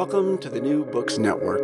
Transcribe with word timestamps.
Welcome 0.00 0.38
to 0.38 0.48
the 0.48 0.62
New 0.62 0.86
Books 0.86 1.18
Network. 1.18 1.60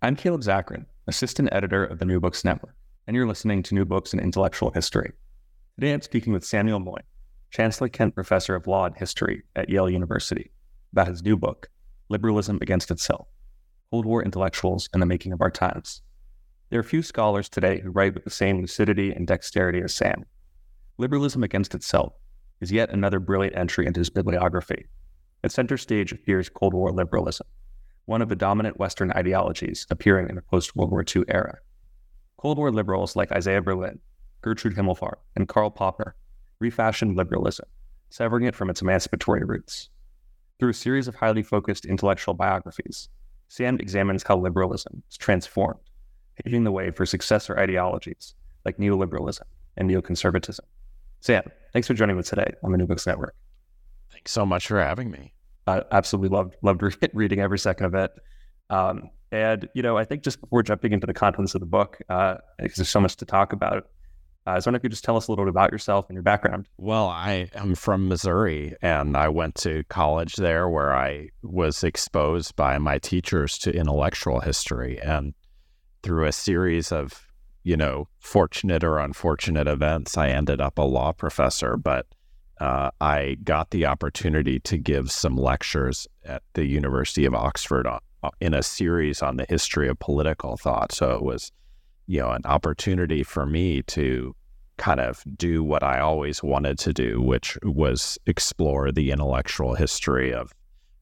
I'm 0.00 0.16
Caleb 0.16 0.40
Zakarin, 0.40 0.86
assistant 1.06 1.50
editor 1.52 1.84
of 1.84 1.98
the 1.98 2.06
New 2.06 2.20
Books 2.20 2.42
Network, 2.42 2.74
and 3.06 3.14
you're 3.14 3.26
listening 3.26 3.62
to 3.64 3.74
New 3.74 3.84
Books 3.84 4.14
in 4.14 4.20
Intellectual 4.20 4.70
History. 4.70 5.12
Today 5.74 5.92
I'm 5.92 6.00
speaking 6.00 6.32
with 6.32 6.42
Samuel 6.42 6.80
Moyn, 6.80 7.02
Chancellor 7.50 7.90
Kent 7.90 8.14
Professor 8.14 8.54
of 8.54 8.66
Law 8.66 8.86
and 8.86 8.96
History 8.96 9.42
at 9.56 9.68
Yale 9.68 9.90
University, 9.90 10.50
about 10.90 11.08
his 11.08 11.22
new 11.22 11.36
book, 11.36 11.68
Liberalism 12.08 12.60
Against 12.62 12.90
Itself 12.90 13.28
Cold 13.90 14.06
War 14.06 14.24
Intellectuals 14.24 14.88
and 14.94 15.02
the 15.02 15.06
Making 15.06 15.34
of 15.34 15.42
Our 15.42 15.50
Times. 15.50 16.00
There 16.70 16.80
are 16.80 16.82
few 16.82 17.02
scholars 17.02 17.50
today 17.50 17.80
who 17.80 17.90
write 17.90 18.14
with 18.14 18.24
the 18.24 18.30
same 18.30 18.62
lucidity 18.62 19.12
and 19.12 19.26
dexterity 19.26 19.82
as 19.82 19.92
Sam. 19.92 20.24
Liberalism 20.96 21.42
Against 21.42 21.74
Itself 21.74 22.14
is 22.62 22.72
yet 22.72 22.88
another 22.88 23.20
brilliant 23.20 23.58
entry 23.58 23.84
into 23.84 24.00
his 24.00 24.08
bibliography. 24.08 24.86
At 25.44 25.52
center 25.52 25.76
stage 25.76 26.12
appears 26.12 26.48
Cold 26.48 26.74
War 26.74 26.90
liberalism 26.90 27.46
one 28.06 28.22
of 28.22 28.28
the 28.28 28.36
dominant 28.36 28.78
Western 28.78 29.10
ideologies 29.12 29.86
appearing 29.90 30.28
in 30.28 30.36
the 30.36 30.42
post 30.42 30.74
World 30.74 30.92
War 30.92 31.04
II 31.04 31.24
era. 31.28 31.58
Cold 32.38 32.56
War 32.56 32.70
liberals 32.70 33.16
like 33.16 33.32
Isaiah 33.32 33.60
Berlin, 33.60 33.98
Gertrude 34.42 34.76
Himmelfarb, 34.76 35.16
and 35.34 35.48
Karl 35.48 35.70
Popper 35.70 36.14
refashioned 36.60 37.16
liberalism, 37.16 37.66
severing 38.08 38.44
it 38.44 38.54
from 38.54 38.70
its 38.70 38.80
emancipatory 38.80 39.44
roots. 39.44 39.90
Through 40.58 40.70
a 40.70 40.74
series 40.74 41.08
of 41.08 41.16
highly 41.16 41.42
focused 41.42 41.84
intellectual 41.84 42.32
biographies, 42.32 43.08
Sam 43.48 43.78
examines 43.80 44.22
how 44.22 44.38
liberalism 44.38 45.02
is 45.10 45.16
transformed, 45.16 45.80
paving 46.42 46.64
the 46.64 46.72
way 46.72 46.92
for 46.92 47.06
successor 47.06 47.58
ideologies 47.58 48.34
like 48.64 48.78
neoliberalism 48.78 49.42
and 49.76 49.90
neoconservatism. 49.90 50.60
Sam, 51.20 51.42
thanks 51.72 51.88
for 51.88 51.94
joining 51.94 52.16
me 52.16 52.22
today 52.22 52.54
on 52.62 52.70
the 52.70 52.78
New 52.78 52.86
Books 52.86 53.06
Network. 53.06 53.34
Thanks 54.26 54.32
so 54.32 54.44
much 54.44 54.66
for 54.66 54.82
having 54.82 55.08
me. 55.08 55.32
I 55.68 55.84
absolutely 55.92 56.36
loved 56.36 56.56
loved 56.60 56.82
reading 57.14 57.38
every 57.38 57.60
second 57.60 57.86
of 57.86 57.94
it. 57.94 58.10
Um, 58.70 59.10
and 59.30 59.68
you 59.72 59.82
know, 59.82 59.96
I 59.96 60.04
think 60.04 60.24
just 60.24 60.40
before 60.40 60.64
jumping 60.64 60.90
into 60.90 61.06
the 61.06 61.14
contents 61.14 61.54
of 61.54 61.60
the 61.60 61.66
book, 61.66 61.98
uh, 62.08 62.38
because 62.58 62.74
there's 62.74 62.88
so 62.88 62.98
much 62.98 63.14
to 63.18 63.24
talk 63.24 63.52
about, 63.52 63.84
uh, 64.44 64.50
I 64.50 64.54
was 64.56 64.66
wondering 64.66 64.80
if 64.80 64.82
you 64.82 64.88
could 64.88 64.94
just 64.94 65.04
tell 65.04 65.16
us 65.16 65.28
a 65.28 65.30
little 65.30 65.44
bit 65.44 65.50
about 65.50 65.70
yourself 65.70 66.06
and 66.08 66.16
your 66.16 66.24
background. 66.24 66.66
Well, 66.76 67.06
I 67.06 67.50
am 67.54 67.76
from 67.76 68.08
Missouri, 68.08 68.74
and 68.82 69.16
I 69.16 69.28
went 69.28 69.54
to 69.58 69.84
college 69.84 70.34
there, 70.34 70.68
where 70.68 70.92
I 70.92 71.28
was 71.44 71.84
exposed 71.84 72.56
by 72.56 72.78
my 72.78 72.98
teachers 72.98 73.58
to 73.58 73.72
intellectual 73.72 74.40
history, 74.40 75.00
and 75.00 75.34
through 76.02 76.26
a 76.26 76.32
series 76.32 76.90
of 76.90 77.28
you 77.62 77.76
know 77.76 78.08
fortunate 78.18 78.82
or 78.82 78.98
unfortunate 78.98 79.68
events, 79.68 80.18
I 80.18 80.30
ended 80.30 80.60
up 80.60 80.78
a 80.78 80.82
law 80.82 81.12
professor, 81.12 81.76
but 81.76 82.06
uh, 82.60 82.90
I 83.00 83.36
got 83.44 83.70
the 83.70 83.86
opportunity 83.86 84.60
to 84.60 84.78
give 84.78 85.10
some 85.10 85.36
lectures 85.36 86.06
at 86.24 86.42
the 86.54 86.64
University 86.64 87.24
of 87.24 87.34
Oxford 87.34 87.86
on, 87.86 88.00
uh, 88.22 88.30
in 88.40 88.54
a 88.54 88.62
series 88.62 89.22
on 89.22 89.36
the 89.36 89.46
history 89.48 89.88
of 89.88 89.98
political 89.98 90.56
thought. 90.56 90.92
So 90.92 91.10
it 91.12 91.22
was, 91.22 91.52
you 92.06 92.20
know, 92.20 92.30
an 92.30 92.42
opportunity 92.44 93.22
for 93.22 93.44
me 93.44 93.82
to 93.82 94.34
kind 94.78 95.00
of 95.00 95.22
do 95.36 95.62
what 95.62 95.82
I 95.82 96.00
always 96.00 96.42
wanted 96.42 96.78
to 96.80 96.92
do, 96.92 97.20
which 97.20 97.58
was 97.62 98.18
explore 98.26 98.90
the 98.90 99.10
intellectual 99.10 99.74
history 99.74 100.32
of 100.32 100.52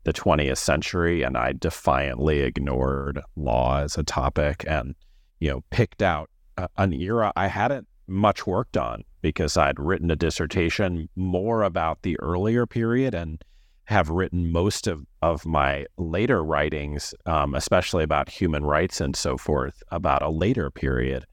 the 0.05 0.13
20th 0.13 0.59
century. 0.59 1.23
And 1.23 1.37
I 1.37 1.53
defiantly 1.53 2.41
ignored 2.41 3.21
law 3.37 3.81
as 3.81 3.97
a 3.97 4.03
topic 4.03 4.65
and, 4.67 4.95
you 5.39 5.51
know, 5.51 5.65
picked 5.71 6.03
out 6.03 6.31
an 6.77 6.93
era 6.93 7.33
I 7.37 7.49
hadn't 7.49 7.89
much 8.07 8.47
worked 8.47 8.77
on 8.77 9.05
because 9.23 9.57
I'd 9.57 9.81
written 9.81 10.11
a 10.11 10.17
dissertation 10.17 11.09
more 11.17 11.63
about 11.63 12.03
the 12.03 12.19
earlier 12.21 12.67
period 12.67 13.15
and 13.15 13.43
have 13.85 14.09
written 14.09 14.51
most 14.51 14.87
of, 14.87 15.05
of 15.23 15.45
my 15.45 15.87
later 15.99 16.43
writings, 16.43 17.15
um, 17.27 17.55
especially 17.55 18.03
about 18.03 18.29
human 18.29 18.65
rights 18.65 19.01
and 19.01 19.15
so 19.15 19.37
forth, 19.37 19.83
about 19.91 20.23
a 20.23 20.31
later 20.31 20.71
period. 20.71 21.27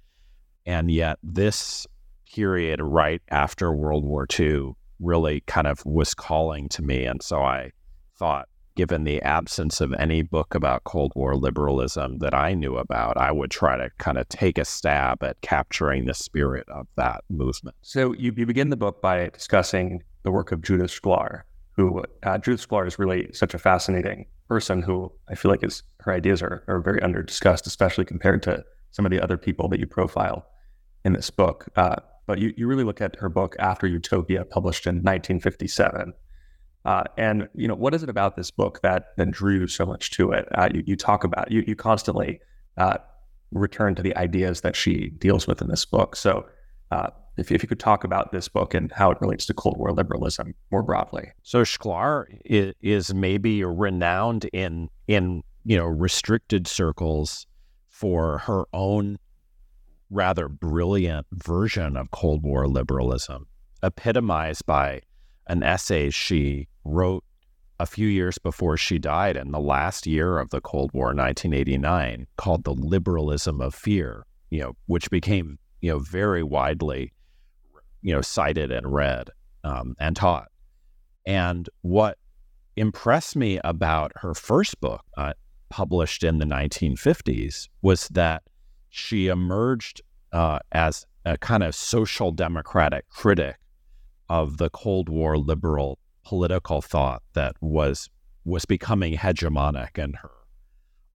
And 0.66 0.92
yet, 0.92 1.18
this 1.24 1.88
period 2.34 2.82
right 2.82 3.22
after 3.30 3.72
World 3.72 4.06
War 4.06 4.28
II 4.40 4.74
really 5.00 5.42
kind 5.48 5.68
of 5.68 5.86
was 5.86 6.14
calling 6.14 6.70
to 6.70 6.82
me. 6.82 7.06
And 7.06 7.22
so 7.22 7.42
I 7.42 7.72
thought, 8.18 8.48
given 8.76 9.04
the 9.04 9.22
absence 9.22 9.82
of 9.82 9.94
any 9.94 10.22
book 10.22 10.56
about 10.56 10.84
Cold 10.84 11.12
War 11.16 11.36
liberalism 11.36 12.20
that 12.20 12.34
I 12.34 12.54
knew 12.54 12.78
about, 12.78 13.18
I 13.18 13.32
would 13.32 13.52
try 13.52 13.78
to 13.78 13.90
kind 13.98 14.18
of 14.18 14.28
take 14.30 14.58
a 14.58 14.66
stab 14.66 15.24
at 15.24 15.42
capturing 15.42 16.06
the 16.06 16.14
spirit 16.14 16.68
of 16.70 16.88
that 16.98 17.24
movement. 17.30 17.76
So 17.82 18.14
you, 18.14 18.34
you 18.36 18.46
begin 18.46 18.70
the 18.70 18.78
book 18.78 19.02
by 19.02 19.30
discussing 19.30 20.04
the 20.24 20.32
work 20.32 20.52
of 20.52 20.62
Judith 20.62 20.92
Shklar, 20.92 21.42
who 21.76 22.04
uh, 22.24 22.38
Judith 22.38 22.68
Shklar 22.68 22.88
is 22.88 23.00
really 23.00 23.32
such 23.34 23.54
a 23.54 23.60
fascinating 23.60 24.28
person 24.48 24.82
who 24.82 25.12
I 25.30 25.36
feel 25.36 25.52
like 25.52 25.64
is 25.64 25.84
her 26.02 26.14
ideas 26.14 26.42
are, 26.42 26.64
are 26.68 26.82
very 26.82 27.02
under 27.02 27.24
discussed, 27.24 27.68
especially 27.68 28.06
compared 28.06 28.44
to 28.44 28.64
some 28.92 29.06
of 29.06 29.12
the 29.12 29.22
other 29.22 29.38
people 29.38 29.70
that 29.70 29.80
you 29.80 29.88
profile 29.88 30.46
in 31.06 31.14
this 31.14 31.30
book. 31.30 31.68
Uh, 31.76 31.96
but 32.28 32.40
you, 32.40 32.54
you 32.56 32.68
really 32.68 32.84
look 32.84 33.02
at 33.02 33.16
her 33.18 33.30
book 33.30 33.56
After 33.60 33.88
Utopia, 33.88 34.46
published 34.46 34.86
in 34.86 34.96
1957 34.96 36.14
uh, 36.86 37.04
and 37.18 37.48
you 37.54 37.68
know, 37.68 37.76
what 37.76 37.94
is 37.94 38.04
it 38.04 38.10
about 38.10 38.36
this 38.36 38.50
book 38.50 38.82
that 38.82 39.16
that 39.18 39.32
drew 39.32 39.68
so 39.68 39.86
much 39.86 40.12
to 40.12 40.32
it? 40.32 40.48
Uh, 40.56 40.70
you, 40.74 40.84
you, 40.86 40.96
talk 40.96 41.24
about 41.24 41.52
you 41.52 41.64
you 41.68 41.76
constantly 41.76 42.40
uh, 42.78 42.98
return 43.52 43.94
to 43.96 44.02
the 44.02 44.16
ideas 44.18 44.62
that 44.62 44.76
she 44.76 45.10
deals 45.10 45.46
with 45.46 45.62
in 45.62 45.68
this 45.68 45.86
book. 45.86 46.16
So, 46.16 46.46
uh, 46.90 47.08
if 47.38 47.52
if 47.52 47.62
you 47.62 47.70
could 47.70 47.80
talk 47.80 48.04
about 48.04 48.32
this 48.32 48.48
book 48.48 48.74
and 48.74 48.92
how 48.92 49.12
it 49.12 49.20
relates 49.22 49.46
to 49.46 49.54
Cold 49.54 49.78
War 49.78 49.92
liberalism 49.92 50.56
more 50.72 50.82
broadly. 50.82 51.32
So 51.44 51.62
Shklar 51.62 52.26
is, 52.46 52.74
is 52.82 53.14
maybe 53.14 53.64
renowned 53.64 54.46
in 54.52 54.90
in 55.08 55.44
you 55.64 55.78
know 55.78 55.86
restricted 55.86 56.68
circles 56.68 57.46
for 57.90 58.40
her 58.40 58.66
own 58.74 59.20
rather 60.10 60.50
brilliant 60.50 61.28
version 61.32 61.96
of 61.96 62.10
Cold 62.12 62.44
War 62.44 62.68
liberalism, 62.68 63.48
epitomized 63.84 64.66
by 64.66 65.02
an 65.48 65.64
essay 65.64 66.10
she 66.10 66.68
wrote 66.84 67.24
a 67.80 67.86
few 67.86 68.08
years 68.08 68.38
before 68.38 68.78
she 68.78 69.00
died 69.00 69.36
in 69.36 69.52
the 69.52 69.60
last 69.60 70.06
year 70.06 70.38
of 70.38 70.52
the 70.52 70.62
Cold 70.62 70.92
War, 70.94 71.08
1989, 71.08 72.28
called 72.38 72.64
The 72.64 72.76
Liberalism 72.76 73.60
of 73.60 73.74
Fear, 73.74 74.26
you 74.52 74.62
know, 74.62 74.74
which 74.86 75.10
became, 75.10 75.58
you 75.82 75.92
know, 75.92 76.00
very 76.00 76.44
widely, 76.44 77.12
you 78.04 78.14
know, 78.14 78.22
cited 78.22 78.72
and 78.72 78.94
read 78.94 79.32
um, 79.64 79.96
and 80.00 80.16
taught. 80.16 80.50
And 81.26 81.68
what 81.82 82.20
impressed 82.76 83.36
me 83.36 83.60
about 83.64 84.12
her 84.16 84.36
first 84.36 84.80
book, 84.80 85.04
uh, 85.18 85.34
published 85.70 86.24
in 86.24 86.38
the 86.38 86.46
1950s, 86.46 87.68
was 87.82 88.08
that 88.10 88.44
she 88.90 89.28
emerged 89.28 90.02
uh, 90.34 90.60
as 90.72 91.06
a 91.26 91.38
kind 91.38 91.64
of 91.64 91.74
social 91.74 92.32
democratic 92.32 93.10
critic 93.10 93.58
of 94.32 94.56
the 94.56 94.70
Cold 94.70 95.10
War 95.10 95.38
liberal 95.38 96.00
political 96.24 96.82
thought 96.82 97.22
that 97.34 97.54
was 97.60 98.10
was 98.46 98.64
becoming 98.64 99.18
hegemonic 99.18 99.98
in 99.98 100.14
her 100.14 100.32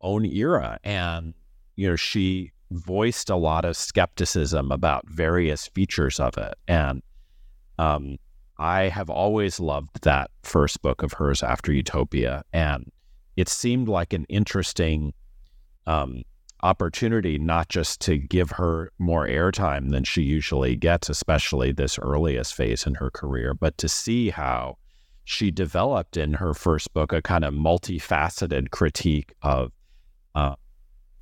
own 0.02 0.26
era. 0.26 0.78
And 0.84 1.32
you 1.76 1.88
know 1.88 1.96
she 1.96 2.52
voiced 2.70 3.30
a 3.30 3.36
lot 3.36 3.64
of 3.64 3.74
skepticism 3.74 4.70
about 4.70 5.08
various 5.08 5.66
features 5.68 6.20
of 6.20 6.36
it. 6.36 6.54
And 6.68 7.02
um, 7.78 8.18
i 8.58 8.82
have 8.84 9.10
always 9.10 9.60
loved 9.60 10.02
that 10.02 10.30
first 10.42 10.82
book 10.82 11.02
of 11.02 11.14
hers 11.14 11.42
after 11.42 11.72
utopia. 11.72 12.44
And 12.52 12.92
it 13.34 13.48
seemed 13.48 13.88
like 13.88 14.12
an 14.12 14.26
interesting 14.28 15.14
um, 15.86 16.22
opportunity 16.66 17.38
not 17.38 17.68
just 17.68 18.00
to 18.00 18.18
give 18.18 18.50
her 18.50 18.90
more 18.98 19.26
airtime 19.26 19.90
than 19.90 20.02
she 20.02 20.22
usually 20.22 20.74
gets, 20.74 21.08
especially 21.08 21.70
this 21.70 21.96
earliest 22.00 22.54
phase 22.54 22.86
in 22.86 22.96
her 22.96 23.10
career, 23.10 23.54
but 23.54 23.78
to 23.78 23.88
see 23.88 24.30
how 24.30 24.76
she 25.24 25.50
developed 25.52 26.16
in 26.16 26.34
her 26.34 26.54
first 26.54 26.92
book 26.92 27.12
a 27.12 27.22
kind 27.22 27.44
of 27.44 27.54
multifaceted 27.54 28.70
critique 28.70 29.32
of 29.42 29.70
uh, 30.34 30.56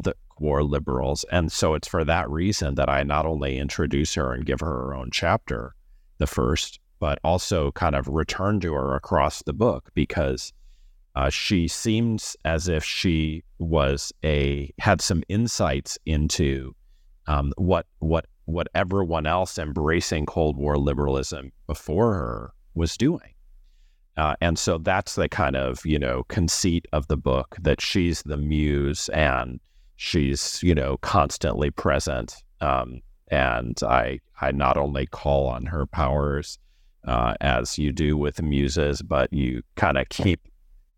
the 0.03 0.15
war 0.39 0.63
liberals. 0.65 1.27
And 1.31 1.53
so 1.53 1.75
it's 1.75 1.89
for 1.89 2.05
that 2.05 2.31
reason 2.31 2.75
that 2.77 2.89
I 2.89 3.03
not 3.03 3.27
only 3.27 3.59
introduce 3.59 4.15
her 4.15 4.33
and 4.33 4.47
give 4.47 4.61
her 4.61 4.67
her 4.67 4.95
own 4.95 5.11
chapter, 5.13 5.75
the 6.19 6.27
first, 6.27 6.81
but 7.01 7.19
also 7.23 7.71
kind 7.73 7.95
of 7.95 8.09
return 8.09 8.61
to 8.61 8.73
her 8.73 8.95
across 8.97 9.43
the 9.43 9.53
book 9.53 9.91
because 9.95 10.55
uh, 11.15 11.31
she 11.31 11.69
seems 11.69 12.37
as 12.45 12.69
if 12.69 12.85
she 12.85 13.43
was 13.59 14.13
a 14.25 14.73
had 14.79 15.01
some 15.01 15.23
insights 15.29 15.99
into 16.07 16.75
um, 17.27 17.53
what 17.57 17.87
what 18.01 18.27
what 18.47 18.69
everyone 18.75 19.27
else 19.27 19.59
embracing 19.59 20.27
Cold 20.27 20.57
War 20.57 20.77
liberalism 20.77 21.53
before 21.67 22.15
her 22.15 22.53
was 22.75 22.97
doing. 22.97 23.35
Uh, 24.17 24.37
and 24.41 24.59
so 24.59 24.79
that's 24.79 25.17
the 25.17 25.29
kind 25.29 25.57
of, 25.57 25.85
you 25.85 25.99
know, 25.99 26.25
conceit 26.29 26.87
of 26.93 27.09
the 27.09 27.17
book 27.17 27.57
that 27.61 27.81
she's 27.81 28.23
the 28.23 28.37
muse 28.37 29.09
and 29.09 29.59
she's, 29.97 30.63
you 30.63 30.75
know, 30.75 30.97
constantly 30.99 31.71
present. 31.71 32.37
Um, 32.61 33.01
and 33.29 33.77
I, 33.83 34.21
I 34.41 34.53
not 34.53 34.77
only 34.77 35.07
call 35.07 35.47
on 35.49 35.67
her 35.67 35.87
powers 35.87 36.59
uh, 37.07 37.35
as 37.41 37.79
you 37.79 37.93
do 37.93 38.17
with 38.17 38.41
muses, 38.41 39.03
but 39.03 39.33
you 39.33 39.63
kind 39.75 39.99
of 39.99 40.09
keep 40.11 40.41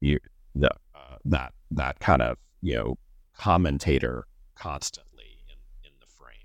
you 0.00 0.18
the 0.54 0.70
uh, 0.94 1.16
that 1.24 1.52
that 1.70 1.98
kind 2.00 2.22
of 2.22 2.36
you 2.62 2.74
know 2.74 2.98
commentator 3.36 4.26
constantly 4.54 5.38
in, 5.48 5.88
in 5.88 5.92
the 6.00 6.06
frame. 6.06 6.36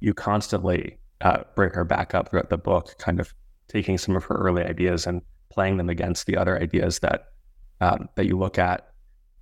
You 0.00 0.14
constantly 0.14 0.98
uh, 1.20 1.44
bring 1.54 1.70
her 1.70 1.84
back 1.84 2.14
up 2.14 2.28
throughout 2.28 2.50
the 2.50 2.58
book, 2.58 2.96
kind 2.98 3.20
of 3.20 3.34
taking 3.68 3.98
some 3.98 4.16
of 4.16 4.24
her 4.24 4.34
early 4.34 4.62
ideas 4.62 5.06
and 5.06 5.22
playing 5.50 5.76
them 5.76 5.88
against 5.88 6.26
the 6.26 6.36
other 6.36 6.60
ideas 6.60 6.98
that 7.00 7.28
um, 7.80 8.08
that 8.16 8.26
you 8.26 8.38
look 8.38 8.58
at. 8.58 8.88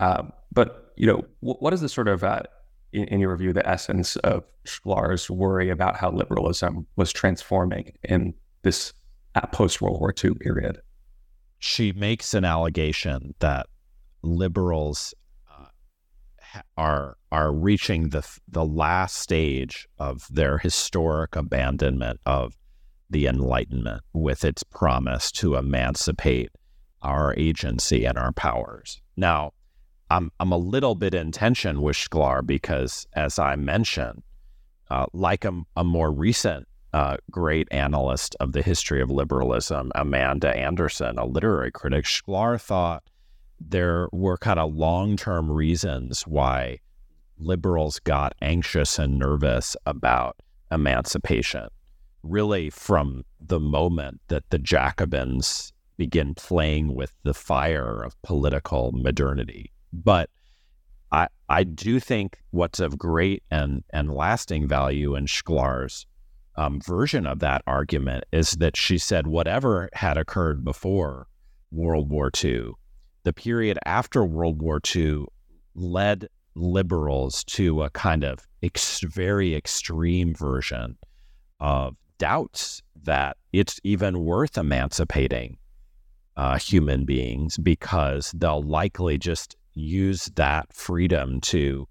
Um, 0.01 0.33
but 0.53 0.93
you 0.97 1.07
know, 1.07 1.25
w- 1.43 1.59
what 1.59 1.73
is 1.73 1.81
the 1.81 1.89
sort 1.89 2.09
of 2.09 2.23
uh, 2.23 2.43
in, 2.93 3.05
in, 3.05 3.21
your 3.21 3.33
review 3.33 3.53
the 3.53 3.67
essence 3.69 4.17
of 4.17 4.45
Shklar's 4.67 5.31
worry 5.31 5.71
about 5.71 5.97
how 5.97 6.11
liberalism 6.11 6.87
was 6.97 7.13
transforming 7.13 7.93
in 8.03 8.35
this 8.63 8.93
uh, 9.35 9.47
post 9.47 9.81
World 9.81 10.01
War 10.01 10.13
II 10.23 10.35
period? 10.35 10.81
She 11.63 11.93
makes 11.93 12.35
an 12.35 12.45
allegation 12.45 13.35
that 13.39 13.67
liberals 14.23 15.15
uh, 15.49 16.61
are 16.77 17.17
are 17.31 17.53
reaching 17.53 18.09
the 18.09 18.27
the 18.49 18.65
last 18.65 19.17
stage 19.17 19.89
of 19.99 20.27
their 20.29 20.59
historic 20.59 21.37
abandonment 21.37 22.21
of 22.27 22.57
the 23.09 23.27
Enlightenment 23.27 24.03
with 24.13 24.45
its 24.45 24.65
promise 24.65 25.31
to 25.33 25.55
emancipate 25.55 26.51
our 27.03 27.35
agency 27.37 28.05
and 28.05 28.19
our 28.19 28.33
powers. 28.33 29.01
Now, 29.17 29.53
I'm, 30.11 30.31
I'm 30.41 30.53
a 30.53 30.57
little 30.57 30.95
bit 30.95 31.15
in 31.15 31.33
tension 31.33 31.81
with 31.81 31.97
Shklar 31.97 32.45
because, 32.47 33.07
as 33.15 33.39
I 33.39 33.57
mentioned, 33.57 34.23
uh, 34.91 35.07
like 35.13 35.45
a, 35.45 35.63
a, 35.77 35.85
more 35.85 36.13
recent 36.13 36.67
uh, 36.93 37.17
great 37.31 37.69
analyst 37.71 38.37
of 38.41 38.53
the 38.53 38.63
history 38.63 39.01
of 39.01 39.11
liberalism, 39.11 39.91
Amanda 39.95 40.55
Anderson, 40.57 41.19
a 41.19 41.25
literary 41.25 41.71
critic, 41.71 42.05
Shklar 42.05 42.61
thought 42.61 43.03
there 43.61 44.09
were 44.13 44.37
kind 44.37 44.59
of 44.59 44.75
long 44.75 45.17
term 45.17 45.51
reasons 45.51 46.23
why 46.27 46.79
liberals 47.39 47.99
got 48.01 48.35
anxious 48.43 48.99
and 48.99 49.19
nervous 49.19 49.77
about 49.87 50.37
emancipation 50.71 51.69
really 52.23 52.71
from 52.71 53.25
the 53.41 53.61
moment 53.61 54.21
that 54.29 54.49
the 54.51 54.59
Jacobins 54.59 55.73
begin 55.97 56.35
playing 56.35 56.95
with 56.95 57.13
the 57.23 57.35
fire 57.35 58.03
of 58.03 58.21
political 58.23 58.93
modernity. 58.93 59.73
But 59.93 60.31
I 61.11 61.29
I 61.49 61.65
do 61.65 62.01
think 62.01 62.39
what's 62.51 62.81
of 62.81 62.99
great 62.99 63.43
and 63.51 63.85
and 63.91 64.15
lasting 64.15 64.69
value 64.69 65.15
in 65.15 65.27
Shklar's 65.27 66.07
um, 66.57 66.81
version 66.81 67.27
of 67.27 67.39
that 67.41 67.63
argument 67.67 68.25
is 68.33 68.53
that 68.53 68.77
she 68.77 68.99
said 68.99 69.27
whatever 69.27 69.89
had 69.93 70.19
occurred 70.19 70.65
before 70.65 71.27
World 71.71 72.11
War 72.11 72.31
II, 72.43 72.73
the 73.25 73.33
period 73.33 73.79
after 73.85 74.25
World 74.25 74.61
War 74.61 74.81
II 74.95 75.25
led 75.75 76.29
liberals 76.55 77.45
to 77.45 77.83
a 77.83 77.91
kind 77.91 78.25
of 78.25 78.47
ex- 78.63 79.01
very 79.01 79.55
extreme 79.55 80.35
version 80.35 80.99
of 81.61 81.97
doubts 82.19 82.83
that 83.05 83.37
it's 83.53 83.81
even 83.85 84.25
worth 84.25 84.59
emancipating 84.59 85.57
uh, 86.37 86.59
human 86.59 87.05
beings 87.05 87.59
because 87.59 88.33
they'll 88.33 88.63
likely 88.63 89.19
just 89.19 89.57
use 89.75 90.27
that 90.35 90.73
freedom 90.73 91.41
to, 91.41 91.89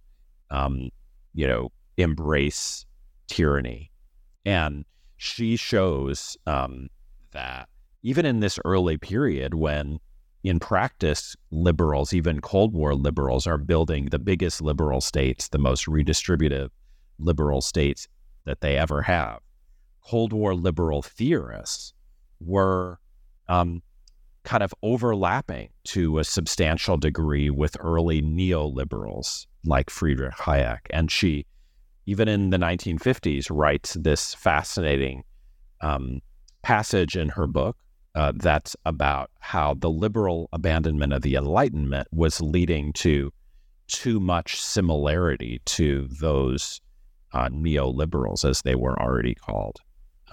um, 0.49 0.89
you 1.33 1.47
know, 1.47 1.71
embrace 1.97 2.85
tyranny. 3.27 3.90
And 4.45 4.85
she 5.17 5.55
shows 5.55 6.37
um, 6.47 6.89
that 7.31 7.69
even 8.03 8.25
in 8.25 8.39
this 8.39 8.59
early 8.65 8.97
period 8.97 9.53
when 9.53 9.99
in 10.43 10.59
practice, 10.59 11.35
liberals, 11.51 12.13
even 12.13 12.41
Cold 12.41 12.73
War 12.73 12.95
liberals, 12.95 13.45
are 13.45 13.59
building 13.59 14.05
the 14.05 14.19
biggest 14.19 14.61
liberal 14.61 14.99
states, 14.99 15.49
the 15.49 15.59
most 15.59 15.85
redistributive 15.85 16.69
liberal 17.19 17.61
states 17.61 18.07
that 18.45 18.61
they 18.61 18.75
ever 18.75 19.03
have. 19.03 19.39
Cold 20.03 20.33
War 20.33 20.55
liberal 20.55 21.03
theorists 21.03 21.93
were 22.39 22.99
um, 23.47 23.83
kind 24.43 24.63
of 24.63 24.73
overlapping 24.81 25.69
to 25.83 26.17
a 26.17 26.23
substantial 26.23 26.97
degree 26.97 27.49
with 27.49 27.77
early 27.79 28.21
neoliberals 28.21 29.45
like 29.63 29.91
Friedrich 29.91 30.33
Hayek. 30.33 30.79
And 30.89 31.11
she, 31.11 31.45
even 32.11 32.27
in 32.27 32.49
the 32.49 32.57
1950s, 32.57 33.47
writes 33.49 33.93
this 33.93 34.33
fascinating 34.35 35.23
um, 35.79 36.19
passage 36.61 37.15
in 37.15 37.29
her 37.29 37.47
book 37.47 37.77
uh, 38.15 38.33
that's 38.35 38.75
about 38.85 39.31
how 39.39 39.73
the 39.75 39.89
liberal 39.89 40.49
abandonment 40.51 41.13
of 41.13 41.21
the 41.21 41.35
Enlightenment 41.35 42.09
was 42.11 42.41
leading 42.41 42.91
to 42.91 43.31
too 43.87 44.19
much 44.19 44.59
similarity 44.59 45.61
to 45.63 46.05
those 46.19 46.81
uh, 47.31 47.47
neoliberals, 47.47 48.43
as 48.43 48.61
they 48.63 48.75
were 48.75 49.01
already 49.01 49.33
called. 49.33 49.79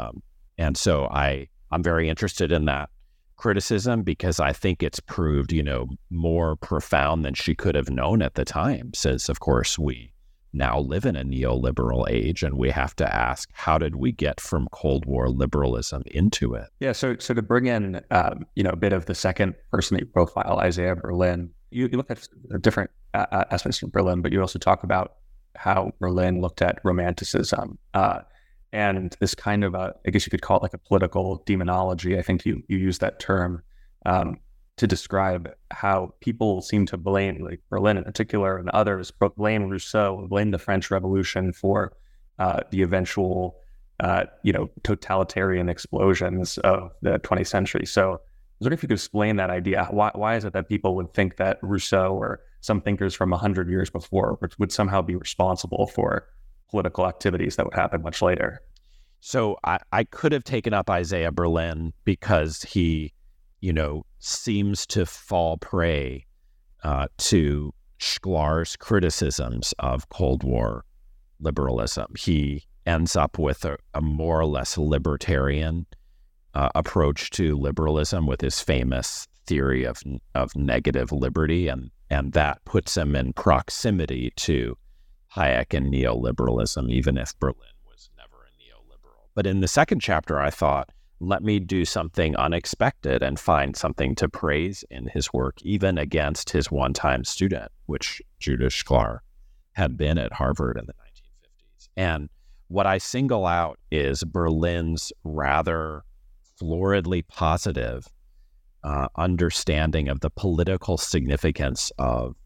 Um, 0.00 0.20
and 0.58 0.76
so 0.76 1.06
I 1.06 1.47
I'm 1.70 1.85
very 1.85 2.08
interested 2.08 2.50
in 2.50 2.64
that 2.64 2.90
criticism 3.37 4.02
because 4.02 4.40
I 4.40 4.52
think 4.52 4.82
it's 4.82 4.99
proved, 4.99 5.52
you 5.52 5.62
know, 5.62 5.87
more 6.11 6.56
profound 6.56 7.25
than 7.25 7.35
she 7.35 7.54
could 7.54 7.76
have 7.76 7.88
known 7.88 8.20
at 8.20 8.35
the 8.35 8.44
time, 8.44 8.90
since 8.94 9.28
of 9.28 9.38
course 9.38 9.78
we 9.78 10.12
now 10.52 10.78
live 10.78 11.05
in 11.05 11.17
a 11.17 11.25
neoliberal 11.25 12.09
age 12.09 12.43
and 12.43 12.57
we 12.57 12.71
have 12.71 12.95
to 12.97 13.14
ask 13.14 13.49
how 13.52 13.78
did 13.78 13.97
we 13.97 14.12
get 14.12 14.40
from 14.40 14.69
cold 14.73 15.05
war 15.07 15.28
liberalism 15.28 16.02
into 16.07 16.55
it 16.55 16.69
yeah 16.81 16.93
so 16.93 17.17
so 17.19 17.35
to 17.35 17.43
bring 17.43 17.67
in 17.67 18.00
um, 18.11 18.47
you 18.55 18.62
know 18.62 18.71
a 18.71 18.76
bit 18.76 18.93
of 18.93 19.07
the 19.07 19.14
second 19.14 19.55
person 19.71 19.95
that 19.95 20.00
you 20.00 20.07
profile 20.07 20.59
isaiah 20.59 20.97
berlin 20.97 21.50
you, 21.71 21.88
you 21.90 21.97
look 21.99 22.11
at 22.11 22.26
different 22.61 22.90
uh, 23.14 23.26
uh, 23.31 23.45
aspects 23.50 23.83
of 23.83 23.93
berlin 23.93 24.23
but 24.23 24.33
you 24.33 24.40
also 24.40 24.59
talk 24.59 24.83
about 24.83 25.17
how 25.57 25.93
berlin 25.99 26.40
looked 26.40 26.62
at 26.62 26.78
romanticism 26.85 27.78
uh, 27.95 28.21
and 28.73 29.17
this 29.21 29.35
kind 29.35 29.64
of 29.64 29.75
a, 29.75 29.95
I 30.07 30.11
guess 30.11 30.26
you 30.26 30.31
could 30.31 30.43
call 30.43 30.59
it 30.59 30.62
like 30.62 30.75
a 30.75 30.78
political 30.78 31.43
demonology. 31.47 32.19
I 32.19 32.23
think 32.23 32.45
you 32.45 32.62
you 32.69 32.76
use 32.76 32.99
that 32.99 33.19
term 33.19 33.62
um, 34.07 34.38
to 34.78 34.87
describe 34.87 35.50
how 35.70 36.14
people 36.20 36.62
seem 36.62 36.87
to 36.87 36.97
blame, 36.97 37.44
like 37.44 37.61
Berlin 37.68 37.97
in 37.97 38.04
particular, 38.04 38.56
and 38.56 38.68
others 38.70 39.12
blame 39.37 39.68
Rousseau, 39.68 40.26
blame 40.28 40.50
the 40.50 40.58
French 40.58 40.90
Revolution 40.90 41.52
for 41.52 41.92
uh, 42.38 42.61
the 42.70 42.82
eventual, 42.82 43.56
uh, 44.00 44.25
you 44.42 44.52
know, 44.52 44.70
totalitarian 44.82 45.68
explosions 45.68 46.58
of 46.58 46.90
the 47.02 47.18
20th 47.20 47.49
century. 47.49 47.87
So, 47.87 48.02
I 48.02 48.61
was 48.61 48.64
wondering 48.64 48.78
if 48.78 48.82
you 48.82 48.88
could 48.88 48.94
explain 48.94 49.37
that 49.37 49.50
idea. 49.50 49.87
Why 49.90 50.11
why 50.14 50.35
is 50.35 50.44
it 50.44 50.52
that 50.52 50.68
people 50.68 50.97
would 50.97 51.14
think 51.14 51.37
that 51.37 51.58
Rousseau 51.62 52.12
or 52.12 52.40
some 52.61 52.80
thinkers 52.80 53.14
from 53.14 53.30
hundred 53.30 53.68
years 53.68 53.88
before 53.88 54.37
would, 54.40 54.58
would 54.58 54.73
somehow 54.73 55.00
be 55.00 55.14
responsible 55.14 55.87
for 55.87 56.26
political 56.68 57.06
activities 57.06 57.56
that 57.56 57.64
would 57.64 57.75
happen 57.75 58.02
much 58.02 58.23
later. 58.23 58.61
So 59.20 59.58
I, 59.64 59.78
I 59.92 60.04
could 60.04 60.32
have 60.32 60.44
taken 60.44 60.73
up 60.73 60.88
Isaiah 60.88 61.32
Berlin 61.32 61.92
because 62.04 62.62
he, 62.62 63.12
you 63.61 63.73
know, 63.73 64.05
seems 64.19 64.87
to 64.87 65.07
fall 65.07 65.57
prey 65.59 66.27
uh, 66.85 67.09
to 67.19 67.73
Shklar's 67.99 68.77
criticisms 68.77 69.75
of 69.79 70.09
Cold 70.09 70.45
War 70.45 70.85
liberalism. 71.41 72.12
He 72.17 72.65
ends 72.87 73.17
up 73.17 73.38
with 73.38 73.65
a, 73.65 73.77
a 73.95 74.00
more 74.00 74.41
or 74.41 74.47
less 74.47 74.79
libertarian 74.79 75.87
uh, 76.55 76.71
approach 76.75 77.31
to 77.31 77.57
liberalism 77.57 78.27
with 78.27 78.41
his 78.41 78.61
famous 78.61 79.29
theory 79.47 79.85
of 79.85 80.03
of 80.35 80.55
negative 80.57 81.12
liberty, 81.12 81.69
and 81.69 81.91
and 82.11 82.33
that 82.33 82.65
puts 82.65 82.97
him 82.97 83.15
in 83.15 83.33
proximity 83.33 84.33
to 84.37 84.77
Hayek 85.35 85.75
and 85.75 85.93
neoliberalism, 85.93 86.91
even 86.91 87.19
if 87.19 87.38
Berlin 87.38 87.77
was 87.87 88.11
never 88.17 88.45
a 88.45 88.50
neoliberal. 88.62 89.29
But 89.35 89.47
in 89.47 89.61
the 89.61 89.69
second 89.69 90.00
chapter, 90.00 90.41
I 90.41 90.50
thought, 90.50 90.91
let 91.20 91.42
me 91.42 91.58
do 91.58 91.84
something 91.84 92.37
unexpected 92.37 93.22
and 93.22 93.38
find 93.38 93.76
something 93.76 94.14
to 94.16 94.28
praise 94.28 94.84
in 94.90 95.08
his 95.08 95.32
work, 95.32 95.56
even 95.62 95.98
against 95.98 96.50
his 96.50 96.70
one 96.70 96.92
time 96.92 97.25
student, 97.25 97.70
which 97.87 98.22
Judith 98.38 98.72
Shklar 98.72 99.18
had 99.72 99.96
been 99.96 100.18
at 100.18 100.32
Harvard 100.32 100.76
in 100.76 100.87
the 100.87 100.92
1950s. 100.92 101.88
And 101.96 102.28
what 102.68 102.87
I 102.87 102.98
single 102.98 103.46
out 103.46 103.78
is 103.90 104.22
Berlin's 104.22 105.12
rather 105.25 106.04
floridly 106.60 107.26
positive 107.26 108.06
uh, 108.84 109.08
understanding 109.16 110.08
of 110.08 110.20
the 110.20 110.30
political 110.30 110.96
significance 110.96 111.90
of 111.98 112.37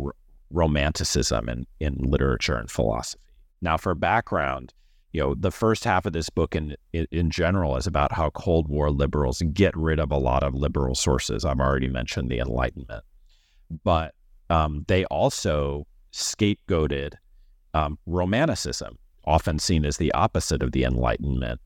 r- 0.00 0.14
romanticism 0.50 1.48
in, 1.48 1.66
in 1.80 1.94
literature 1.98 2.56
and 2.56 2.70
philosophy. 2.70 3.22
Now, 3.60 3.76
for 3.76 3.94
background, 3.94 4.72
you 5.12 5.20
know, 5.20 5.34
the 5.34 5.50
first 5.50 5.84
half 5.84 6.06
of 6.06 6.12
this 6.12 6.28
book 6.28 6.54
in, 6.54 6.76
in, 6.92 7.30
general 7.30 7.76
is 7.76 7.86
about 7.86 8.12
how 8.12 8.30
Cold 8.30 8.68
War 8.68 8.90
liberals 8.90 9.42
get 9.52 9.74
rid 9.76 9.98
of 9.98 10.10
a 10.10 10.18
lot 10.18 10.42
of 10.42 10.54
liberal 10.54 10.94
sources. 10.94 11.44
I've 11.44 11.60
already 11.60 11.88
mentioned 11.88 12.30
the 12.30 12.38
Enlightenment, 12.38 13.02
but 13.82 14.14
um, 14.50 14.84
they 14.88 15.04
also 15.06 15.86
scapegoated 16.12 17.14
um, 17.74 17.98
Romanticism, 18.06 18.98
often 19.24 19.58
seen 19.58 19.84
as 19.84 19.96
the 19.96 20.12
opposite 20.12 20.62
of 20.62 20.72
the 20.72 20.84
Enlightenment, 20.84 21.60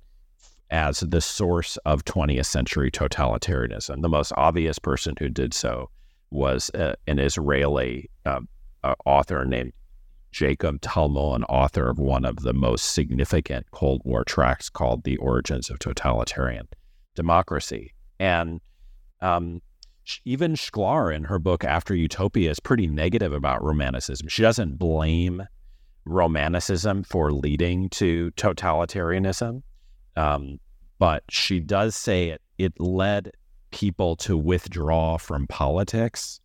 as 0.70 1.00
the 1.00 1.20
source 1.20 1.76
of 1.78 2.04
20th 2.04 2.46
century 2.46 2.90
totalitarianism. 2.90 4.02
The 4.02 4.08
most 4.08 4.32
obvious 4.36 4.78
person 4.78 5.14
who 5.18 5.28
did 5.28 5.54
so 5.54 5.90
was 6.30 6.70
uh, 6.74 6.94
an 7.06 7.18
Israeli 7.18 8.08
uh, 8.24 8.40
uh, 8.84 8.94
author 9.04 9.44
named 9.44 9.72
Jacob 10.32 10.80
Talmon, 10.80 11.44
author 11.44 11.88
of 11.88 11.98
one 11.98 12.24
of 12.24 12.36
the 12.36 12.52
most 12.52 12.92
significant 12.92 13.70
Cold 13.72 14.02
War 14.04 14.24
tracts 14.24 14.70
called 14.70 15.04
The 15.04 15.16
Origins 15.18 15.70
of 15.70 15.78
Totalitarian 15.78 16.68
Democracy. 17.14 17.92
And 18.18 18.60
um, 19.20 19.60
even 20.24 20.54
Shklar 20.54 21.14
in 21.14 21.24
her 21.24 21.38
book 21.38 21.64
After 21.64 21.94
Utopia 21.94 22.50
is 22.50 22.60
pretty 22.60 22.86
negative 22.86 23.32
about 23.32 23.62
Romanticism. 23.62 24.28
She 24.28 24.42
doesn't 24.42 24.78
blame 24.78 25.42
Romanticism 26.04 27.04
for 27.04 27.32
leading 27.32 27.88
to 27.90 28.30
totalitarianism, 28.32 29.62
um, 30.16 30.58
but 30.98 31.24
she 31.28 31.60
does 31.60 31.94
say 31.94 32.28
it, 32.28 32.42
it 32.58 32.78
led 32.80 33.32
people 33.70 34.16
to 34.16 34.36
withdraw 34.36 35.16
from 35.16 35.46
politics 35.46 36.40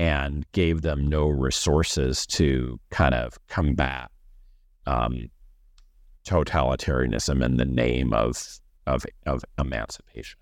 and 0.00 0.50
gave 0.52 0.80
them 0.80 1.06
no 1.06 1.28
resources 1.28 2.26
to 2.26 2.80
kind 2.88 3.14
of 3.14 3.38
combat 3.48 4.10
um, 4.86 5.28
totalitarianism 6.26 7.44
in 7.44 7.58
the 7.58 7.66
name 7.66 8.14
of, 8.14 8.60
of, 8.86 9.04
of 9.26 9.44
emancipation. 9.58 10.38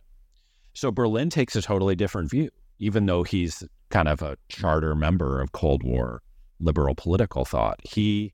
So 0.75 0.93
Berlin 0.93 1.29
takes 1.29 1.57
a 1.57 1.61
totally 1.61 1.97
different 1.97 2.31
view, 2.31 2.51
even 2.79 3.07
though 3.07 3.25
he's 3.25 3.65
kind 3.89 4.07
of 4.07 4.23
a 4.23 4.37
charter 4.49 4.95
member 4.95 5.41
of 5.41 5.51
Cold 5.51 5.83
War 5.83 6.23
liberal 6.61 6.95
political 6.95 7.45
thought. 7.45 7.81
He 7.83 8.33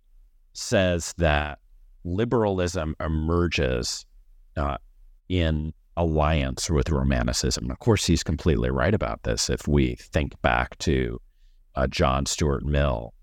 says 0.52 1.14
that 1.16 1.58
liberalism 2.04 2.96
emerges 3.00 4.04
uh, 4.58 4.76
in 5.30 5.72
alliance 5.96 6.70
with 6.70 6.90
Romanticism. 6.90 7.70
Of 7.70 7.78
course, 7.78 8.06
he's 8.06 8.22
completely 8.22 8.70
right 8.70 8.94
about 8.94 9.22
this. 9.22 9.48
If 9.48 9.68
we 9.68 9.96
think 9.96 10.40
back 10.42 10.78
to 10.78 11.20
uh, 11.74 11.86
John 11.86 12.26
Stuart 12.26 12.64
Mill, 12.64 13.14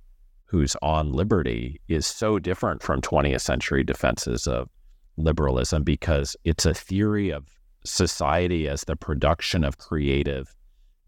whose 0.45 0.75
on 0.81 1.11
liberty, 1.11 1.79
is 1.87 2.05
so 2.05 2.39
different 2.39 2.83
from 2.83 3.01
20th 3.01 3.41
century 3.41 3.83
defenses 3.83 4.47
of 4.47 4.69
liberalism 5.17 5.83
because 5.83 6.35
it's 6.43 6.65
a 6.65 6.73
theory 6.73 7.29
of 7.29 7.45
society 7.85 8.67
as 8.67 8.83
the 8.83 8.95
production 8.95 9.63
of 9.63 9.77
creative 9.77 10.53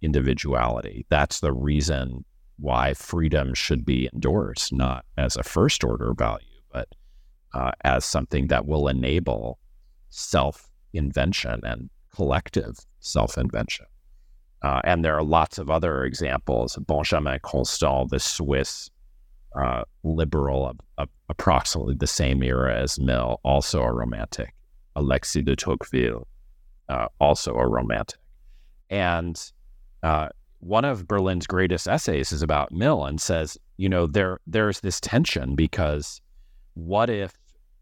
individuality. 0.02 1.06
That's 1.10 1.40
the 1.40 1.54
reason 1.54 2.26
why 2.58 2.94
freedom 2.94 3.54
should 3.54 3.86
be 3.86 4.10
endorsed, 4.14 4.74
not 4.74 5.06
as 5.18 5.36
a 5.36 5.44
first 5.44 5.84
order 5.84 6.14
value, 6.14 6.46
but 6.72 6.88
uh, 7.54 7.72
as 7.84 8.06
something 8.06 8.48
that 8.48 8.66
will 8.66 8.88
enable 8.88 9.60
self 10.10 10.70
invention 10.94 11.60
and 11.64 11.90
collective 12.16 12.78
self 13.00 13.38
invention. 13.38 13.86
Uh, 14.62 14.80
and 14.86 15.04
there 15.04 15.16
are 15.16 15.24
lots 15.24 15.58
of 15.58 15.70
other 15.70 16.06
examples. 16.06 16.78
Benjamin 16.88 17.40
Constant, 17.44 18.10
the 18.10 18.20
Swiss 18.20 18.90
uh, 19.56 19.84
liberal 20.04 20.68
of, 20.68 20.80
of, 20.98 21.10
approximately 21.30 21.96
the 21.96 22.08
same 22.08 22.42
era 22.44 22.76
as 22.76 23.00
Mill, 23.00 23.40
also 23.44 23.82
a 23.82 23.92
romantic. 23.92 24.54
Alexis 24.96 25.44
de 25.44 25.56
Tocqueville, 25.56 26.28
uh, 26.90 27.08
also 27.20 27.56
a 27.56 27.68
romantic. 27.68 28.20
And 28.90 29.52
uh, 30.04 30.30
one 30.60 30.86
of 30.86 31.08
Berlin's 31.08 31.48
greatest 31.48 31.88
essays 31.88 32.32
is 32.32 32.42
about 32.42 32.72
Mill 32.72 33.06
and 33.06 33.20
says, 33.20 33.58
you 33.78 33.90
know, 33.90 34.08
there 34.08 34.40
there's 34.48 34.80
this 34.80 35.02
tension 35.02 35.56
because 35.56 36.22
what 36.76 37.10
if 37.10 37.34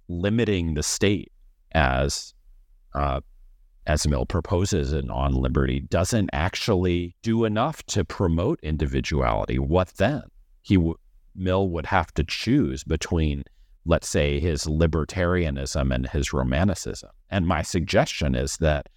limiting 0.07 0.73
the 0.73 0.83
state 0.83 1.31
as 1.73 2.33
uh, 2.93 3.21
as 3.87 4.07
Mill 4.07 4.25
proposes 4.25 4.93
in 4.93 5.09
On 5.09 5.33
Liberty, 5.33 5.81
doesn't 5.81 6.29
actually 6.33 7.15
do 7.23 7.45
enough 7.45 7.83
to 7.87 8.05
promote 8.05 8.59
individuality. 8.61 9.57
What 9.59 9.89
then? 9.97 10.23
He 10.61 10.75
w- 10.75 10.97
Mill 11.35 11.69
would 11.69 11.87
have 11.87 12.13
to 12.13 12.23
choose 12.23 12.83
between, 12.83 13.43
let's 13.85 14.07
say, 14.07 14.39
his 14.39 14.65
libertarianism 14.65 15.93
and 15.93 16.07
his 16.07 16.33
romanticism. 16.33 17.09
And 17.29 17.47
my 17.47 17.63
suggestion 17.63 18.35
is 18.35 18.57
that 18.57 18.89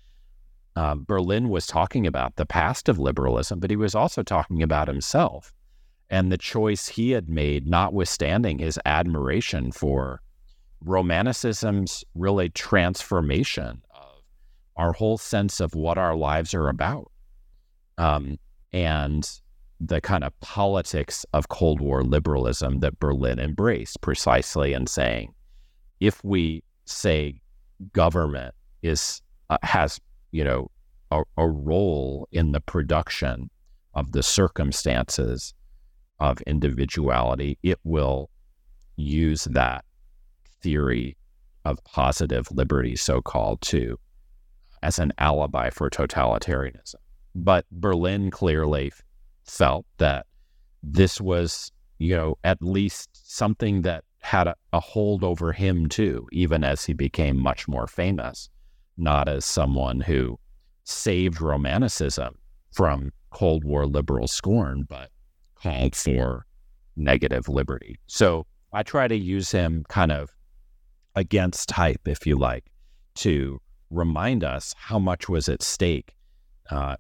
uh, 0.77 0.97
Berlin 0.97 1.49
was 1.49 1.67
talking 1.67 2.07
about 2.07 2.37
the 2.37 2.47
past 2.47 2.89
of 2.89 2.99
liberalism, 2.99 3.61
but 3.61 3.71
he 3.71 3.77
was 3.77 3.95
also 3.95 4.23
talking 4.23 4.63
about 4.63 4.89
himself 4.89 5.55
and 6.11 6.31
the 6.31 6.39
choice 6.39 6.89
he 6.89 7.13
had 7.13 7.29
made, 7.29 7.67
notwithstanding 7.67 8.59
his 8.59 8.79
admiration 8.85 9.73
for 9.73 10.21
romanticism's 10.85 12.05
really 12.15 12.51
transformation 12.51 13.81
our 14.76 14.93
whole 14.93 15.19
sense 15.19 15.61
of 15.61 15.75
what 15.75 15.99
our 15.99 16.16
lives 16.16 16.54
are 16.54 16.69
about. 16.69 17.11
Um, 17.99 18.38
and 18.73 19.28
the 19.81 20.00
kind 20.00 20.25
of 20.25 20.38
politics 20.40 21.25
of 21.33 21.49
Cold 21.49 21.81
War 21.81 22.02
liberalism 22.02 22.81
that 22.81 22.99
Berlin 22.99 23.38
embraced 23.38 24.00
precisely 24.00 24.73
in 24.73 24.87
saying, 24.87 25.35
if 26.00 26.23
we 26.25 26.62
say 26.87 27.40
government 27.93 28.54
is 28.83 29.23
uh, 29.50 29.59
has 29.62 30.00
you 30.33 30.45
know 30.45 30.71
a, 31.11 31.23
a 31.37 31.49
role 31.49 32.28
in 32.33 32.52
the 32.52 32.61
production 32.61 33.50
of 33.95 34.12
the 34.12 34.23
circumstances 34.23 35.54
of 36.19 36.40
individuality, 36.43 37.59
it 37.62 37.78
will 37.85 38.31
use 38.97 39.45
that 39.45 39.85
theory 40.61 41.16
of 41.64 41.83
positive 41.85 42.49
liberty, 42.50 42.97
so 42.97 43.21
called, 43.21 43.61
to 43.62 43.99
as 44.85 44.99
an 44.99 45.12
alibi 45.19 45.71
for 45.71 45.88
totalitarianism. 45.88 46.97
But 47.35 47.64
Berlin 47.73 48.31
clearly 48.31 48.93
felt 49.45 49.87
that 49.97 50.26
this 50.83 51.21
was, 51.21 51.73
you 51.99 52.14
know, 52.14 52.37
at 52.45 52.62
least 52.62 53.09
something 53.12 53.83
that 53.83 54.05
had 54.21 54.47
a, 54.47 54.55
a 54.73 54.81
hold 54.81 55.25
over 55.25 55.53
him 55.53 55.88
too, 55.88 56.29
even 56.33 56.62
as 56.62 56.85
he 56.85 56.93
became 56.93 57.38
much 57.38 57.67
more 57.67 57.87
famous, 57.87 58.50
not 58.97 59.29
as 59.29 59.45
someone 59.45 60.00
who 60.00 60.38
saved 60.85 61.41
Romanticism 61.41 62.35
from 62.73 63.11
Cold 63.31 63.64
War 63.64 63.87
liberal 63.87 64.29
scorn, 64.29 64.85
but 64.88 65.11
called 65.55 65.97
for 65.97 66.47
negative 66.97 67.49
liberty. 67.49 67.99
So 68.07 68.47
I 68.73 68.83
try 68.83 69.09
to 69.09 69.17
use 69.17 69.50
him 69.50 69.85
kind 69.88 70.12
of 70.12 70.31
against 71.17 71.69
type, 71.69 72.03
if 72.07 72.26
you 72.26 72.38
like, 72.38 72.64
to 73.17 73.61
remind 73.95 74.45
us 74.45 74.75
how 74.77 74.99
much 74.99 75.29
was 75.29 75.49
at 75.49 75.63
stake 75.63 76.15
uh, 76.71 76.97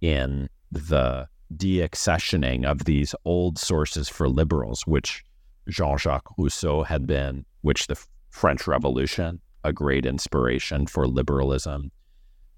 in 0.00 0.48
the 0.70 1.28
deaccessioning 1.56 2.64
of 2.64 2.84
these 2.84 3.14
old 3.24 3.58
sources 3.58 4.08
for 4.08 4.28
liberals, 4.28 4.82
which 4.86 5.24
Jean 5.68 5.96
Jacques 5.96 6.36
Rousseau 6.36 6.82
had 6.82 7.06
been, 7.06 7.44
which 7.62 7.86
the 7.86 7.96
French 8.30 8.66
Revolution, 8.66 9.40
a 9.62 9.72
great 9.72 10.04
inspiration 10.04 10.86
for 10.86 11.06
liberalism, 11.06 11.90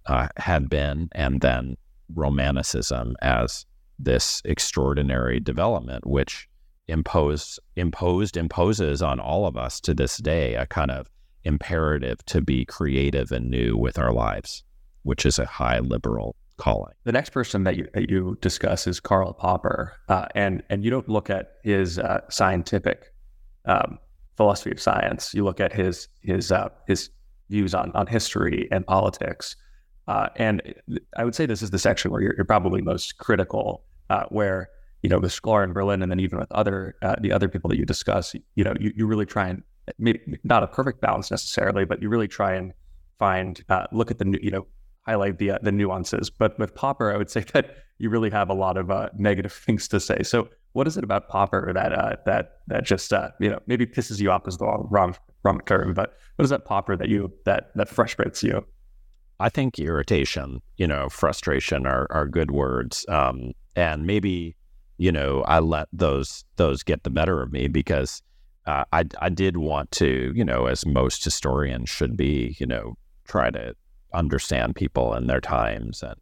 uh, 0.06 0.28
had 0.36 0.68
been, 0.68 1.08
and 1.12 1.40
then 1.40 1.76
Romanticism 2.14 3.16
as 3.20 3.66
this 3.98 4.42
extraordinary 4.44 5.40
development, 5.40 6.06
which 6.06 6.48
imposed 6.88 7.58
imposed 7.74 8.36
imposes 8.36 9.02
on 9.02 9.18
all 9.18 9.46
of 9.46 9.56
us 9.56 9.80
to 9.80 9.92
this 9.92 10.18
day 10.18 10.54
a 10.54 10.66
kind 10.66 10.90
of 10.90 11.10
imperative 11.46 12.24
to 12.26 12.40
be 12.40 12.64
creative 12.64 13.32
and 13.32 13.48
new 13.50 13.76
with 13.76 13.98
our 13.98 14.12
lives, 14.12 14.64
which 15.04 15.24
is 15.24 15.38
a 15.38 15.46
high 15.46 15.78
liberal 15.78 16.36
calling. 16.56 16.92
The 17.04 17.12
next 17.12 17.30
person 17.30 17.64
that 17.64 17.76
you, 17.76 17.88
that 17.94 18.10
you 18.10 18.36
discuss 18.40 18.86
is 18.86 19.00
Karl 19.00 19.32
Popper, 19.32 19.94
uh, 20.08 20.26
and 20.34 20.62
and 20.68 20.84
you 20.84 20.90
don't 20.90 21.08
look 21.08 21.30
at 21.30 21.54
his 21.62 21.98
uh, 21.98 22.20
scientific 22.28 23.12
um, 23.64 23.98
philosophy 24.36 24.72
of 24.72 24.80
science. 24.80 25.32
You 25.34 25.44
look 25.44 25.60
at 25.60 25.72
his 25.72 26.08
his 26.22 26.52
uh, 26.52 26.68
his 26.86 27.10
views 27.48 27.74
on 27.74 27.92
on 27.94 28.06
history 28.06 28.68
and 28.70 28.86
politics, 28.86 29.56
uh, 30.08 30.28
and 30.36 30.62
I 31.16 31.24
would 31.24 31.34
say 31.34 31.46
this 31.46 31.62
is 31.62 31.70
the 31.70 31.78
section 31.78 32.10
where 32.10 32.20
you're, 32.20 32.34
you're 32.36 32.44
probably 32.44 32.82
most 32.82 33.18
critical, 33.18 33.84
uh, 34.10 34.24
where 34.28 34.68
you 35.02 35.10
know 35.10 35.20
the 35.20 35.28
Shklar 35.28 35.64
in 35.64 35.72
Berlin, 35.72 36.02
and 36.02 36.10
then 36.10 36.20
even 36.20 36.38
with 36.38 36.50
other 36.52 36.96
uh, 37.02 37.16
the 37.20 37.32
other 37.32 37.48
people 37.48 37.68
that 37.70 37.78
you 37.78 37.84
discuss, 37.84 38.34
you 38.54 38.64
know, 38.64 38.74
you, 38.80 38.92
you 38.96 39.06
really 39.06 39.26
try 39.26 39.48
and 39.48 39.62
maybe 39.98 40.20
not 40.44 40.62
a 40.62 40.66
perfect 40.66 41.00
balance 41.00 41.30
necessarily, 41.30 41.84
but 41.84 42.02
you 42.02 42.08
really 42.08 42.28
try 42.28 42.54
and 42.54 42.72
find 43.18 43.62
uh, 43.68 43.86
look 43.92 44.10
at 44.10 44.18
the 44.18 44.38
you 44.42 44.50
know 44.50 44.66
highlight 45.06 45.38
the 45.38 45.52
uh, 45.52 45.58
the 45.62 45.72
nuances. 45.72 46.30
But 46.30 46.58
with 46.58 46.74
Popper, 46.74 47.12
I 47.12 47.16
would 47.16 47.30
say 47.30 47.40
that 47.52 47.76
you 47.98 48.10
really 48.10 48.30
have 48.30 48.50
a 48.50 48.54
lot 48.54 48.76
of 48.76 48.90
uh, 48.90 49.08
negative 49.16 49.52
things 49.66 49.88
to 49.88 50.00
say. 50.00 50.22
So, 50.22 50.48
what 50.72 50.86
is 50.86 50.96
it 50.96 51.04
about 51.04 51.28
Popper 51.28 51.72
that 51.72 51.92
uh, 51.92 52.16
that 52.26 52.58
that 52.66 52.84
just 52.84 53.12
uh, 53.12 53.30
you 53.40 53.50
know 53.50 53.60
maybe 53.66 53.86
pisses 53.86 54.20
you 54.20 54.30
off 54.30 54.46
is 54.46 54.58
the 54.58 54.66
wrong 54.66 55.16
wrong 55.42 55.60
term, 55.66 55.94
but 55.94 56.16
what 56.36 56.44
is 56.44 56.50
that 56.50 56.64
Popper 56.64 56.96
that 56.96 57.08
you 57.08 57.32
that 57.44 57.70
that 57.74 57.88
frustrates 57.88 58.42
you? 58.42 58.64
I 59.38 59.50
think 59.50 59.78
irritation, 59.78 60.62
you 60.76 60.86
know, 60.86 61.08
frustration 61.08 61.86
are 61.86 62.06
are 62.10 62.26
good 62.26 62.50
words, 62.50 63.04
um, 63.08 63.52
and 63.74 64.06
maybe 64.06 64.56
you 64.98 65.12
know 65.12 65.42
I 65.42 65.60
let 65.60 65.88
those 65.92 66.44
those 66.56 66.82
get 66.82 67.04
the 67.04 67.10
better 67.10 67.42
of 67.42 67.52
me 67.52 67.68
because 67.68 68.22
uh, 68.66 68.84
I 68.92 69.04
I 69.20 69.28
did 69.28 69.56
want 69.56 69.90
to, 69.92 70.32
you 70.34 70.44
know, 70.44 70.66
as 70.66 70.84
most 70.84 71.24
historians 71.24 71.88
should 71.88 72.16
be, 72.16 72.56
you 72.58 72.66
know, 72.66 72.96
try 73.24 73.50
to 73.50 73.74
understand 74.12 74.76
people 74.76 75.12
and 75.12 75.28
their 75.28 75.40
times 75.40 76.02
and 76.02 76.16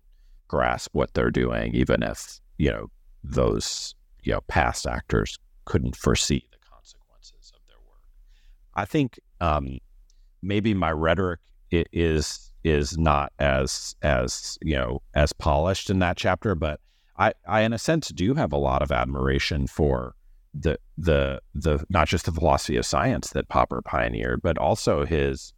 grasp 0.48 0.90
what 0.92 1.14
they're 1.14 1.30
doing, 1.30 1.74
even 1.74 2.02
if 2.02 2.40
you 2.58 2.70
know 2.70 2.90
those 3.22 3.94
you 4.22 4.32
know 4.32 4.40
past 4.48 4.86
actors 4.86 5.38
couldn't 5.64 5.96
foresee 5.96 6.46
the 6.50 6.58
consequences 6.70 7.52
of 7.54 7.60
their 7.66 7.78
work. 7.88 8.02
I 8.74 8.84
think 8.84 9.18
um, 9.40 9.78
maybe 10.42 10.74
my 10.74 10.92
rhetoric 10.92 11.40
is 11.70 12.52
is 12.62 12.98
not 12.98 13.32
as 13.38 13.94
as 14.02 14.58
you 14.62 14.76
know 14.76 15.02
as 15.14 15.32
polished 15.32 15.90
in 15.90 15.98
that 16.00 16.16
chapter, 16.16 16.54
but 16.54 16.80
I, 17.16 17.32
I 17.46 17.62
in 17.62 17.72
a 17.72 17.78
sense 17.78 18.08
do 18.08 18.34
have 18.34 18.52
a 18.52 18.58
lot 18.58 18.82
of 18.82 18.92
admiration 18.92 19.66
for 19.66 20.14
the 20.54 20.78
the 20.96 21.40
the 21.54 21.84
not 21.90 22.08
just 22.08 22.26
the 22.26 22.32
philosophy 22.32 22.76
of 22.76 22.86
science 22.86 23.30
that 23.30 23.48
Popper 23.48 23.82
pioneered, 23.82 24.40
but 24.42 24.58
also 24.58 25.04
his 25.04 25.52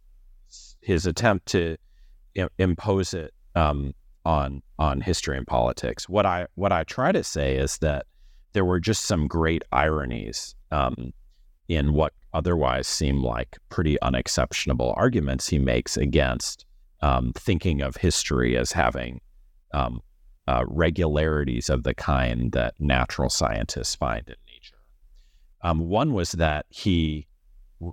his 0.81 1.05
attempt 1.05 1.45
to 1.47 1.77
impose 2.57 3.13
it 3.13 3.33
um, 3.55 3.93
on 4.25 4.61
on 4.79 5.01
history 5.01 5.37
and 5.37 5.47
politics. 5.47 6.09
What 6.09 6.25
I 6.25 6.47
what 6.55 6.71
I 6.71 6.83
try 6.83 7.11
to 7.11 7.23
say 7.23 7.57
is 7.57 7.77
that 7.79 8.05
there 8.53 8.65
were 8.65 8.79
just 8.79 9.05
some 9.05 9.27
great 9.27 9.63
ironies 9.71 10.55
um, 10.71 11.13
in 11.67 11.93
what 11.93 12.13
otherwise 12.33 12.87
seem 12.87 13.23
like 13.23 13.57
pretty 13.69 14.01
unexceptionable 14.01 14.93
arguments 14.97 15.47
he 15.47 15.59
makes 15.59 15.97
against 15.97 16.65
um, 17.01 17.31
thinking 17.35 17.81
of 17.81 17.97
history 17.97 18.57
as 18.57 18.71
having 18.71 19.21
um, 19.73 20.01
uh, 20.47 20.63
regularities 20.67 21.69
of 21.69 21.83
the 21.83 21.93
kind 21.93 22.51
that 22.53 22.73
natural 22.79 23.29
scientists 23.29 23.95
find 23.95 24.27
in. 24.27 24.35
Um, 25.67 25.79
one 25.89 26.13
was 26.13 26.31
that 26.31 26.65
he 26.69 27.27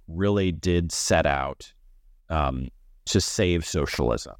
really 0.07 0.53
did 0.53 0.93
set 0.93 1.27
out 1.27 1.73
um, 2.31 2.69
to 3.07 3.21
save 3.21 3.67
socialism. 3.67 4.37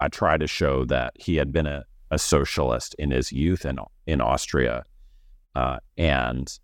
I 0.00 0.08
try 0.08 0.38
to 0.38 0.46
show 0.46 0.86
that 0.86 1.12
he 1.16 1.36
had 1.36 1.52
been 1.52 1.66
a, 1.66 1.84
a 2.10 2.18
socialist 2.18 2.94
in 2.98 3.10
his 3.10 3.30
youth 3.30 3.66
in, 3.66 3.78
in 4.06 4.22
Austria 4.22 4.84
uh, 5.54 5.76
and 5.98 6.58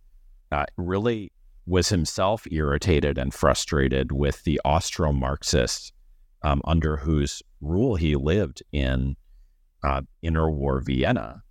uh, 0.50 0.64
really 0.78 1.33
was 1.66 1.90
himself 1.90 2.47
irritated 2.50 3.19
and 3.19 3.35
frustrated 3.35 4.11
with 4.11 4.42
the 4.45 4.59
Austro 4.64 5.12
Marxists 5.12 5.92
um, 6.42 6.62
under 6.64 6.97
whose 6.97 7.42
rule 7.61 7.97
he 7.97 8.16
lived 8.16 8.62
in 8.73 9.17
uh, 9.84 10.00
interwar 10.25 10.82
Vienna, 10.82 11.43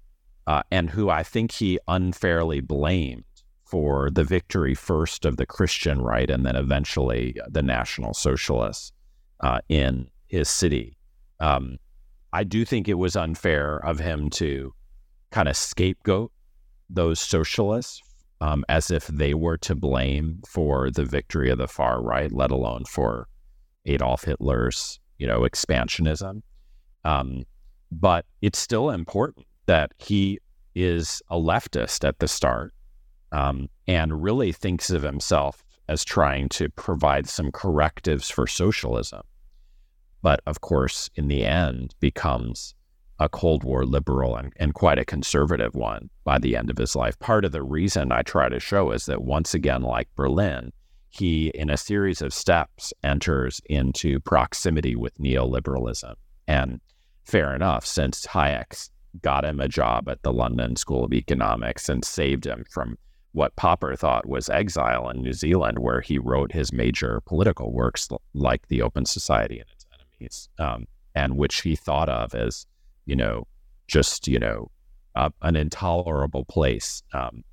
uh, 0.48 0.64
and 0.72 0.90
who 0.90 1.08
I 1.12 1.22
think 1.22 1.52
he 1.52 1.78
unfairly 1.88 2.62
blamed 2.62 3.26
for 3.70 4.10
the 4.10 4.24
victory 4.24 4.74
first 4.74 5.26
of 5.26 5.38
the 5.38 5.46
Christian 5.46 6.02
right 6.02 6.30
and 6.30 6.46
then 6.46 6.56
eventually 6.56 7.36
the 7.48 7.62
National 7.62 8.14
Socialists 8.14 8.92
uh, 9.42 9.60
in 9.70 10.08
his 10.28 10.50
city. 10.50 10.98
Um, 11.40 11.78
I 12.34 12.44
do 12.44 12.66
think 12.66 12.88
it 12.88 12.96
was 12.96 13.16
unfair 13.16 13.78
of 13.86 14.00
him 14.00 14.30
to 14.32 14.74
kind 15.32 15.48
of 15.48 15.56
scapegoat 15.56 16.32
those 16.90 17.20
socialists 17.20 18.02
um, 18.42 18.66
as 18.70 18.90
if 18.90 19.08
they 19.08 19.34
were 19.34 19.58
to 19.58 19.76
blame 19.76 20.42
for 20.48 20.90
the 20.90 21.06
victory 21.06 21.50
of 21.50 21.58
the 21.58 21.68
far 21.68 22.02
right, 22.02 22.32
let 22.32 22.52
alone 22.52 22.86
for 22.86 23.28
Adolf 23.86 24.24
Hitler's, 24.24 25.00
you 25.18 25.28
know, 25.28 25.42
expansionism. 25.42 26.42
Um, 27.04 27.44
but 27.92 28.26
it's 28.42 28.60
still 28.60 28.90
important 28.90 29.46
that 29.66 29.92
he 29.98 30.40
is 30.76 31.22
a 31.30 31.36
leftist 31.36 32.08
at 32.08 32.20
the 32.20 32.28
start 32.28 32.74
um, 33.32 33.70
and 33.88 34.24
really 34.24 34.52
thinks 34.52 34.90
of 34.90 35.04
himself 35.04 35.64
as 35.88 36.06
trying 36.06 36.50
to 36.50 36.70
provide 36.70 37.28
some 37.28 37.52
correctives 37.52 38.30
for 38.30 38.48
socialism. 38.48 39.22
But 40.22 40.42
of 40.46 40.62
course, 40.62 41.10
in 41.16 41.28
the 41.28 41.46
end, 41.46 41.96
becomes 42.00 42.76
a 43.20 43.30
Cold 43.30 43.64
War 43.64 43.86
liberal 43.86 44.36
and, 44.36 44.54
and 44.58 44.74
quite 44.74 44.98
a 44.98 45.06
conservative 45.06 45.76
one 45.76 46.10
by 46.24 46.40
the 46.40 46.56
end 46.56 46.70
of 46.70 46.78
his 46.78 46.96
life. 46.96 47.20
Part 47.20 47.44
of 47.44 47.52
the 47.52 47.64
reason 47.64 48.12
I 48.12 48.22
try 48.22 48.50
to 48.50 48.60
show 48.60 48.92
is 48.92 49.06
that 49.08 49.24
once 49.24 49.54
again, 49.54 49.82
like 49.82 50.08
Berlin, 50.16 50.72
he, 51.10 51.50
in 51.50 51.70
a 51.70 51.78
series 51.78 52.22
of 52.22 52.34
steps, 52.34 52.94
enters 53.04 53.60
into 53.66 54.20
proximity 54.20 54.96
with 54.96 55.18
neoliberalism. 55.18 56.14
And 56.48 56.80
fair 57.24 57.54
enough, 57.54 57.86
since 57.86 58.26
Hayek 58.28 58.90
got 59.22 59.44
him 59.44 59.60
a 59.60 59.68
job 59.68 60.08
at 60.08 60.22
the 60.22 60.32
London 60.32 60.76
School 60.76 61.04
of 61.04 61.14
Economics 61.14 61.90
and 61.90 62.06
saved 62.06 62.46
him 62.46 62.64
from 62.70 62.98
what 63.34 63.56
Popper 63.56 63.96
thought 63.96 64.28
was 64.28 64.50
exile 64.50 65.10
in 65.10 65.22
New 65.22 65.34
Zealand, 65.34 65.80
where 65.80 66.02
he 66.02 66.18
wrote 66.18 66.52
his 66.52 66.74
major 66.74 67.22
political 67.26 67.72
works 67.72 68.10
like 68.34 68.68
The 68.68 68.82
Open 68.82 69.06
Society 69.06 69.60
and 69.60 69.70
Its 69.70 69.86
Enemies, 69.94 70.50
um, 70.58 70.88
and 71.16 71.38
which 71.38 71.62
he 71.62 71.76
thought 71.76 72.10
of 72.10 72.34
as, 72.34 72.66
you 73.06 73.16
know, 73.16 73.48
just, 73.88 74.28
you 74.28 74.40
know, 74.40 74.72
uh, 75.16 75.30
an 75.42 75.56
intolerable 75.56 76.46
place. 76.46 77.04
Um, 77.14 77.44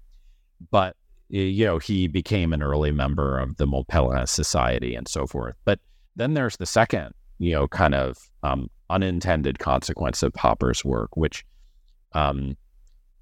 but 0.70 0.96
you 1.28 1.64
know, 1.64 1.78
he 1.78 2.06
became 2.06 2.52
an 2.52 2.62
early 2.62 2.92
member 2.92 3.38
of 3.38 3.56
the 3.56 3.66
Mont 3.66 3.88
Pelerin 3.88 4.28
Society 4.28 4.94
and 4.94 5.08
so 5.08 5.26
forth. 5.26 5.56
But 5.64 5.80
then 6.14 6.34
there's 6.34 6.56
the 6.56 6.66
second, 6.66 7.12
you 7.38 7.52
know, 7.52 7.66
kind 7.66 7.94
of 7.94 8.16
um, 8.42 8.70
unintended 8.90 9.58
consequence 9.58 10.22
of 10.22 10.32
Popper's 10.32 10.84
work, 10.84 11.16
which 11.16 11.44
um, 12.12 12.56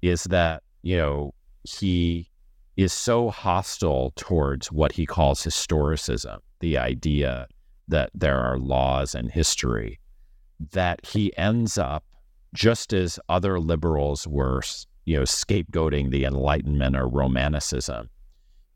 is 0.01 0.25
that, 0.25 0.61
you 0.83 0.97
know, 0.97 1.33
he 1.63 2.29
is 2.77 2.93
so 2.93 3.29
hostile 3.29 4.11
towards 4.15 4.71
what 4.71 4.91
he 4.91 5.05
calls 5.05 5.43
historicism, 5.43 6.39
the 6.59 6.77
idea 6.77 7.47
that 7.87 8.09
there 8.13 8.39
are 8.39 8.57
laws 8.57 9.15
and 9.15 9.31
history, 9.31 9.99
that 10.71 11.05
he 11.05 11.35
ends 11.37 11.77
up, 11.77 12.03
just 12.53 12.93
as 12.93 13.19
other 13.29 13.59
liberals 13.59 14.27
were 14.27 14.61
you 15.05 15.17
know, 15.17 15.23
scapegoating 15.23 16.09
the 16.09 16.25
Enlightenment 16.25 16.95
or 16.95 17.07
Romanticism, 17.07 18.09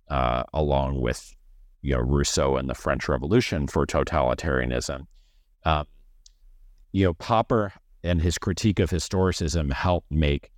uh, 0.10 0.44
along 0.54 1.02
with 1.02 1.36
you 1.82 1.96
know 1.96 2.02
Rousseau 2.02 2.56
and 2.56 2.70
the 2.70 2.76
French 2.76 3.10
Revolution 3.10 3.68
for 3.68 3.86
totalitarianism. 3.86 5.08
Uh, 5.66 5.84
you 6.92 7.06
know, 7.06 7.14
Popper 7.16 7.74
and 8.04 8.22
his 8.22 8.38
critique 8.38 8.80
of 8.80 8.90
historicism 8.90 9.74
helped 9.74 10.10
make 10.12 10.52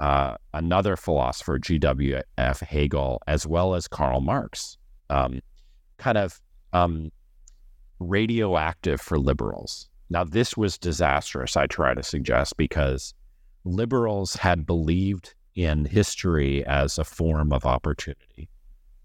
uh, 0.00 0.36
another 0.52 0.96
philosopher, 0.96 1.58
G.W.F. 1.58 2.60
Hegel, 2.60 3.22
as 3.26 3.46
well 3.46 3.74
as 3.74 3.88
Karl 3.88 4.20
Marx, 4.20 4.76
um, 5.10 5.40
kind 5.98 6.18
of 6.18 6.40
um, 6.72 7.10
radioactive 8.00 9.00
for 9.00 9.18
liberals. 9.18 9.88
Now, 10.10 10.24
this 10.24 10.56
was 10.56 10.78
disastrous, 10.78 11.56
I 11.56 11.66
try 11.66 11.94
to 11.94 12.02
suggest, 12.02 12.56
because 12.56 13.14
liberals 13.64 14.34
had 14.34 14.66
believed 14.66 15.34
in 15.54 15.84
history 15.84 16.64
as 16.66 16.98
a 16.98 17.04
form 17.04 17.52
of 17.52 17.64
opportunity 17.64 18.48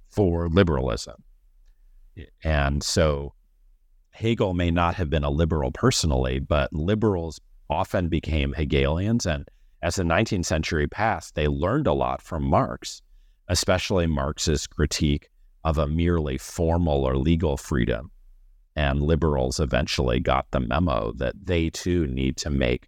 for 0.09 0.49
liberalism. 0.49 1.23
And 2.43 2.83
so 2.83 3.33
Hegel 4.11 4.53
may 4.53 4.71
not 4.71 4.95
have 4.95 5.09
been 5.09 5.23
a 5.23 5.29
liberal 5.29 5.71
personally, 5.71 6.39
but 6.39 6.73
liberals 6.73 7.39
often 7.69 8.09
became 8.09 8.53
Hegelians. 8.53 9.25
And 9.25 9.47
as 9.81 9.95
the 9.95 10.03
19th 10.03 10.45
century 10.45 10.87
passed, 10.87 11.35
they 11.35 11.47
learned 11.47 11.87
a 11.87 11.93
lot 11.93 12.21
from 12.21 12.43
Marx, 12.43 13.01
especially 13.47 14.07
Marx's 14.07 14.67
critique 14.67 15.29
of 15.63 15.77
a 15.77 15.87
merely 15.87 16.37
formal 16.37 17.05
or 17.05 17.17
legal 17.17 17.57
freedom. 17.57 18.11
And 18.75 19.01
liberals 19.01 19.59
eventually 19.59 20.19
got 20.19 20.51
the 20.51 20.59
memo 20.59 21.13
that 21.17 21.35
they 21.43 21.69
too 21.69 22.07
need 22.07 22.37
to 22.37 22.49
make 22.49 22.87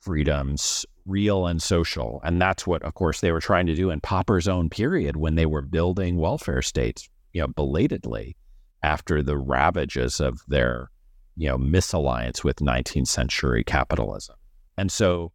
freedoms 0.00 0.84
real 1.06 1.46
and 1.46 1.62
social. 1.62 2.20
And 2.24 2.40
that's 2.40 2.66
what, 2.66 2.82
of 2.82 2.94
course, 2.94 3.20
they 3.20 3.32
were 3.32 3.40
trying 3.40 3.66
to 3.66 3.74
do 3.74 3.90
in 3.90 4.00
Popper's 4.00 4.48
own 4.48 4.68
period 4.68 5.16
when 5.16 5.34
they 5.34 5.46
were 5.46 5.62
building 5.62 6.16
welfare 6.16 6.62
states 6.62 7.08
you 7.32 7.40
know, 7.40 7.48
belatedly 7.48 8.36
after 8.82 9.22
the 9.22 9.36
ravages 9.36 10.20
of 10.20 10.42
their, 10.48 10.90
you 11.36 11.48
know, 11.48 11.58
misalliance 11.58 12.42
with 12.42 12.56
19th 12.56 13.08
century 13.08 13.62
capitalism. 13.62 14.36
And 14.76 14.90
so 14.90 15.32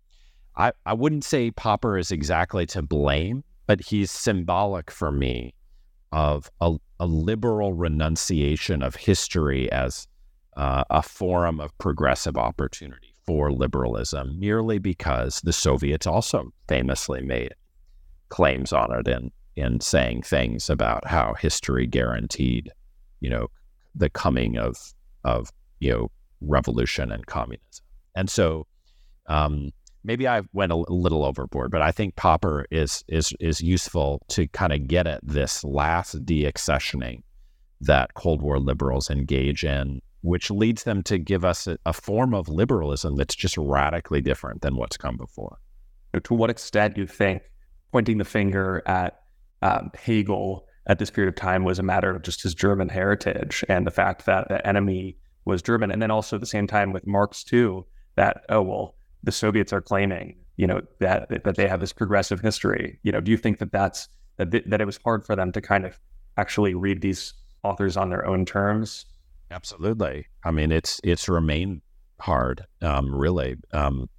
I, 0.58 0.72
I 0.86 0.94
wouldn't 0.94 1.24
say 1.24 1.52
Popper 1.52 1.98
is 1.98 2.12
exactly 2.12 2.66
to 2.68 2.82
blame, 2.82 3.44
but 3.68 3.82
he's 3.82 4.12
symbolic 4.12 4.90
for 4.92 5.12
me 5.12 5.54
of 6.12 6.50
a, 6.62 6.76
a 7.00 7.06
liberal 7.06 7.74
renunciation 7.74 8.82
of 8.82 8.96
history 8.96 9.72
as 9.72 10.08
uh, 10.56 10.84
a 10.90 11.02
forum 11.02 11.60
of 11.60 11.78
progressive 11.78 12.38
opportunity 12.38 13.14
for 13.26 13.52
liberalism, 13.52 14.40
merely 14.40 14.78
because 14.78 15.42
the 15.42 15.52
Soviets 15.52 16.08
also 16.08 16.54
famously 16.68 17.22
made 17.22 17.54
claims 18.30 18.72
on 18.72 18.94
it 18.94 19.08
in, 19.08 19.32
in 19.56 19.82
saying 19.82 20.22
things 20.22 20.70
about 20.70 21.06
how 21.06 21.34
history 21.34 21.88
guaranteed, 21.88 22.72
you 23.20 23.30
know, 23.30 23.48
the 23.96 24.10
coming 24.10 24.58
of, 24.58 24.78
of 25.24 25.52
you 25.80 25.92
know, 25.92 26.12
revolution 26.42 27.12
and 27.12 27.26
communism. 27.26 27.86
And 28.16 28.30
so 28.30 28.68
um, 29.28 29.72
maybe 30.06 30.28
I 30.28 30.44
went 30.54 30.72
a 30.72 30.76
little 30.76 31.26
overboard, 31.26 31.72
but 31.72 31.82
I 31.82 31.92
think 31.92 32.16
Popper 32.16 32.66
is 32.72 33.04
is 33.08 33.34
is 33.40 33.62
useful 33.62 34.22
to 34.30 34.48
kind 34.48 34.72
of 34.72 34.88
get 34.88 35.08
at 35.08 35.22
this 35.24 35.64
last 35.64 36.26
deaccessioning 36.26 37.24
that 37.82 38.14
Cold 38.14 38.42
War 38.42 38.60
liberals 38.60 39.10
engage 39.10 39.64
in, 39.64 40.02
which 40.22 40.50
leads 40.50 40.84
them 40.84 41.04
to 41.04 41.18
give 41.18 41.44
us 41.44 41.68
a, 41.68 41.78
a 41.86 41.94
form 41.94 42.34
of 42.34 42.48
liberalism 42.48 43.16
that's 43.16 43.36
just 43.36 43.58
radically 43.58 44.22
different 44.22 44.62
than 44.62 44.78
what's 44.78 44.98
come 44.98 45.18
before. 45.18 45.58
To 46.24 46.34
what 46.34 46.50
extent 46.50 46.96
do 46.96 47.02
you 47.02 47.08
think 47.08 47.42
pointing 47.92 48.18
the 48.18 48.26
finger 48.26 48.82
at 48.86 49.20
um, 49.62 49.92
Hegel 49.96 50.66
at 50.88 51.00
this 51.00 51.10
period 51.10 51.30
of 51.30 51.36
time 51.36 51.64
was 51.64 51.80
a 51.80 51.84
matter 51.84 52.16
of 52.16 52.22
just 52.22 52.44
his 52.44 52.54
German 52.54 52.90
heritage 52.90 53.66
and 53.68 53.86
the 53.86 53.92
fact 53.92 54.26
that 54.26 54.48
the 54.48 54.66
enemy 54.66 55.18
was 55.44 55.62
German, 55.62 55.92
and 55.92 56.02
then 56.02 56.12
also 56.12 56.38
at 56.38 56.40
the 56.40 56.48
same 56.48 56.68
time 56.68 56.94
with 56.94 57.06
Marx 57.06 57.44
too, 57.44 57.86
that 58.16 58.44
oh 58.50 58.62
well 58.62 58.95
the 59.26 59.32
Soviets 59.32 59.74
are 59.74 59.82
claiming, 59.82 60.38
you 60.56 60.68
know, 60.68 60.82
that 61.00 61.30
that 61.44 61.56
they 61.56 61.68
have 61.68 61.80
this 61.80 61.92
progressive 61.92 62.40
history. 62.40 63.00
You 63.04 63.12
know, 63.12 63.20
do 63.20 63.32
you 63.32 63.38
think 63.38 63.58
that 63.58 63.72
that's 63.72 64.08
that 64.38 64.52
that 64.52 64.82
it 64.82 64.86
was 64.86 65.00
hard 65.04 65.26
for 65.26 65.36
them 65.36 65.52
to 65.52 65.62
kind 65.62 65.86
of 65.86 66.00
actually 66.38 66.76
read 66.76 67.02
these 67.02 67.34
authors 67.64 67.98
on 67.98 68.10
their 68.10 68.26
own 68.26 68.46
terms? 68.46 69.06
Absolutely. 69.52 70.28
I 70.44 70.52
mean, 70.52 70.72
it's 70.72 71.02
it's 71.04 71.28
remained 71.28 71.82
hard, 72.20 72.66
um, 72.82 73.14
really, 73.14 73.56
um, 73.74 74.10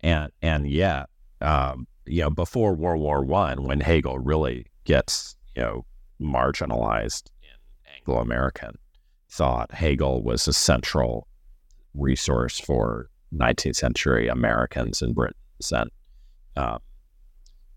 and 0.00 0.30
and 0.40 0.68
yeah, 0.68 1.04
um, 1.40 1.86
you 2.06 2.22
know, 2.22 2.30
before 2.30 2.74
World 2.74 3.02
War 3.02 3.24
One, 3.24 3.64
when 3.64 3.80
Hegel 3.80 4.18
really 4.18 4.66
gets 4.84 5.36
you 5.56 5.62
know 5.62 5.84
marginalized 6.20 7.30
in 7.42 7.96
Anglo 7.98 8.18
American 8.18 8.78
thought, 9.28 9.72
Hegel 9.72 10.22
was 10.22 10.46
a 10.46 10.52
central 10.52 11.26
resource 11.94 12.60
for 12.60 13.08
19th 13.36 13.76
century 13.76 14.28
Americans 14.28 15.02
and 15.02 15.14
Britain. 15.14 15.36
And 15.72 15.90
uh, 16.56 16.78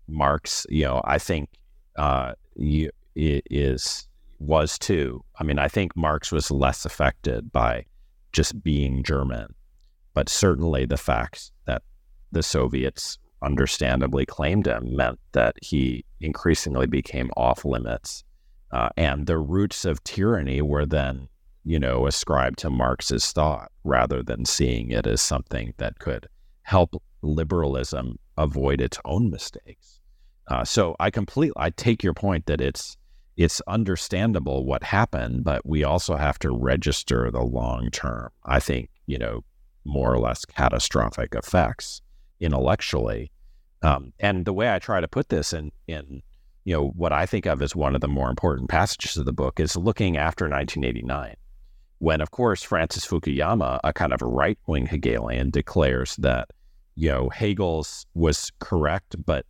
Marx, 0.06 0.66
you 0.68 0.84
know, 0.84 1.00
I 1.04 1.18
think 1.18 1.50
uh, 1.96 2.32
is 2.56 4.08
was 4.38 4.78
too. 4.78 5.24
I 5.38 5.44
mean, 5.44 5.58
I 5.58 5.68
think 5.68 5.96
Marx 5.96 6.30
was 6.30 6.50
less 6.50 6.84
affected 6.84 7.50
by 7.50 7.84
just 8.32 8.62
being 8.62 9.02
German, 9.02 9.54
but 10.14 10.28
certainly 10.28 10.86
the 10.86 10.96
fact 10.96 11.50
that 11.66 11.82
the 12.30 12.42
Soviets 12.42 13.18
understandably 13.42 14.26
claimed 14.26 14.66
him 14.66 14.94
meant 14.96 15.18
that 15.32 15.56
he 15.62 16.04
increasingly 16.20 16.86
became 16.86 17.30
off 17.36 17.64
limits. 17.64 18.24
Uh, 18.70 18.90
and 18.96 19.26
the 19.26 19.38
roots 19.38 19.84
of 19.84 20.02
tyranny 20.04 20.60
were 20.60 20.84
then 20.84 21.28
you 21.68 21.78
know, 21.78 22.06
ascribe 22.06 22.56
to 22.56 22.70
Marx's 22.70 23.30
thought 23.30 23.70
rather 23.84 24.22
than 24.22 24.46
seeing 24.46 24.90
it 24.90 25.06
as 25.06 25.20
something 25.20 25.74
that 25.76 25.98
could 25.98 26.26
help 26.62 27.02
liberalism 27.20 28.18
avoid 28.38 28.80
its 28.80 28.98
own 29.04 29.28
mistakes. 29.28 30.00
Uh, 30.46 30.64
so 30.64 30.96
I 30.98 31.10
completely 31.10 31.52
I 31.58 31.68
take 31.68 32.02
your 32.02 32.14
point 32.14 32.46
that 32.46 32.62
it's 32.62 32.96
it's 33.36 33.60
understandable 33.68 34.64
what 34.64 34.82
happened, 34.82 35.44
but 35.44 35.66
we 35.66 35.84
also 35.84 36.16
have 36.16 36.38
to 36.38 36.50
register 36.50 37.30
the 37.30 37.42
long 37.42 37.90
term. 37.90 38.30
I 38.46 38.60
think 38.60 38.88
you 39.04 39.18
know 39.18 39.44
more 39.84 40.10
or 40.10 40.18
less 40.18 40.46
catastrophic 40.46 41.34
effects 41.34 42.00
intellectually. 42.40 43.30
Um, 43.82 44.14
and 44.18 44.46
the 44.46 44.54
way 44.54 44.72
I 44.72 44.78
try 44.78 45.02
to 45.02 45.08
put 45.08 45.28
this 45.28 45.52
in 45.52 45.70
in 45.86 46.22
you 46.64 46.72
know 46.72 46.88
what 46.96 47.12
I 47.12 47.26
think 47.26 47.44
of 47.44 47.60
as 47.60 47.76
one 47.76 47.94
of 47.94 48.00
the 48.00 48.08
more 48.08 48.30
important 48.30 48.70
passages 48.70 49.18
of 49.18 49.26
the 49.26 49.34
book 49.34 49.60
is 49.60 49.76
looking 49.76 50.16
after 50.16 50.46
1989 50.46 51.36
when, 51.98 52.20
of 52.20 52.30
course, 52.30 52.62
Francis 52.62 53.06
Fukuyama, 53.06 53.80
a 53.84 53.92
kind 53.92 54.12
of 54.12 54.22
right 54.22 54.58
wing 54.66 54.86
Hegelian, 54.86 55.50
declares 55.50 56.16
that, 56.16 56.48
you 56.94 57.08
know, 57.08 57.28
Hegel's 57.28 58.06
was 58.14 58.52
correct, 58.60 59.16
but 59.24 59.44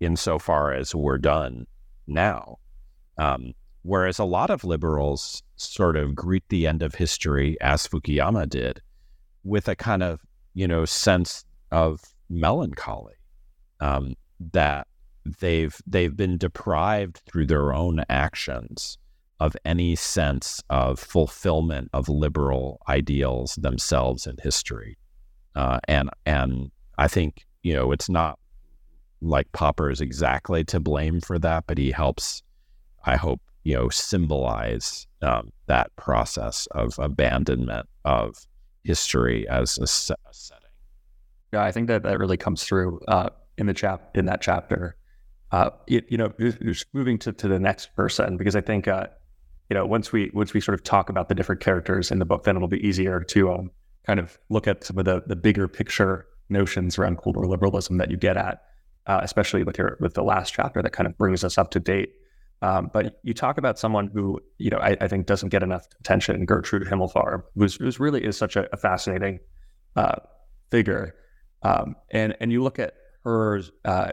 insofar 0.00 0.72
as 0.72 0.94
we're 0.94 1.18
done 1.18 1.66
now. 2.06 2.58
Um, 3.18 3.52
whereas 3.82 4.18
a 4.18 4.24
lot 4.24 4.50
of 4.50 4.64
liberals 4.64 5.42
sort 5.56 5.96
of 5.96 6.14
greet 6.14 6.44
the 6.48 6.66
end 6.66 6.82
of 6.82 6.94
history, 6.94 7.56
as 7.60 7.86
Fukuyama 7.86 8.48
did, 8.48 8.80
with 9.44 9.68
a 9.68 9.76
kind 9.76 10.02
of, 10.02 10.20
you 10.54 10.66
know, 10.66 10.84
sense 10.84 11.44
of 11.70 12.00
melancholy 12.28 13.14
um, 13.80 14.14
that 14.52 14.86
they've 15.40 15.76
they've 15.86 16.16
been 16.16 16.36
deprived 16.38 17.18
through 17.26 17.46
their 17.46 17.72
own 17.72 18.02
actions 18.08 18.98
of 19.42 19.56
any 19.64 19.96
sense 19.96 20.62
of 20.70 21.00
fulfillment 21.00 21.90
of 21.92 22.08
liberal 22.08 22.80
ideals 22.88 23.56
themselves 23.56 24.24
in 24.24 24.36
history. 24.40 24.96
Uh, 25.56 25.80
and 25.88 26.08
and 26.24 26.70
I 26.96 27.08
think 27.08 27.44
you 27.64 27.74
know 27.74 27.90
it's 27.90 28.08
not 28.08 28.38
like 29.20 29.50
Popper 29.50 29.90
is 29.90 30.00
exactly 30.00 30.62
to 30.64 30.78
blame 30.78 31.20
for 31.20 31.40
that, 31.40 31.64
but 31.66 31.76
he 31.76 31.90
helps. 31.90 32.44
I 33.04 33.16
hope 33.16 33.40
you 33.64 33.74
know 33.74 33.88
symbolize 33.88 35.08
um, 35.22 35.50
that 35.66 35.94
process 35.96 36.68
of 36.70 36.96
abandonment 37.00 37.88
of 38.04 38.46
history 38.84 39.48
as 39.48 39.76
a, 39.78 39.88
se- 39.88 40.14
a, 40.30 40.32
setting. 40.32 40.62
Yeah, 41.52 41.64
I 41.64 41.72
think 41.72 41.88
that 41.88 42.04
that 42.04 42.20
really 42.20 42.36
comes 42.36 42.62
through 42.62 43.00
uh, 43.08 43.30
in 43.58 43.66
the 43.66 43.74
chap 43.74 44.16
in 44.16 44.26
that 44.26 44.40
chapter. 44.40 44.94
Uh, 45.50 45.70
it, 45.88 46.06
you 46.08 46.16
know, 46.16 46.32
moving 46.94 47.18
to, 47.18 47.32
to 47.32 47.48
the 47.48 47.58
next 47.58 47.94
person 47.94 48.36
because 48.36 48.56
I 48.56 48.62
think 48.62 48.88
uh, 48.88 49.08
you 49.72 49.78
know, 49.78 49.86
once 49.86 50.12
we 50.12 50.30
once 50.34 50.52
we 50.52 50.60
sort 50.60 50.74
of 50.74 50.84
talk 50.84 51.08
about 51.08 51.30
the 51.30 51.34
different 51.34 51.62
characters 51.62 52.10
in 52.10 52.18
the 52.18 52.26
book, 52.26 52.44
then 52.44 52.56
it'll 52.56 52.68
be 52.68 52.86
easier 52.86 53.22
to 53.22 53.50
um, 53.50 53.70
kind 54.06 54.20
of 54.20 54.38
look 54.50 54.68
at 54.68 54.84
some 54.84 54.98
of 54.98 55.06
the 55.06 55.22
the 55.26 55.34
bigger 55.34 55.66
picture 55.66 56.26
notions 56.50 56.98
around 56.98 57.16
Cold 57.16 57.36
War 57.36 57.46
liberalism 57.46 57.96
that 57.96 58.10
you 58.10 58.18
get 58.18 58.36
at, 58.36 58.60
uh, 59.06 59.20
especially 59.22 59.64
with 59.64 59.78
your 59.78 59.96
with 59.98 60.12
the 60.12 60.22
last 60.22 60.52
chapter 60.52 60.82
that 60.82 60.92
kind 60.92 61.06
of 61.06 61.16
brings 61.16 61.42
us 61.42 61.56
up 61.56 61.70
to 61.70 61.80
date. 61.80 62.10
Um, 62.60 62.90
but 62.92 63.18
you 63.22 63.32
talk 63.32 63.56
about 63.56 63.78
someone 63.78 64.10
who 64.12 64.40
you 64.58 64.68
know 64.68 64.76
I, 64.76 64.94
I, 65.00 65.08
think 65.08 65.24
doesn't 65.24 65.48
get 65.48 65.62
enough 65.62 65.86
attention, 66.00 66.44
Gertrude 66.44 66.86
Himmelfarb, 66.86 67.44
who's, 67.54 67.76
who's 67.76 67.98
really 67.98 68.22
is 68.22 68.36
such 68.36 68.56
a, 68.56 68.68
a 68.74 68.76
fascinating 68.76 69.40
uh, 69.96 70.16
figure, 70.70 71.14
um, 71.62 71.96
and 72.10 72.36
and 72.40 72.52
you 72.52 72.62
look 72.62 72.78
at 72.78 72.92
her 73.24 73.62
uh, 73.86 74.12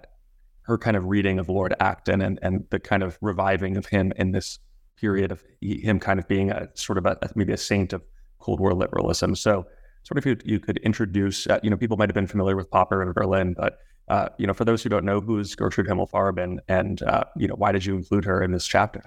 her 0.61 0.77
kind 0.77 0.95
of 0.95 1.03
reading 1.03 1.37
of 1.37 1.49
Lord 1.49 1.75
Acton 1.81 2.21
and 2.21 2.39
and 2.41 2.63
the 2.69 2.79
kind 2.79 3.03
of 3.03 3.17
reviving 3.21 3.75
of 3.75 3.87
him 3.87 4.13
in 4.15 4.31
this 4.31 4.57
period 4.99 5.31
of 5.31 5.43
him 5.62 5.99
kind 5.99 6.19
of 6.19 6.27
being 6.27 6.51
a 6.51 6.67
sort 6.73 6.97
of 6.97 7.05
a, 7.05 7.17
maybe 7.35 7.53
a 7.53 7.57
saint 7.57 7.93
of 7.93 8.01
Cold 8.39 8.59
War 8.59 8.73
liberalism. 8.73 9.35
So, 9.35 9.65
sort 10.03 10.17
of, 10.17 10.25
you, 10.25 10.38
you 10.45 10.59
could 10.59 10.77
introduce, 10.77 11.47
uh, 11.47 11.59
you 11.62 11.69
know, 11.69 11.77
people 11.77 11.97
might 11.97 12.09
have 12.09 12.15
been 12.15 12.27
familiar 12.27 12.55
with 12.55 12.69
Popper 12.69 13.01
in 13.01 13.12
Berlin, 13.12 13.53
but 13.57 13.79
uh, 14.09 14.29
you 14.38 14.47
know, 14.47 14.53
for 14.53 14.65
those 14.65 14.81
who 14.81 14.89
don't 14.89 15.05
know, 15.05 15.21
who's 15.21 15.55
Gertrude 15.55 15.88
Himmelfarb, 15.88 16.41
and 16.41 16.62
and 16.67 17.01
uh, 17.03 17.25
you 17.38 17.47
know, 17.47 17.55
why 17.55 17.71
did 17.71 17.85
you 17.85 17.95
include 17.95 18.25
her 18.25 18.41
in 18.41 18.51
this 18.51 18.65
chapter? 18.65 19.03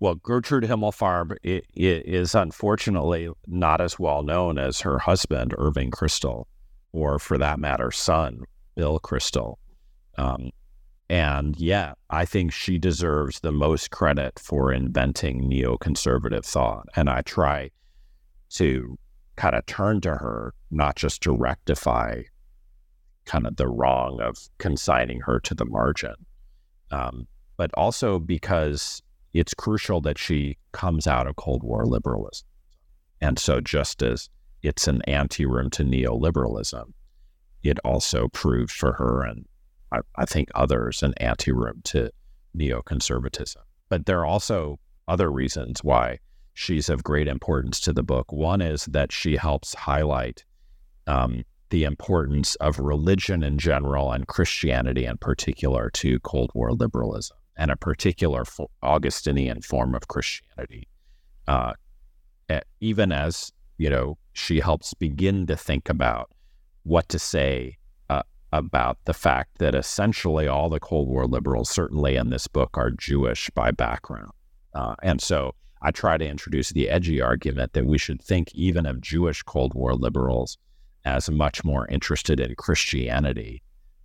Well, 0.00 0.16
Gertrude 0.16 0.64
Himmelfarb 0.64 1.36
is 1.42 2.34
unfortunately 2.34 3.30
not 3.46 3.80
as 3.80 3.98
well 3.98 4.22
known 4.22 4.58
as 4.58 4.80
her 4.80 4.98
husband, 4.98 5.54
Irving 5.56 5.90
Kristol, 5.90 6.44
or 6.92 7.18
for 7.18 7.38
that 7.38 7.58
matter, 7.58 7.90
son, 7.90 8.42
Bill 8.74 9.00
Kristol. 9.00 9.56
Um, 10.18 10.50
and 11.14 11.56
yeah, 11.60 11.92
I 12.10 12.24
think 12.24 12.52
she 12.52 12.76
deserves 12.76 13.38
the 13.38 13.52
most 13.52 13.92
credit 13.92 14.36
for 14.36 14.72
inventing 14.72 15.48
neoconservative 15.48 16.44
thought. 16.44 16.88
And 16.96 17.08
I 17.08 17.22
try 17.22 17.70
to 18.54 18.98
kind 19.36 19.54
of 19.54 19.64
turn 19.66 20.00
to 20.00 20.16
her, 20.16 20.54
not 20.72 20.96
just 20.96 21.22
to 21.22 21.32
rectify 21.32 22.22
kind 23.26 23.46
of 23.46 23.54
the 23.54 23.68
wrong 23.68 24.20
of 24.20 24.36
consigning 24.58 25.20
her 25.20 25.38
to 25.38 25.54
the 25.54 25.64
margin, 25.64 26.16
um, 26.90 27.28
but 27.56 27.70
also 27.74 28.18
because 28.18 29.00
it's 29.34 29.54
crucial 29.54 30.00
that 30.00 30.18
she 30.18 30.58
comes 30.72 31.06
out 31.06 31.28
of 31.28 31.36
Cold 31.36 31.62
War 31.62 31.86
liberalism. 31.86 32.48
And 33.20 33.38
so, 33.38 33.60
just 33.60 34.02
as 34.02 34.28
it's 34.64 34.88
an 34.88 35.00
anteroom 35.02 35.70
to 35.70 35.84
neoliberalism, 35.84 36.92
it 37.62 37.78
also 37.84 38.26
proved 38.32 38.72
for 38.72 38.94
her 38.94 39.22
and 39.22 39.44
I, 39.94 40.22
I 40.22 40.24
think 40.24 40.50
others 40.54 41.02
an 41.02 41.14
anteroom 41.18 41.80
to 41.84 42.10
neoconservatism. 42.56 43.56
but 43.88 44.06
there 44.06 44.20
are 44.20 44.26
also 44.26 44.78
other 45.08 45.30
reasons 45.30 45.82
why 45.82 46.18
she's 46.54 46.88
of 46.88 47.02
great 47.02 47.28
importance 47.28 47.80
to 47.80 47.92
the 47.92 48.02
book. 48.02 48.32
One 48.32 48.62
is 48.62 48.86
that 48.86 49.12
she 49.12 49.36
helps 49.36 49.74
highlight 49.74 50.44
um, 51.06 51.44
the 51.70 51.84
importance 51.84 52.54
of 52.56 52.78
religion 52.78 53.42
in 53.42 53.58
general 53.58 54.12
and 54.12 54.26
Christianity 54.26 55.04
in 55.04 55.16
particular 55.18 55.90
to 55.90 56.20
Cold 56.20 56.50
War 56.54 56.72
liberalism 56.72 57.36
and 57.56 57.70
a 57.70 57.76
particular 57.76 58.44
Augustinian 58.82 59.60
form 59.62 59.94
of 59.94 60.08
Christianity. 60.08 60.88
Uh, 61.46 61.72
even 62.80 63.12
as 63.12 63.52
you 63.78 63.90
know, 63.90 64.16
she 64.32 64.60
helps 64.60 64.94
begin 64.94 65.46
to 65.46 65.56
think 65.56 65.88
about 65.88 66.30
what 66.84 67.08
to 67.08 67.18
say 67.18 67.76
about 68.54 68.98
the 69.04 69.12
fact 69.12 69.58
that 69.58 69.74
essentially 69.74 70.46
all 70.46 70.68
the 70.68 70.78
Cold 70.78 71.08
War 71.08 71.26
liberals, 71.26 71.68
certainly 71.68 72.14
in 72.14 72.30
this 72.30 72.46
book, 72.46 72.78
are 72.78 72.92
Jewish 72.92 73.50
by 73.50 73.72
background. 73.72 74.30
Uh, 74.74 74.94
and 75.02 75.20
so 75.20 75.54
I 75.82 75.90
try 75.90 76.16
to 76.16 76.26
introduce 76.26 76.70
the 76.70 76.88
edgy 76.88 77.20
argument 77.20 77.72
that 77.72 77.84
we 77.84 77.98
should 77.98 78.22
think 78.22 78.54
even 78.54 78.86
of 78.86 79.00
Jewish 79.00 79.42
Cold 79.42 79.74
War 79.74 79.94
liberals 79.94 80.56
as 81.04 81.28
much 81.28 81.64
more 81.64 81.88
interested 81.88 82.38
in 82.38 82.54
Christianity 82.54 83.62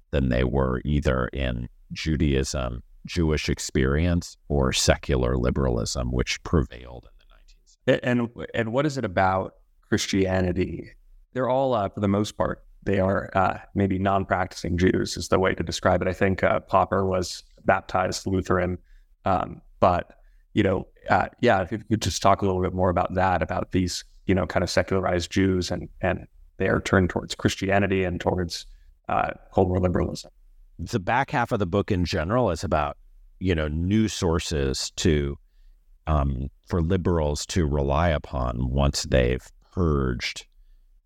than 0.09 0.29
they 0.29 0.43
were 0.43 0.81
either 0.83 1.27
in 1.27 1.69
Judaism, 1.93 2.81
Jewish 3.05 3.49
experience, 3.49 4.35
or 4.47 4.73
secular 4.73 5.37
liberalism, 5.37 6.11
which 6.11 6.41
prevailed 6.41 7.07
in 7.07 7.93
the 7.93 7.93
19th. 7.93 7.99
And 8.03 8.29
and 8.55 8.73
what 8.73 8.87
is 8.87 8.97
it 8.97 9.05
about 9.05 9.53
Christianity? 9.87 10.89
They're 11.33 11.49
all, 11.49 11.75
uh, 11.75 11.89
for 11.89 11.99
the 11.99 12.07
most 12.07 12.35
part, 12.35 12.63
they 12.83 12.99
are 12.99 13.29
uh, 13.33 13.57
maybe 13.75 13.99
non-practicing 13.99 14.77
Jews 14.77 15.17
is 15.17 15.27
the 15.27 15.39
way 15.39 15.53
to 15.53 15.63
describe 15.63 16.01
it. 16.01 16.07
I 16.07 16.13
think 16.13 16.43
uh, 16.43 16.61
Popper 16.61 17.05
was 17.05 17.43
baptized 17.65 18.25
Lutheran, 18.25 18.77
um, 19.25 19.61
but 19.79 20.15
you 20.53 20.63
know, 20.63 20.87
uh, 21.09 21.27
yeah, 21.41 21.61
if 21.61 21.71
you 21.71 21.79
could 21.79 22.01
just 22.01 22.21
talk 22.21 22.41
a 22.41 22.45
little 22.45 22.61
bit 22.61 22.73
more 22.73 22.89
about 22.89 23.13
that, 23.13 23.41
about 23.41 23.71
these 23.71 24.03
you 24.25 24.35
know 24.35 24.45
kind 24.45 24.63
of 24.63 24.69
secularized 24.69 25.31
Jews 25.31 25.71
and 25.71 25.89
and 26.01 26.27
they 26.57 26.67
are 26.67 26.81
turned 26.81 27.09
towards 27.09 27.35
Christianity 27.35 28.03
and 28.03 28.19
towards 28.19 28.65
uh, 29.07 29.31
Cold 29.51 29.69
War 29.69 29.79
liberalism. 29.79 30.31
The 30.77 30.99
back 30.99 31.31
half 31.31 31.51
of 31.51 31.59
the 31.59 31.65
book 31.65 31.91
in 31.91 32.05
general 32.05 32.51
is 32.51 32.63
about 32.63 32.97
you 33.39 33.55
know 33.55 33.67
new 33.67 34.07
sources 34.07 34.91
to 34.97 35.37
um, 36.07 36.49
for 36.67 36.81
liberals 36.81 37.45
to 37.47 37.65
rely 37.65 38.09
upon 38.09 38.69
once 38.69 39.03
they've 39.03 39.45
purged 39.73 40.45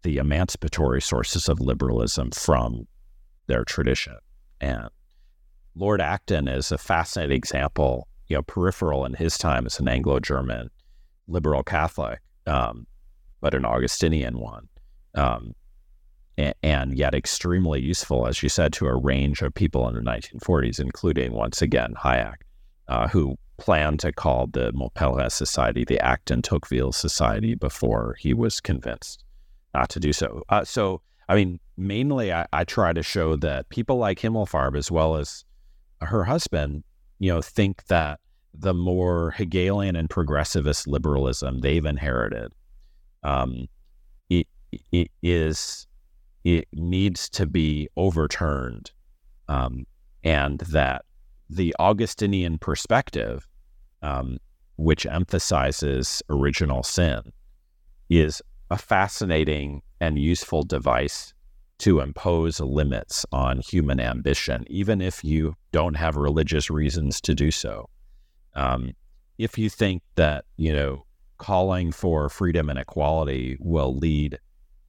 the 0.03 0.17
emancipatory 0.17 1.01
sources 1.01 1.49
of 1.49 1.59
liberalism 1.59 2.31
from 2.31 2.87
their 3.47 3.63
tradition. 3.63 4.15
And 4.61 4.89
Lord 5.75 6.01
Acton 6.01 6.47
is 6.47 6.71
a 6.71 6.77
fascinating 6.77 7.35
example, 7.35 8.07
you 8.27 8.37
know, 8.37 8.43
peripheral 8.43 9.05
in 9.05 9.13
his 9.13 9.37
time 9.37 9.65
as 9.65 9.79
an 9.79 9.87
Anglo 9.87 10.19
German 10.19 10.69
liberal 11.27 11.63
Catholic, 11.63 12.19
um, 12.45 12.85
but 13.41 13.53
an 13.53 13.65
Augustinian 13.65 14.39
one. 14.39 14.67
Um, 15.15 15.53
and, 16.63 16.97
yet 16.97 17.13
extremely 17.13 17.79
useful, 17.79 18.25
as 18.25 18.41
you 18.41 18.49
said, 18.49 18.73
to 18.73 18.87
a 18.87 18.95
range 18.95 19.43
of 19.43 19.53
people 19.53 19.87
in 19.87 19.93
the 19.93 20.01
1940s, 20.01 20.79
including 20.79 21.31
once 21.31 21.61
again 21.61 21.93
Hayek, 21.95 22.37
uh, 22.87 23.07
who 23.07 23.37
planned 23.57 23.99
to 23.99 24.11
call 24.11 24.47
the 24.47 24.71
Mont 24.73 24.93
Pelerin 24.95 25.31
Society 25.31 25.85
the 25.85 25.99
Acton 26.03 26.41
Tocqueville 26.41 26.91
Society 26.91 27.53
before 27.53 28.15
he 28.19 28.33
was 28.33 28.59
convinced 28.59 29.23
not 29.73 29.89
to 29.89 29.99
do 29.99 30.13
so. 30.13 30.43
Uh, 30.49 30.63
so, 30.63 31.01
I 31.29 31.35
mean, 31.35 31.59
mainly 31.77 32.33
I, 32.33 32.45
I, 32.53 32.63
try 32.63 32.93
to 32.93 33.03
show 33.03 33.35
that 33.37 33.69
people 33.69 33.97
like 33.97 34.19
Himmelfarb, 34.19 34.77
as 34.77 34.91
well 34.91 35.15
as 35.15 35.43
her 36.01 36.23
husband, 36.23 36.83
you 37.19 37.31
know, 37.31 37.41
think 37.41 37.85
that 37.87 38.19
the 38.53 38.73
more 38.73 39.31
Hegelian 39.31 39.95
and 39.95 40.09
progressivist 40.09 40.87
liberalism 40.87 41.61
they've 41.61 41.85
inherited, 41.85 42.53
um, 43.23 43.67
it, 44.29 44.47
it 44.91 45.09
is 45.21 45.87
it 46.43 46.67
needs 46.73 47.29
to 47.29 47.45
be 47.45 47.87
overturned, 47.95 48.91
um, 49.47 49.85
and 50.23 50.59
that 50.59 51.05
the 51.49 51.73
Augustinian 51.79 52.57
perspective, 52.57 53.47
um, 54.01 54.37
which 54.75 55.05
emphasizes 55.05 56.21
original 56.29 56.83
sin, 56.83 57.21
is 58.09 58.41
a 58.73 58.77
fascinating 58.77 59.83
and 60.01 60.17
useful 60.17 60.63
device 60.63 61.31
to 61.77 61.99
impose 61.99 62.59
limits 62.59 63.23
on 63.31 63.59
human 63.59 63.99
ambition, 63.99 64.65
even 64.67 64.99
if 64.99 65.23
you 65.23 65.53
don't 65.71 65.93
have 65.93 66.15
religious 66.15 66.71
reasons 66.71 67.21
to 67.21 67.35
do 67.35 67.51
so. 67.51 67.87
Um, 68.55 68.93
if 69.37 69.59
you 69.59 69.69
think 69.69 70.01
that, 70.15 70.45
you 70.57 70.73
know, 70.73 71.05
calling 71.37 71.91
for 71.91 72.29
freedom 72.29 72.67
and 72.67 72.79
equality 72.79 73.57
will 73.59 73.95
lead 73.95 74.39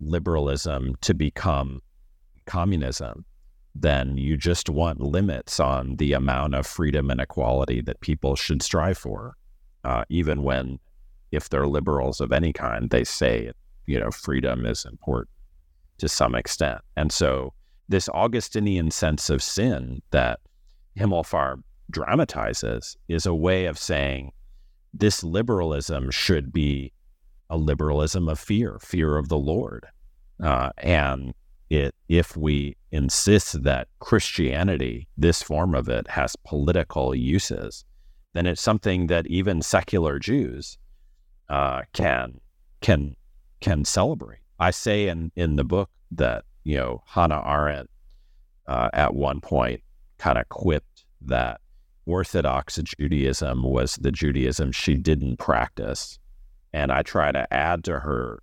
liberalism 0.00 0.96
to 1.02 1.12
become 1.12 1.82
communism, 2.46 3.26
then 3.74 4.16
you 4.16 4.38
just 4.38 4.70
want 4.70 4.98
limits 4.98 5.60
on 5.60 5.96
the 5.96 6.14
amount 6.14 6.54
of 6.54 6.66
freedom 6.66 7.10
and 7.10 7.20
equality 7.20 7.82
that 7.82 8.00
people 8.00 8.34
should 8.34 8.62
strive 8.62 8.96
for, 8.96 9.36
uh, 9.84 10.04
even 10.08 10.42
when, 10.42 10.78
if 11.32 11.50
they're 11.50 11.66
liberals 11.66 12.18
of 12.22 12.32
any 12.32 12.52
kind, 12.54 12.88
they 12.88 13.04
say, 13.04 13.52
you 13.86 13.98
know, 13.98 14.10
freedom 14.10 14.66
is 14.66 14.84
important 14.84 15.30
to 15.98 16.08
some 16.08 16.34
extent. 16.34 16.80
And 16.96 17.12
so, 17.12 17.52
this 17.88 18.08
Augustinian 18.08 18.90
sense 18.90 19.28
of 19.28 19.42
sin 19.42 20.00
that 20.10 20.40
Himmelfarb 20.98 21.62
dramatizes 21.90 22.96
is 23.08 23.26
a 23.26 23.34
way 23.34 23.66
of 23.66 23.78
saying 23.78 24.32
this 24.94 25.22
liberalism 25.22 26.10
should 26.10 26.52
be 26.52 26.92
a 27.50 27.58
liberalism 27.58 28.28
of 28.28 28.38
fear, 28.38 28.78
fear 28.80 29.18
of 29.18 29.28
the 29.28 29.36
Lord. 29.38 29.86
Uh, 30.42 30.70
and 30.78 31.34
it, 31.68 31.94
if 32.08 32.36
we 32.36 32.76
insist 32.90 33.62
that 33.64 33.88
Christianity, 33.98 35.08
this 35.16 35.42
form 35.42 35.74
of 35.74 35.88
it, 35.88 36.08
has 36.08 36.36
political 36.44 37.14
uses, 37.14 37.84
then 38.32 38.46
it's 38.46 38.62
something 38.62 39.08
that 39.08 39.26
even 39.26 39.62
secular 39.62 40.18
Jews 40.18 40.78
uh, 41.48 41.82
can 41.92 42.40
can 42.80 43.16
can 43.64 43.82
celebrate. 43.82 44.40
I 44.58 44.70
say 44.70 45.08
in 45.08 45.32
in 45.36 45.56
the 45.56 45.64
book 45.64 45.88
that 46.10 46.44
you 46.64 46.76
know 46.76 47.02
Hannah 47.06 47.42
Arendt 47.46 47.88
uh, 48.66 48.90
at 48.92 49.14
one 49.14 49.40
point 49.40 49.80
kind 50.18 50.36
of 50.36 50.48
quipped 50.50 51.06
that 51.22 51.60
Orthodox 52.04 52.76
Judaism 52.76 53.62
was 53.62 53.96
the 53.96 54.12
Judaism 54.12 54.70
she 54.70 54.96
didn't 54.96 55.38
practice, 55.38 56.18
and 56.74 56.92
I 56.92 57.02
try 57.02 57.32
to 57.32 57.52
add 57.52 57.84
to 57.84 58.00
her 58.00 58.42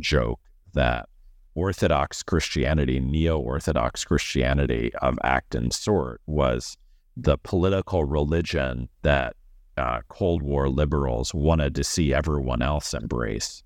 joke 0.00 0.40
that 0.72 1.06
Orthodox 1.54 2.22
Christianity, 2.22 2.98
neo 2.98 3.38
Orthodox 3.38 4.06
Christianity 4.06 4.90
of 5.02 5.18
Acton's 5.22 5.78
sort 5.78 6.22
was 6.26 6.78
the 7.14 7.36
political 7.36 8.06
religion 8.06 8.88
that 9.02 9.36
uh, 9.76 10.00
Cold 10.08 10.42
War 10.42 10.70
liberals 10.70 11.34
wanted 11.34 11.74
to 11.74 11.84
see 11.84 12.14
everyone 12.14 12.62
else 12.62 12.94
embrace 12.94 13.62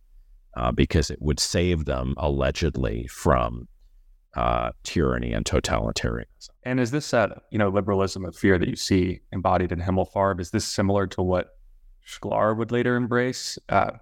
uh, 0.57 0.73
because 0.73 1.11
it 1.11 1.21
would 1.21 1.39
save 1.39 1.85
them 1.85 2.15
allegedly 2.17 3.07
from 3.09 3.69
uh, 4.35 4.71
tyranny 4.83 5.33
and 5.33 5.45
totalitarianism. 5.45 6.51
And 6.65 6.81
is 6.81 6.91
this 6.91 7.11
that 7.11 7.43
you 7.51 7.59
know 7.59 7.69
liberalism 7.69 8.25
of 8.25 8.37
fear 8.37 8.59
that 8.59 8.69
you 8.69 8.77
see 8.77 9.21
embodied 9.33 9.73
in 9.73 9.81
Himmelfarb? 9.81 10.41
Is 10.41 10.51
this 10.51 10.65
similar 10.65 11.07
to 11.09 11.23
what 11.23 11.57
Shklar 12.07 12.57
would 12.57 12.73
later 12.73 12.97
embrace, 12.97 13.59
uh, 13.69 13.93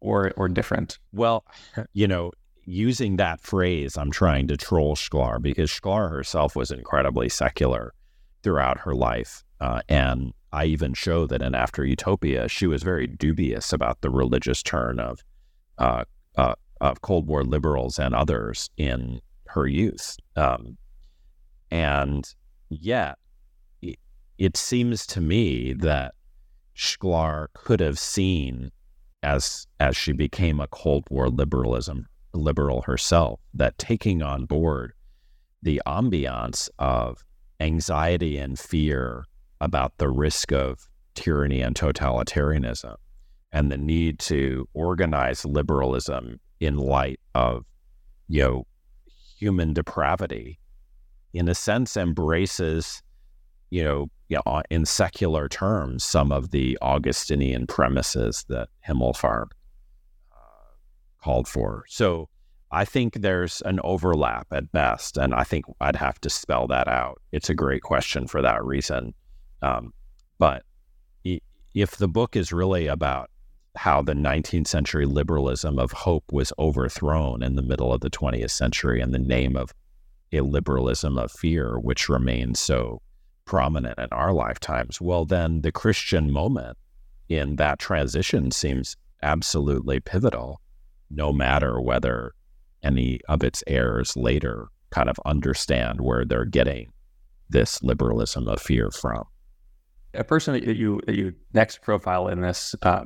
or 0.00 0.32
or 0.36 0.48
different? 0.48 0.98
Well, 1.12 1.44
you 1.92 2.06
know, 2.06 2.32
using 2.64 3.16
that 3.16 3.40
phrase, 3.40 3.96
I'm 3.96 4.10
trying 4.10 4.48
to 4.48 4.56
troll 4.56 4.96
Shklar 4.96 5.40
because 5.42 5.70
Shklar 5.70 6.10
herself 6.10 6.56
was 6.56 6.70
incredibly 6.70 7.28
secular 7.28 7.94
throughout 8.42 8.78
her 8.80 8.94
life. 8.94 9.44
Uh, 9.60 9.80
and 9.88 10.32
I 10.52 10.66
even 10.66 10.94
show 10.94 11.26
that 11.26 11.42
in 11.42 11.54
After 11.54 11.84
Utopia, 11.84 12.48
she 12.48 12.66
was 12.66 12.82
very 12.82 13.06
dubious 13.06 13.72
about 13.72 14.00
the 14.00 14.10
religious 14.10 14.62
turn 14.62 15.00
of 15.00 15.20
uh, 15.78 16.04
uh, 16.36 16.54
of 16.80 17.00
Cold 17.00 17.26
War 17.26 17.44
liberals 17.44 17.98
and 17.98 18.14
others 18.14 18.70
in 18.76 19.20
her 19.46 19.66
youth. 19.66 20.16
Um, 20.36 20.76
and 21.70 22.32
yet, 22.68 23.18
it, 23.82 23.98
it 24.38 24.56
seems 24.56 25.06
to 25.08 25.20
me 25.20 25.72
that 25.74 26.14
Shklar 26.76 27.48
could 27.54 27.80
have 27.80 27.98
seen 27.98 28.70
as 29.22 29.66
as 29.80 29.96
she 29.96 30.12
became 30.12 30.60
a 30.60 30.68
Cold 30.68 31.04
War 31.10 31.28
liberalism 31.28 32.06
liberal 32.32 32.82
herself 32.82 33.40
that 33.54 33.76
taking 33.78 34.22
on 34.22 34.44
board 34.44 34.92
the 35.62 35.82
ambiance 35.86 36.68
of 36.78 37.24
anxiety 37.58 38.38
and 38.38 38.58
fear 38.58 39.24
about 39.60 39.96
the 39.98 40.08
risk 40.08 40.52
of 40.52 40.88
tyranny 41.14 41.60
and 41.60 41.74
totalitarianism 41.74 42.94
and 43.52 43.70
the 43.70 43.78
need 43.78 44.18
to 44.18 44.68
organize 44.74 45.44
liberalism 45.44 46.38
in 46.60 46.76
light 46.76 47.20
of 47.34 47.64
you 48.28 48.42
know 48.42 48.66
human 49.38 49.72
depravity 49.72 50.58
in 51.32 51.48
a 51.48 51.54
sense 51.54 51.96
embraces 51.96 53.02
you 53.70 53.82
know 53.82 54.10
you 54.28 54.38
know, 54.44 54.62
in 54.70 54.84
secular 54.84 55.48
terms, 55.48 56.04
some 56.04 56.32
of 56.32 56.50
the 56.50 56.78
Augustinian 56.82 57.66
premises 57.66 58.44
that 58.48 58.68
Himmelfarb 58.86 59.48
uh, 60.32 60.36
called 61.22 61.48
for. 61.48 61.84
So 61.88 62.28
I 62.70 62.84
think 62.84 63.14
there's 63.14 63.62
an 63.62 63.80
overlap 63.82 64.46
at 64.52 64.70
best, 64.70 65.16
and 65.16 65.34
I 65.34 65.44
think 65.44 65.64
I'd 65.80 65.96
have 65.96 66.20
to 66.20 66.30
spell 66.30 66.66
that 66.66 66.88
out. 66.88 67.22
It's 67.32 67.48
a 67.48 67.54
great 67.54 67.82
question 67.82 68.26
for 68.26 68.42
that 68.42 68.62
reason. 68.62 69.14
Um, 69.62 69.94
but 70.38 70.62
if 71.74 71.96
the 71.96 72.08
book 72.08 72.36
is 72.36 72.52
really 72.52 72.86
about 72.86 73.30
how 73.78 74.02
the 74.02 74.12
19th 74.12 74.66
century 74.66 75.06
liberalism 75.06 75.78
of 75.78 75.92
hope 75.92 76.24
was 76.32 76.52
overthrown 76.58 77.42
in 77.42 77.54
the 77.54 77.62
middle 77.62 77.92
of 77.92 78.00
the 78.00 78.10
20th 78.10 78.50
century 78.50 79.00
in 79.00 79.12
the 79.12 79.18
name 79.18 79.56
of 79.56 79.72
a 80.32 80.40
liberalism 80.40 81.16
of 81.16 81.30
fear, 81.30 81.78
which 81.78 82.08
remains 82.08 82.58
so 82.58 83.00
prominent 83.44 83.98
in 83.98 84.08
our 84.10 84.32
lifetimes, 84.32 85.00
well, 85.00 85.24
then 85.24 85.62
the 85.62 85.72
Christian 85.72 86.30
moment 86.30 86.76
in 87.28 87.56
that 87.56 87.78
transition 87.78 88.50
seems 88.50 88.96
absolutely 89.22 90.00
pivotal, 90.00 90.60
no 91.08 91.32
matter 91.32 91.80
whether 91.80 92.34
any 92.82 93.20
of 93.28 93.42
its 93.42 93.64
heirs 93.66 94.16
later 94.16 94.68
kind 94.90 95.08
of 95.08 95.18
understand 95.24 96.00
where 96.00 96.24
they're 96.24 96.44
getting 96.44 96.92
this 97.48 97.82
liberalism 97.82 98.48
of 98.48 98.60
fear 98.60 98.90
from. 98.90 99.24
A 100.14 100.24
person 100.24 100.54
that 100.54 100.76
you 100.76 101.00
that 101.06 101.16
you 101.16 101.34
next 101.54 101.80
profile 101.80 102.28
in 102.28 102.40
this, 102.40 102.74
uh, 102.82 103.04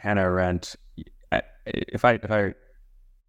Hannah 0.00 0.22
Arendt, 0.22 0.76
if 1.66 2.04
I 2.04 2.12
if 2.22 2.30
I 2.30 2.54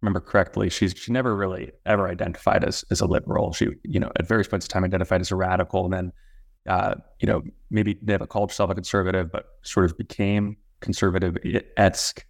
remember 0.00 0.20
correctly, 0.20 0.70
she's 0.70 0.92
she 0.92 1.12
never 1.12 1.36
really 1.36 1.72
ever 1.86 2.08
identified 2.08 2.64
as 2.64 2.84
as 2.90 3.00
a 3.00 3.06
liberal. 3.06 3.52
She 3.52 3.68
you 3.82 4.00
know 4.00 4.10
at 4.16 4.26
various 4.26 4.48
points 4.48 4.66
in 4.66 4.70
time 4.70 4.84
identified 4.84 5.20
as 5.20 5.30
a 5.30 5.36
radical, 5.36 5.84
and 5.84 5.92
then 5.92 6.12
uh, 6.68 6.94
you 7.20 7.26
know 7.26 7.42
maybe 7.70 7.98
never 8.02 8.26
called 8.26 8.50
herself 8.50 8.70
a 8.70 8.74
conservative, 8.74 9.30
but 9.30 9.46
sort 9.62 9.86
of 9.86 9.96
became 9.98 10.56
conservative 10.80 11.36
esque. 11.76 12.24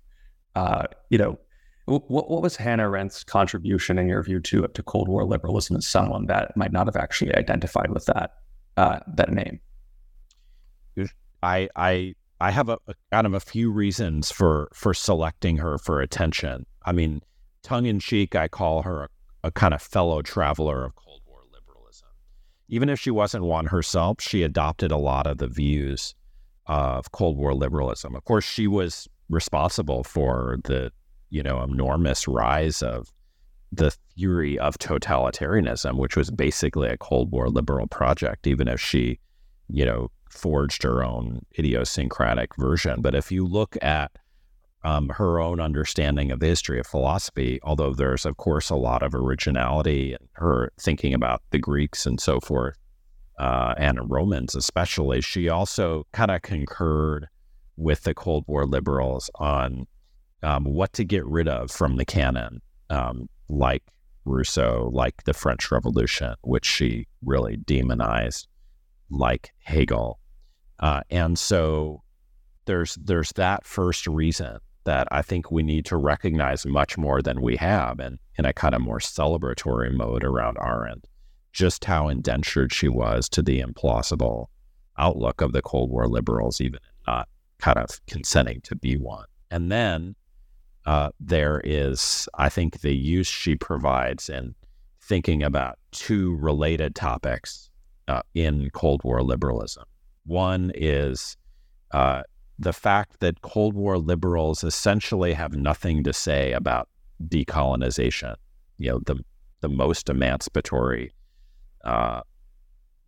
Uh, 0.55 0.85
you 1.11 1.19
know, 1.19 1.39
what, 1.85 2.31
what 2.31 2.43
was 2.43 2.57
Hannah 2.57 2.89
Arendt's 2.89 3.23
contribution, 3.23 3.99
in 3.99 4.09
your 4.09 4.23
view, 4.23 4.41
to 4.41 4.67
to 4.67 4.83
Cold 4.83 5.09
War 5.09 5.25
liberalism 5.25 5.77
as 5.77 5.87
someone 5.87 6.27
that 6.27 6.57
might 6.57 6.73
not 6.73 6.87
have 6.87 6.97
actually 6.97 7.35
identified 7.35 7.91
with 7.91 8.07
that 8.07 8.33
uh, 8.77 9.01
that 9.15 9.31
name? 9.31 9.61
I 11.43 11.69
I 11.77 12.15
I 12.41 12.51
have 12.51 12.69
a, 12.69 12.79
a, 12.87 12.95
kind 13.11 13.27
of 13.27 13.35
a 13.35 13.41
few 13.41 13.71
reasons 13.71 14.31
for 14.31 14.69
for 14.73 14.95
selecting 14.95 15.57
her 15.59 15.79
for 15.79 16.01
attention. 16.01 16.67
I 16.85 16.93
mean, 16.93 17.23
tongue 17.63 17.87
in 17.87 18.01
cheek, 18.01 18.35
I 18.35 18.49
call 18.49 18.83
her 18.83 19.05
a, 19.05 19.09
a 19.45 19.51
kind 19.51 19.75
of 19.75 19.83
fellow 19.83 20.23
traveler 20.23 20.85
of 20.85 20.95
Cold 20.95 21.23
War 21.27 21.41
liberalism. 21.53 22.09
Even 22.69 22.89
if 22.89 23.01
she 23.01 23.11
wasn't 23.11 23.45
one 23.45 23.67
herself, 23.67 24.21
she 24.21 24.43
adopted 24.43 24.93
a 24.93 24.97
lot 24.97 25.27
of 25.27 25.39
the 25.39 25.49
views 25.49 26.15
of 26.67 27.11
Cold 27.13 27.37
War 27.37 27.55
liberalism. 27.55 28.15
Of 28.15 28.25
course, 28.25 28.45
she 28.45 28.67
was 28.67 29.09
responsible 29.29 30.05
for 30.05 30.59
the 30.65 30.93
you 31.31 31.43
know, 31.43 31.63
enormous 31.63 32.27
rise 32.27 32.83
of 32.83 33.13
the 33.71 33.91
theory 34.17 34.59
of 34.59 34.79
totalitarianism, 34.79 35.97
which 35.97 36.17
was 36.17 36.31
basically 36.31 36.89
a 36.89 36.97
Cold 36.97 37.31
War 37.31 37.49
liberal 37.49 37.87
project, 37.87 38.47
even 38.47 38.67
if 38.67 38.81
she, 38.81 39.19
you 39.69 39.85
know, 39.85 40.11
forged 40.31 40.83
her 40.83 41.03
own 41.03 41.45
idiosyncratic 41.59 42.57
version. 42.57 43.01
But 43.01 43.15
if 43.15 43.31
you 43.33 43.47
look 43.47 43.77
at 43.83 44.13
um, 44.85 45.09
her 45.11 45.41
own 45.41 45.61
understanding 45.61 46.31
of 46.31 46.41
the 46.41 46.47
history 46.47 46.79
of 46.79 46.87
philosophy, 46.87 47.59
although 47.63 47.95
there's, 47.95 48.25
of 48.25 48.37
course, 48.37 48.71
a 48.71 48.77
lot 48.77 49.03
of 49.03 49.15
originality 49.15 50.13
in 50.13 50.29
her 50.33 50.73
thinking 50.81 51.15
about 51.15 51.43
the 51.51 51.59
Greeks 51.59 52.07
and 52.07 52.21
so 52.21 52.41
forth, 52.41 52.77
uh, 53.39 53.75
and 53.77 53.99
Romans 54.11 54.55
especially, 54.55 55.21
she 55.21 55.49
also 55.49 56.07
kind 56.13 56.31
of 56.31 56.43
concurred 56.43 57.29
with 57.77 58.03
the 58.03 58.15
Cold 58.15 58.45
War 58.49 58.67
liberals 58.67 59.31
on 59.37 59.87
um, 60.43 60.65
what 60.65 60.93
to 60.95 61.05
get 61.05 61.25
rid 61.25 61.49
of 61.49 61.71
from 61.71 61.97
the 61.97 62.05
canon, 62.05 62.61
um, 62.91 63.29
like 63.49 63.83
Rousseau, 64.25 64.91
like 64.93 65.25
the 65.25 65.35
French 65.35 65.71
Revolution, 65.71 66.35
which 66.43 66.67
she 66.67 67.07
really 67.25 67.57
demonized, 67.57 68.48
like 69.11 69.53
Hegel. 69.59 70.19
Uh, 70.79 71.01
and 71.11 71.39
so 71.39 72.03
there's 72.67 72.95
there's 72.97 73.33
that 73.33 73.67
first 73.67 74.07
reason 74.07 74.59
that 74.85 75.09
I 75.11 75.23
think 75.23 75.51
we 75.51 75.63
need 75.63 75.85
to 75.87 75.97
recognize 75.97 76.65
much 76.65 76.97
more 76.97 77.21
than 77.21 77.43
we 77.43 77.57
have, 77.57 77.99
and 77.99 78.19
in 78.39 78.45
a 78.45 78.53
kind 78.53 78.75
of 78.75 78.81
more 78.81 79.01
celebratory 79.01 79.93
mode 79.93 80.25
around 80.25 80.57
Arendt, 80.59 81.07
just 81.53 81.85
how 81.85 82.09
indentured 82.09 82.73
she 82.73 82.89
was 82.89 83.29
to 83.31 83.43
the 83.43 83.61
implausible 83.61 84.47
outlook 84.97 85.41
of 85.41 85.53
the 85.53 85.63
Cold 85.63 85.91
War 85.91 86.09
liberals, 86.09 86.61
even 86.61 86.81
not 87.07 87.29
kind 87.59 87.79
of 87.79 88.01
consenting 88.07 88.61
to 88.63 88.77
be 88.77 88.97
one. 88.97 89.27
And 89.51 89.71
then 89.71 90.15
uh, 90.87 91.11
there 91.21 91.61
is, 91.65 92.29
I 92.35 92.49
think, 92.49 92.81
the 92.81 92.95
use 92.95 93.27
she 93.27 93.57
provides 93.57 94.29
in 94.29 94.55
thinking 95.03 95.43
about 95.43 95.79
two 95.91 96.37
related 96.37 96.95
topics 96.95 97.68
uh, 98.09 98.23
in 98.35 98.71
Cold 98.71 99.03
War 99.05 99.23
liberalism. 99.23 99.85
One 100.25 100.73
is 100.75 101.37
uh, 101.93 102.23
the 102.59 102.73
fact 102.73 103.21
that 103.21 103.43
Cold 103.43 103.75
War 103.75 103.99
liberals 103.99 104.65
essentially 104.65 105.33
have 105.35 105.53
nothing 105.53 106.03
to 106.05 106.13
say 106.13 106.53
about 106.53 106.89
decolonization, 107.29 108.35
you 108.79 108.91
know, 108.91 109.01
the, 109.07 109.17
the 109.61 109.69
most 109.69 110.09
emancipatory 110.09 111.13
uh, 111.85 112.23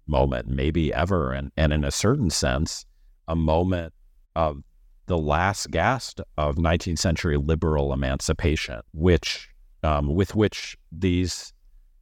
moment 0.06 0.48
maybe 0.48 0.92
ever. 0.92 1.32
And, 1.32 1.50
and 1.56 1.72
in 1.72 1.84
a 1.84 1.90
certain 1.90 2.30
sense, 2.30 2.84
a 3.26 3.36
moment 3.36 3.92
of 4.36 4.62
the 5.06 5.18
last 5.18 5.70
gasp 5.70 6.20
of 6.36 6.56
19th 6.56 6.98
century 6.98 7.36
liberal 7.36 7.92
emancipation, 7.92 8.80
which 8.92 9.48
um, 9.82 10.14
with 10.14 10.34
which 10.34 10.76
these 10.92 11.52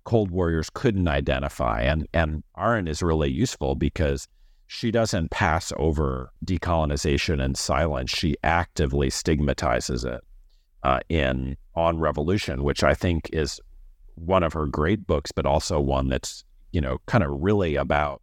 Cold 0.08 0.30
Warriors 0.30 0.70
couldn't 0.70 1.06
identify. 1.06 1.82
And 1.82 2.08
and 2.14 2.42
Arendt 2.56 2.88
is 2.88 3.02
really 3.02 3.30
useful 3.30 3.74
because 3.74 4.26
she 4.66 4.90
doesn't 4.90 5.30
pass 5.30 5.70
over 5.76 6.30
decolonization 6.46 7.44
and 7.44 7.58
silence. 7.58 8.10
She 8.10 8.34
actively 8.42 9.10
stigmatizes 9.10 10.06
it 10.06 10.22
uh, 10.82 11.00
in 11.10 11.58
On 11.74 11.98
Revolution, 11.98 12.62
which 12.62 12.82
I 12.82 12.94
think 12.94 13.28
is 13.34 13.60
one 14.14 14.42
of 14.42 14.54
her 14.54 14.64
great 14.64 15.06
books, 15.06 15.30
but 15.30 15.44
also 15.44 15.78
one 15.78 16.08
that's 16.08 16.42
you 16.72 16.80
know 16.80 16.96
kind 17.04 17.22
of 17.22 17.30
really 17.42 17.76
about 17.76 18.22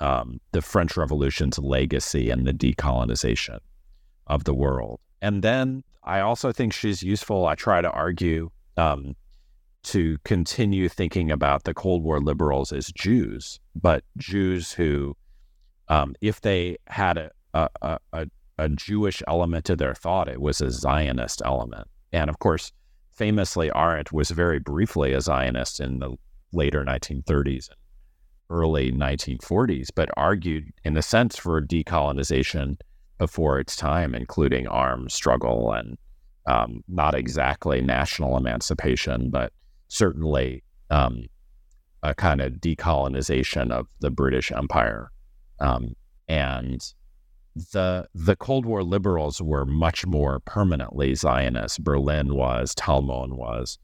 um, 0.00 0.42
the 0.52 0.60
French 0.60 0.94
Revolution's 0.94 1.58
legacy 1.58 2.28
and 2.28 2.46
the 2.46 2.52
decolonization 2.52 3.60
of 4.26 4.44
the 4.44 4.54
world. 4.54 5.00
And 5.22 5.42
then 5.42 5.84
I 6.02 6.20
also 6.20 6.52
think 6.52 6.74
she's 6.74 7.02
useful. 7.02 7.46
I 7.46 7.54
try 7.54 7.80
to 7.80 7.90
argue 7.90 8.50
um, 8.76 9.16
to 9.84 10.18
continue 10.24 10.88
thinking 10.88 11.30
about 11.30 11.64
the 11.64 11.74
Cold 11.74 12.02
War 12.02 12.20
liberals 12.20 12.72
as 12.72 12.92
Jews, 12.92 13.60
but 13.74 14.04
Jews 14.16 14.72
who, 14.72 15.16
um, 15.88 16.14
if 16.20 16.40
they 16.40 16.76
had 16.86 17.18
a, 17.18 17.30
a, 17.82 17.98
a, 18.12 18.26
a 18.58 18.68
Jewish 18.70 19.22
element 19.28 19.64
to 19.66 19.76
their 19.76 19.94
thought, 19.94 20.28
it 20.28 20.40
was 20.40 20.60
a 20.60 20.70
Zionist 20.70 21.42
element. 21.44 21.88
And 22.12 22.30
of 22.30 22.38
course, 22.38 22.72
famously, 23.12 23.70
Arendt 23.74 24.12
was 24.12 24.30
very 24.30 24.58
briefly 24.58 25.12
a 25.12 25.20
Zionist 25.20 25.80
in 25.80 25.98
the 25.98 26.16
later 26.52 26.84
1930s 26.84 27.68
and 27.68 27.78
early 28.50 28.92
1940s, 28.92 29.88
but 29.94 30.10
argued, 30.16 30.72
in 30.84 30.96
a 30.96 31.02
sense, 31.02 31.36
for 31.36 31.60
decolonization 31.60 32.76
before 33.18 33.58
its 33.58 33.76
time, 33.76 34.14
including 34.14 34.66
armed 34.66 35.12
struggle 35.12 35.72
and 35.72 35.96
um, 36.46 36.82
not 36.88 37.14
exactly 37.14 37.80
national 37.80 38.36
emancipation, 38.36 39.30
but 39.30 39.52
certainly 39.88 40.62
um, 40.90 41.26
a 42.02 42.14
kind 42.14 42.40
of 42.40 42.54
decolonization 42.54 43.70
of 43.70 43.86
the 44.00 44.10
British 44.10 44.52
Empire. 44.52 45.10
Um, 45.60 45.94
and 46.28 46.80
the 47.72 48.08
the 48.14 48.34
Cold 48.36 48.66
War 48.66 48.82
liberals 48.82 49.40
were 49.40 49.64
much 49.64 50.06
more 50.06 50.40
permanently 50.40 51.14
Zionist. 51.14 51.84
Berlin 51.84 52.34
was, 52.34 52.74
Talmon 52.74 53.36
was, 53.36 53.78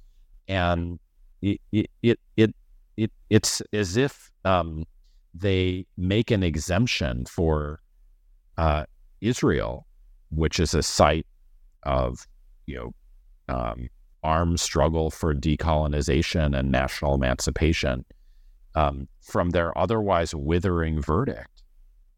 and 0.48 0.98
it 1.40 1.60
it 1.70 1.86
it, 2.02 2.20
it, 2.36 2.54
it 2.96 3.12
it's 3.28 3.62
as 3.72 3.96
if 3.96 4.30
um, 4.44 4.84
they 5.34 5.86
make 5.96 6.30
an 6.30 6.42
exemption 6.42 7.24
for 7.26 7.80
uh, 8.58 8.84
Israel, 9.20 9.86
which 10.30 10.58
is 10.58 10.74
a 10.74 10.82
site 10.82 11.26
of, 11.84 12.26
you 12.66 12.76
know, 12.76 13.54
um, 13.54 13.88
armed 14.22 14.60
struggle 14.60 15.10
for 15.10 15.34
decolonization 15.34 16.58
and 16.58 16.70
national 16.70 17.14
emancipation, 17.14 18.04
um, 18.74 19.08
from 19.20 19.50
their 19.50 19.76
otherwise 19.76 20.34
withering 20.34 21.00
verdict 21.00 21.62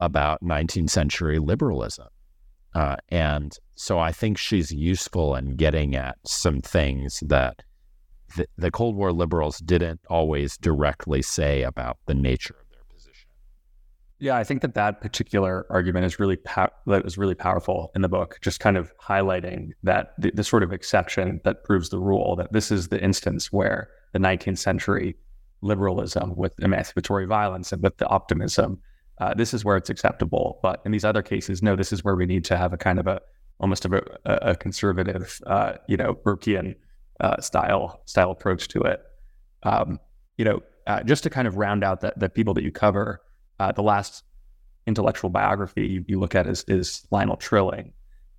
about 0.01 0.43
19th 0.43 0.91
century 0.91 1.39
liberalism. 1.39 2.09
Uh, 2.75 2.97
and 3.11 3.57
so 3.75 3.99
I 3.99 4.13
think 4.13 4.39
she's 4.39 4.71
useful 4.73 5.37
in 5.37 5.57
getting 5.57 5.95
at 5.95 6.17
some 6.25 6.61
things 6.61 7.23
that 7.27 7.63
the, 8.37 8.47
the 8.57 8.71
Cold 8.71 8.97
War 8.97 9.13
liberals 9.13 9.59
didn't 9.59 10.01
always 10.09 10.57
directly 10.57 11.23
say 11.23 11.63
about 11.63 11.99
the 12.07 12.15
nature 12.15 12.62
Yeah, 14.23 14.37
I 14.37 14.45
think 14.45 14.63
that 14.63 14.75
that 14.75 15.01
particular 15.01 15.67
argument 15.69 16.07
is 16.07 16.21
really 16.21 16.37
pow- 16.37 16.71
that 16.87 17.05
is 17.05 17.19
really 17.19 17.35
powerful 17.35 17.91
in 17.97 18.03
the 18.03 18.09
book, 18.09 18.39
just 18.41 18.61
kind 18.61 18.77
of 18.77 18.97
highlighting 18.99 19.71
that 19.83 20.15
the, 20.17 20.31
the, 20.31 20.45
sort 20.45 20.63
of 20.63 20.73
exception 20.73 21.41
that 21.43 21.65
proves 21.65 21.89
the 21.89 21.99
rule 21.99 22.37
that 22.37 22.53
this 22.53 22.71
is 22.71 22.87
the 22.87 23.03
instance 23.03 23.51
where 23.51 23.89
the 24.13 24.21
19th 24.21 24.59
century 24.59 25.17
liberalism 25.61 26.37
with 26.37 26.55
emancipatory 26.61 27.27
violence 27.27 27.73
and 27.73 27.83
with 27.83 27.97
the 27.97 28.07
optimism, 28.07 28.79
uh, 29.19 29.35
this 29.35 29.53
is 29.53 29.65
where 29.65 29.77
it's 29.77 29.91
acceptable. 29.91 30.61
But 30.63 30.83
in 30.85 30.93
these 30.93 31.05
other 31.05 31.23
cases, 31.23 31.61
no, 31.61 31.75
this 31.75 31.93
is 31.93 32.05
where 32.05 32.15
we 32.15 32.25
need 32.25 32.45
to 32.45 32.57
have 32.57 32.73
a 32.73 32.79
kind 32.79 33.01
of 33.01 33.09
a 33.09 33.21
almost 33.59 33.85
a, 33.87 34.51
a 34.51 34.55
conservative, 34.55 35.41
uh, 35.49 35.73
you 35.89 35.97
know, 35.97 36.15
Burkean 36.15 36.77
uh, 37.19 37.41
style 37.41 38.03
style 38.05 38.31
approach 38.31 38.69
to 38.69 38.83
it. 38.83 39.03
Um, 39.65 39.99
you 40.37 40.45
know, 40.45 40.61
uh, 40.87 41.03
just 41.03 41.25
to 41.25 41.31
kind 41.31 41.49
of 41.49 41.57
round 41.57 41.83
out 41.83 42.03
the, 42.03 42.13
the 42.17 42.29
people 42.29 42.55
that 42.55 42.63
you 42.63 42.71
cover 42.71 43.21
uh, 43.63 43.73
the 43.73 43.83
last 43.83 44.25
intellectual 44.87 45.31
biography 45.31 45.87
you, 45.87 46.05
you 46.09 46.19
look 46.19 46.35
at 46.35 46.47
is, 46.47 46.65
is 46.67 47.07
Lionel 47.13 47.37
Trilling. 47.37 47.93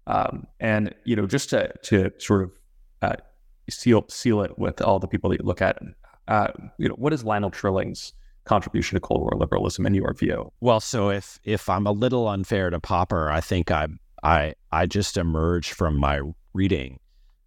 Um, 0.05 0.45
and, 0.59 0.93
you 1.05 1.15
know, 1.15 1.25
just 1.25 1.49
to, 1.51 1.71
to 1.83 2.11
sort 2.17 2.43
of 2.43 2.51
uh, 3.01 3.15
seal, 3.69 4.03
seal 4.09 4.41
it 4.41 4.59
with 4.59 4.81
all 4.81 4.99
the 4.99 5.07
people 5.07 5.29
that 5.29 5.39
you 5.39 5.45
look 5.45 5.61
at, 5.61 5.81
uh, 6.27 6.49
you 6.77 6.89
know, 6.89 6.95
what 6.95 7.13
is 7.13 7.23
Lionel 7.23 7.51
Trilling's 7.51 8.11
contribution 8.43 8.95
to 8.97 8.99
Cold 8.99 9.21
War 9.21 9.31
liberalism 9.37 9.85
in 9.85 9.93
your 9.93 10.13
view? 10.13 10.51
Well, 10.59 10.81
so 10.81 11.09
if, 11.09 11.39
if 11.45 11.69
I'm 11.69 11.87
a 11.87 11.93
little 11.93 12.27
unfair 12.27 12.69
to 12.69 12.81
Popper, 12.81 13.31
I 13.31 13.39
think 13.39 13.71
I, 13.71 13.87
I, 14.21 14.55
I 14.73 14.85
just 14.85 15.15
emerged 15.15 15.71
from 15.73 15.97
my 15.97 16.19
reading 16.53 16.99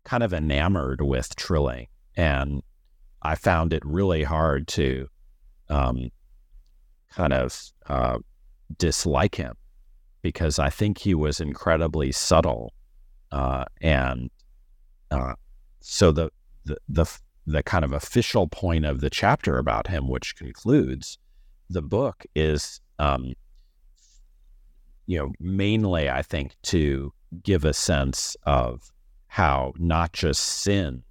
kind 0.04 0.22
of 0.22 0.32
enamored 0.32 1.02
with 1.02 1.36
Trilling. 1.36 1.88
And 2.16 2.62
I 3.20 3.34
found 3.34 3.74
it 3.74 3.82
really 3.84 4.22
hard 4.22 4.66
to 4.68 5.08
um, 5.68 6.10
kind 7.14 7.32
of 7.32 7.72
uh, 7.86 8.18
dislike 8.78 9.34
him 9.34 9.54
because 10.22 10.58
I 10.58 10.70
think 10.70 10.98
he 10.98 11.14
was 11.14 11.40
incredibly 11.40 12.10
subtle, 12.12 12.72
uh, 13.30 13.64
and 13.80 14.30
uh, 15.10 15.34
so 15.80 16.10
the, 16.10 16.30
the 16.64 16.76
the 16.88 17.06
the 17.46 17.62
kind 17.62 17.84
of 17.84 17.92
official 17.92 18.48
point 18.48 18.84
of 18.84 19.00
the 19.00 19.10
chapter 19.10 19.58
about 19.58 19.86
him, 19.86 20.08
which 20.08 20.34
concludes 20.36 21.18
the 21.70 21.82
book, 21.82 22.24
is 22.34 22.80
um, 22.98 23.34
you 25.06 25.18
know 25.18 25.32
mainly 25.38 26.10
I 26.10 26.22
think 26.22 26.56
to 26.64 27.12
give 27.42 27.64
a 27.64 27.72
sense 27.72 28.36
of 28.44 28.90
how 29.28 29.72
not 29.78 30.12
just 30.12 30.42
sin, 30.42 31.02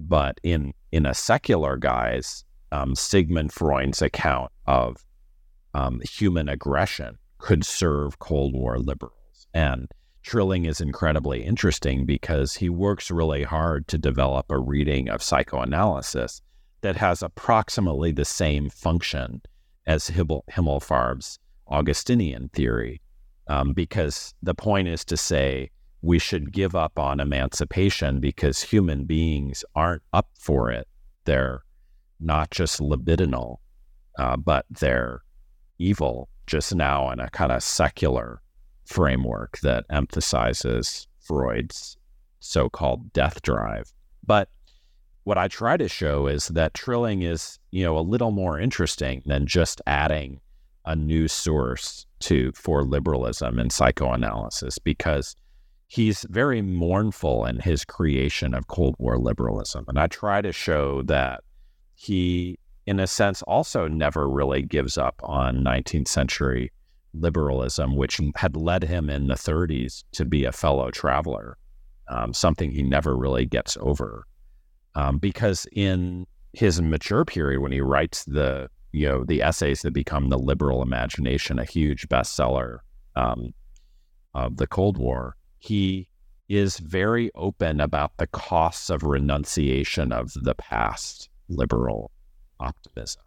but 0.00 0.40
in 0.42 0.72
in 0.92 1.06
a 1.06 1.14
secular 1.14 1.76
guise, 1.76 2.44
um, 2.72 2.94
Sigmund 2.94 3.52
Freud's 3.52 4.02
account 4.02 4.50
of 4.66 5.04
um, 5.74 6.00
human 6.08 6.48
aggression 6.48 7.18
could 7.38 7.64
serve 7.64 8.18
Cold 8.18 8.54
War 8.54 8.78
liberals. 8.78 9.46
And 9.54 9.88
Trilling 10.22 10.66
is 10.66 10.80
incredibly 10.80 11.42
interesting 11.42 12.04
because 12.04 12.54
he 12.54 12.68
works 12.68 13.10
really 13.10 13.42
hard 13.42 13.88
to 13.88 13.98
develop 13.98 14.46
a 14.50 14.58
reading 14.58 15.08
of 15.08 15.22
psychoanalysis 15.22 16.42
that 16.82 16.96
has 16.96 17.22
approximately 17.22 18.12
the 18.12 18.24
same 18.24 18.68
function 18.68 19.42
as 19.86 20.08
Himmel, 20.08 20.44
Himmelfarb's 20.50 21.38
Augustinian 21.68 22.50
theory. 22.50 23.00
Um, 23.46 23.72
because 23.72 24.34
the 24.42 24.54
point 24.54 24.86
is 24.88 25.04
to 25.06 25.16
say 25.16 25.70
we 26.02 26.18
should 26.18 26.52
give 26.52 26.74
up 26.74 26.98
on 26.98 27.18
emancipation 27.18 28.20
because 28.20 28.62
human 28.62 29.04
beings 29.04 29.64
aren't 29.74 30.02
up 30.12 30.28
for 30.34 30.70
it. 30.70 30.86
They're 31.24 31.62
not 32.20 32.50
just 32.50 32.80
libidinal, 32.80 33.56
uh, 34.18 34.36
but 34.36 34.66
they're 34.70 35.22
evil 35.80 36.28
just 36.46 36.74
now 36.74 37.10
in 37.10 37.20
a 37.20 37.30
kind 37.30 37.52
of 37.52 37.62
secular 37.62 38.42
framework 38.84 39.58
that 39.60 39.84
emphasizes 39.90 41.06
Freud's 41.20 41.96
so 42.40 42.68
called 42.68 43.12
death 43.12 43.42
drive. 43.42 43.92
But 44.26 44.48
what 45.24 45.38
I 45.38 45.48
try 45.48 45.76
to 45.76 45.88
show 45.88 46.26
is 46.26 46.48
that 46.48 46.74
Trilling 46.74 47.22
is, 47.22 47.58
you 47.70 47.84
know, 47.84 47.96
a 47.96 48.00
little 48.00 48.30
more 48.30 48.58
interesting 48.58 49.22
than 49.26 49.46
just 49.46 49.80
adding 49.86 50.40
a 50.86 50.96
new 50.96 51.28
source 51.28 52.06
to 52.20 52.52
for 52.52 52.84
liberalism 52.84 53.58
and 53.58 53.70
psychoanalysis 53.70 54.78
because 54.78 55.36
he's 55.86 56.24
very 56.30 56.62
mournful 56.62 57.44
in 57.44 57.60
his 57.60 57.84
creation 57.84 58.54
of 58.54 58.68
Cold 58.68 58.96
War 58.98 59.18
liberalism. 59.18 59.84
And 59.88 59.98
I 59.98 60.06
try 60.06 60.40
to 60.40 60.52
show 60.52 61.02
that 61.02 61.44
he 61.94 62.58
in 62.90 62.98
a 62.98 63.06
sense, 63.06 63.40
also 63.42 63.86
never 63.86 64.28
really 64.28 64.62
gives 64.62 64.98
up 64.98 65.14
on 65.22 65.62
19th 65.62 66.08
century 66.08 66.72
liberalism, 67.14 67.94
which 67.94 68.20
had 68.34 68.56
led 68.56 68.82
him 68.82 69.08
in 69.08 69.28
the 69.28 69.34
30s 69.34 70.02
to 70.10 70.24
be 70.24 70.44
a 70.44 70.50
fellow 70.50 70.90
traveler, 70.90 71.56
um, 72.08 72.34
something 72.34 72.72
he 72.72 72.82
never 72.82 73.16
really 73.16 73.46
gets 73.46 73.76
over. 73.80 74.26
Um, 74.96 75.18
because 75.18 75.68
in 75.70 76.26
his 76.52 76.82
mature 76.82 77.24
period, 77.24 77.60
when 77.60 77.70
he 77.70 77.80
writes 77.80 78.24
the 78.24 78.68
you 78.90 79.06
know 79.06 79.22
the 79.22 79.40
essays 79.40 79.82
that 79.82 79.92
become 79.92 80.28
the 80.28 80.38
liberal 80.38 80.82
imagination, 80.82 81.60
a 81.60 81.64
huge 81.64 82.08
bestseller 82.08 82.78
um, 83.14 83.54
of 84.34 84.56
the 84.56 84.66
Cold 84.66 84.98
War, 84.98 85.36
he 85.60 86.08
is 86.48 86.78
very 86.78 87.30
open 87.36 87.80
about 87.80 88.16
the 88.16 88.26
costs 88.26 88.90
of 88.90 89.04
renunciation 89.04 90.10
of 90.10 90.32
the 90.34 90.56
past 90.56 91.28
liberal 91.48 92.10
optimism. 92.60 93.22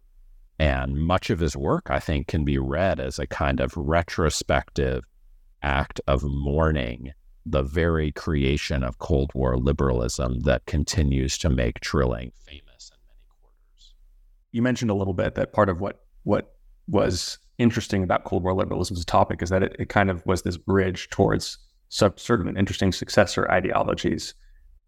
And 0.59 0.97
much 0.97 1.29
of 1.29 1.39
his 1.39 1.57
work, 1.57 1.89
I 1.89 1.99
think, 1.99 2.27
can 2.27 2.45
be 2.45 2.57
read 2.57 2.99
as 2.99 3.19
a 3.19 3.27
kind 3.27 3.59
of 3.59 3.75
retrospective 3.75 5.03
act 5.61 5.99
of 6.07 6.23
mourning 6.23 7.11
the 7.45 7.63
very 7.63 8.11
creation 8.11 8.84
of 8.84 8.99
Cold 8.99 9.31
War 9.34 9.57
liberalism 9.57 10.41
that 10.41 10.65
continues 10.65 11.38
to 11.39 11.49
make 11.49 11.79
Trilling 11.81 12.31
famous 12.36 12.91
in 12.91 12.97
many 13.07 13.27
quarters. 13.41 13.93
You 14.51 14.61
mentioned 14.61 14.91
a 14.91 14.93
little 14.93 15.13
bit 15.13 15.36
that 15.36 15.53
part 15.53 15.69
of 15.69 15.81
what 15.81 16.05
what 16.23 16.55
was 16.88 17.38
interesting 17.57 18.03
about 18.03 18.23
Cold 18.23 18.43
War 18.43 18.53
liberalism 18.53 18.95
as 18.95 19.03
a 19.03 19.05
topic 19.05 19.41
is 19.41 19.49
that 19.49 19.63
it, 19.63 19.75
it 19.79 19.89
kind 19.89 20.09
of 20.09 20.25
was 20.25 20.43
this 20.43 20.57
bridge 20.57 21.09
towards 21.09 21.57
some 21.89 22.13
an 22.29 22.57
interesting 22.57 22.91
successor 22.91 23.49
ideologies. 23.51 24.34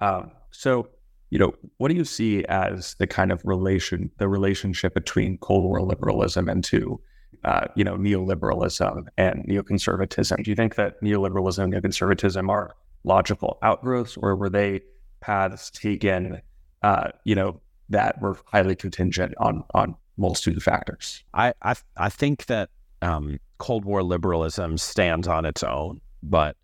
Um, 0.01 0.31
so 0.51 0.87
you 1.29 1.39
know, 1.39 1.53
what 1.77 1.89
do 1.89 1.95
you 1.95 2.05
see 2.05 2.45
as 2.45 2.95
the 2.95 3.07
kind 3.07 3.31
of 3.31 3.41
relation, 3.43 4.11
the 4.17 4.27
relationship 4.27 4.93
between 4.93 5.37
Cold 5.39 5.63
War 5.63 5.81
liberalism 5.81 6.47
and 6.47 6.63
to, 6.65 6.99
uh, 7.43 7.67
you 7.75 7.83
know, 7.83 7.97
neoliberalism 7.97 9.07
and 9.17 9.43
neoconservatism? 9.45 10.43
Do 10.43 10.51
you 10.51 10.55
think 10.55 10.75
that 10.75 11.01
neoliberalism 11.01 11.63
and 11.63 11.73
neoconservatism 11.73 12.49
are 12.49 12.75
logical 13.03 13.57
outgrowths, 13.63 14.17
or 14.17 14.35
were 14.35 14.49
they 14.49 14.81
paths 15.21 15.71
taken, 15.71 16.41
uh, 16.83 17.09
you 17.23 17.35
know, 17.35 17.59
that 17.89 18.21
were 18.21 18.37
highly 18.45 18.75
contingent 18.75 19.33
on 19.39 19.63
on 19.73 19.95
multitude 20.17 20.57
of 20.57 20.63
factors? 20.63 21.23
I 21.33 21.53
I, 21.61 21.75
I 21.97 22.09
think 22.09 22.45
that 22.45 22.69
um, 23.01 23.39
Cold 23.57 23.85
War 23.85 24.03
liberalism 24.03 24.77
stands 24.77 25.27
on 25.27 25.45
its 25.45 25.63
own, 25.63 26.01
but 26.23 26.55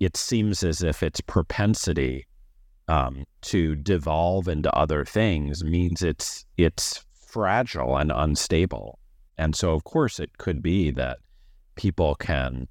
it 0.00 0.16
seems 0.16 0.62
as 0.62 0.82
if 0.82 1.02
its 1.02 1.20
propensity 1.20 2.27
um, 2.88 3.24
to 3.42 3.76
devolve 3.76 4.48
into 4.48 4.74
other 4.74 5.04
things 5.04 5.62
means 5.62 6.02
it's 6.02 6.44
it's 6.56 7.04
fragile 7.26 7.96
and 7.96 8.10
unstable. 8.14 8.98
And 9.36 9.54
so, 9.54 9.72
of 9.72 9.84
course, 9.84 10.18
it 10.18 10.38
could 10.38 10.62
be 10.62 10.90
that 10.92 11.18
people 11.76 12.14
can 12.16 12.66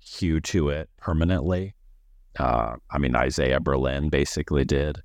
hew 0.00 0.40
to 0.40 0.70
it 0.70 0.88
permanently. 0.96 1.74
Uh, 2.38 2.76
I 2.90 2.98
mean, 2.98 3.14
Isaiah 3.14 3.60
Berlin 3.60 4.08
basically 4.08 4.64
did. 4.64 5.00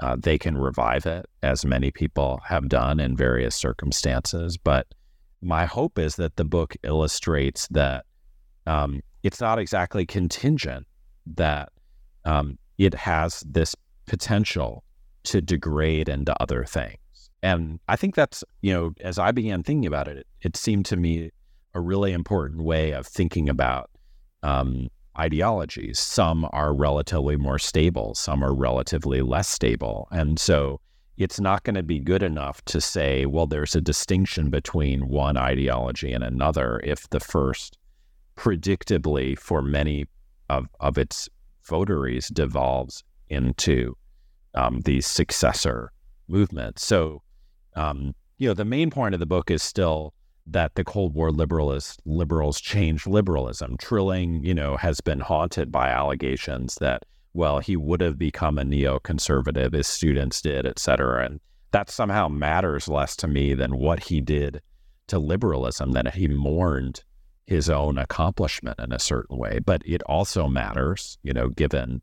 Uh, 0.00 0.16
they 0.18 0.38
can 0.38 0.56
revive 0.56 1.06
it, 1.06 1.26
as 1.42 1.64
many 1.64 1.90
people 1.90 2.40
have 2.44 2.68
done 2.68 3.00
in 3.00 3.16
various 3.16 3.56
circumstances. 3.56 4.56
But 4.56 4.86
my 5.40 5.64
hope 5.64 5.98
is 5.98 6.16
that 6.16 6.36
the 6.36 6.44
book 6.44 6.76
illustrates 6.82 7.66
that 7.68 8.04
um, 8.66 9.00
it's 9.22 9.40
not 9.40 9.58
exactly 9.58 10.04
contingent, 10.04 10.86
that 11.34 11.70
um, 12.24 12.58
it 12.78 12.94
has 12.94 13.42
this 13.46 13.74
potential 14.06 14.84
to 15.24 15.40
degrade 15.40 16.08
into 16.08 16.34
other 16.40 16.64
things. 16.64 16.96
And 17.42 17.78
I 17.88 17.96
think 17.96 18.14
that's, 18.14 18.42
you 18.62 18.72
know, 18.72 18.92
as 19.00 19.18
I 19.18 19.32
began 19.32 19.62
thinking 19.62 19.86
about 19.86 20.08
it, 20.08 20.18
it, 20.18 20.26
it 20.40 20.56
seemed 20.56 20.86
to 20.86 20.96
me 20.96 21.30
a 21.74 21.80
really 21.80 22.12
important 22.12 22.62
way 22.62 22.92
of 22.92 23.06
thinking 23.06 23.48
about 23.48 23.90
um, 24.42 24.88
ideologies. 25.18 25.98
Some 25.98 26.48
are 26.52 26.74
relatively 26.74 27.36
more 27.36 27.58
stable, 27.58 28.14
some 28.14 28.42
are 28.42 28.54
relatively 28.54 29.22
less 29.22 29.48
stable. 29.48 30.08
And 30.10 30.38
so 30.38 30.80
it's 31.16 31.40
not 31.40 31.64
going 31.64 31.74
to 31.74 31.82
be 31.82 31.98
good 31.98 32.22
enough 32.22 32.64
to 32.66 32.80
say, 32.80 33.26
well, 33.26 33.46
there's 33.46 33.74
a 33.74 33.80
distinction 33.80 34.50
between 34.50 35.08
one 35.08 35.36
ideology 35.36 36.12
and 36.12 36.22
another 36.22 36.80
if 36.84 37.10
the 37.10 37.20
first 37.20 37.76
predictably 38.36 39.36
for 39.36 39.60
many 39.60 40.06
of, 40.48 40.68
of 40.78 40.96
its 40.96 41.28
votaries 41.68 42.28
devolves 42.28 43.04
into 43.28 43.96
um, 44.54 44.80
these 44.80 45.06
successor 45.06 45.92
movements. 46.26 46.84
So, 46.84 47.22
um, 47.76 48.14
you 48.38 48.48
know, 48.48 48.54
the 48.54 48.64
main 48.64 48.90
point 48.90 49.14
of 49.14 49.20
the 49.20 49.26
book 49.26 49.50
is 49.50 49.62
still 49.62 50.14
that 50.46 50.74
the 50.74 50.84
Cold 50.84 51.14
War 51.14 51.30
liberals 51.30 51.98
liberals 52.04 52.60
changed 52.60 53.06
liberalism. 53.06 53.76
Trilling, 53.78 54.42
you 54.42 54.54
know, 54.54 54.76
has 54.76 55.00
been 55.00 55.20
haunted 55.20 55.70
by 55.70 55.90
allegations 55.90 56.76
that 56.76 57.04
well, 57.34 57.60
he 57.60 57.76
would 57.76 58.00
have 58.00 58.18
become 58.18 58.58
a 58.58 58.64
neoconservative, 58.64 59.72
his 59.72 59.86
students 59.86 60.40
did, 60.40 60.66
et 60.66 60.78
cetera. 60.78 61.24
And 61.24 61.40
that 61.70 61.90
somehow 61.90 62.28
matters 62.28 62.88
less 62.88 63.14
to 63.16 63.28
me 63.28 63.54
than 63.54 63.76
what 63.76 64.02
he 64.02 64.20
did 64.20 64.60
to 65.08 65.18
liberalism, 65.18 65.92
that 65.92 66.14
he 66.14 66.26
mourned 66.26 67.04
his 67.48 67.70
own 67.70 67.96
accomplishment 67.96 68.78
in 68.78 68.92
a 68.92 68.98
certain 68.98 69.38
way. 69.38 69.58
But 69.58 69.80
it 69.86 70.02
also 70.02 70.48
matters, 70.48 71.16
you 71.22 71.32
know, 71.32 71.48
given 71.48 72.02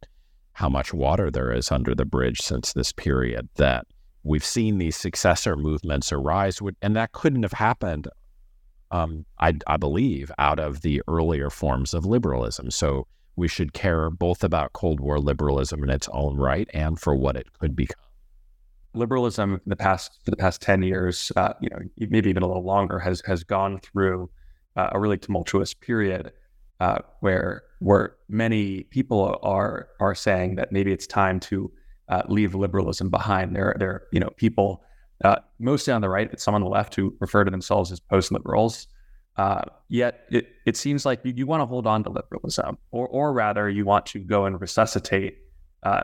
how 0.53 0.69
much 0.69 0.91
water 0.91 1.29
there 1.29 1.51
is 1.51 1.71
under 1.71 1.93
the 1.93 2.03
bridge 2.03 2.41
since 2.41 2.73
this 2.73 2.91
period, 2.91 3.47
that 3.57 3.85
we've 4.23 4.43
seen 4.43 4.79
these 4.79 4.95
successor 4.95 5.55
movements 5.55 6.11
arise, 6.11 6.59
and 6.81 6.95
that 6.95 7.11
couldn't 7.11 7.43
have 7.43 7.53
happened, 7.53 8.07
um, 8.89 9.23
I, 9.37 9.53
I 9.67 9.77
believe, 9.77 10.31
out 10.39 10.59
of 10.59 10.81
the 10.81 11.03
earlier 11.07 11.51
forms 11.51 11.93
of 11.93 12.07
liberalism. 12.07 12.71
So 12.71 13.05
we 13.35 13.47
should 13.47 13.73
care 13.73 14.09
both 14.09 14.43
about 14.43 14.73
Cold 14.73 14.99
War 14.99 15.19
liberalism 15.19 15.83
in 15.83 15.91
its 15.91 16.09
own 16.11 16.37
right 16.37 16.67
and 16.73 16.99
for 16.99 17.13
what 17.13 17.35
it 17.35 17.53
could 17.59 17.75
become. 17.75 18.01
Liberalism, 18.95 19.55
in 19.55 19.69
the 19.69 19.75
past 19.75 20.19
for 20.23 20.31
the 20.31 20.37
past 20.37 20.59
ten 20.59 20.81
years, 20.81 21.31
uh, 21.35 21.53
you 21.61 21.69
know, 21.69 21.79
maybe 22.09 22.31
even 22.31 22.41
a 22.41 22.47
little 22.47 22.63
longer, 22.63 22.97
has 22.97 23.21
has 23.27 23.43
gone 23.43 23.79
through 23.81 24.29
uh, 24.75 24.89
a 24.91 24.99
really 24.99 25.17
tumultuous 25.17 25.73
period 25.73 26.31
uh, 26.79 26.99
where 27.21 27.63
where 27.79 28.15
many 28.27 28.83
people 28.83 29.39
are 29.43 29.87
are 29.99 30.15
saying 30.15 30.55
that 30.55 30.71
maybe 30.71 30.91
it's 30.91 31.07
time 31.07 31.39
to 31.39 31.71
uh, 32.09 32.23
leave 32.27 32.55
liberalism 32.55 33.09
behind. 33.09 33.55
There, 33.55 33.75
there, 33.79 34.03
you 34.11 34.19
know, 34.19 34.29
people 34.37 34.83
uh, 35.23 35.37
mostly 35.59 35.93
on 35.93 36.01
the 36.01 36.09
right, 36.09 36.29
but 36.29 36.39
some 36.39 36.55
on 36.55 36.61
the 36.61 36.67
left 36.67 36.95
who 36.95 37.15
refer 37.19 37.43
to 37.43 37.51
themselves 37.51 37.91
as 37.91 37.99
post 37.99 38.31
liberals. 38.31 38.87
Uh, 39.37 39.61
yet 39.89 40.25
it, 40.31 40.47
it 40.65 40.77
seems 40.77 41.05
like 41.05 41.19
you, 41.25 41.33
you 41.35 41.45
want 41.45 41.61
to 41.61 41.65
hold 41.65 41.85
on 41.85 42.03
to 42.03 42.09
liberalism, 42.09 42.77
or, 42.91 43.07
or 43.07 43.33
rather, 43.33 43.69
you 43.69 43.83
want 43.85 44.05
to 44.05 44.19
go 44.19 44.45
and 44.45 44.61
resuscitate 44.61 45.37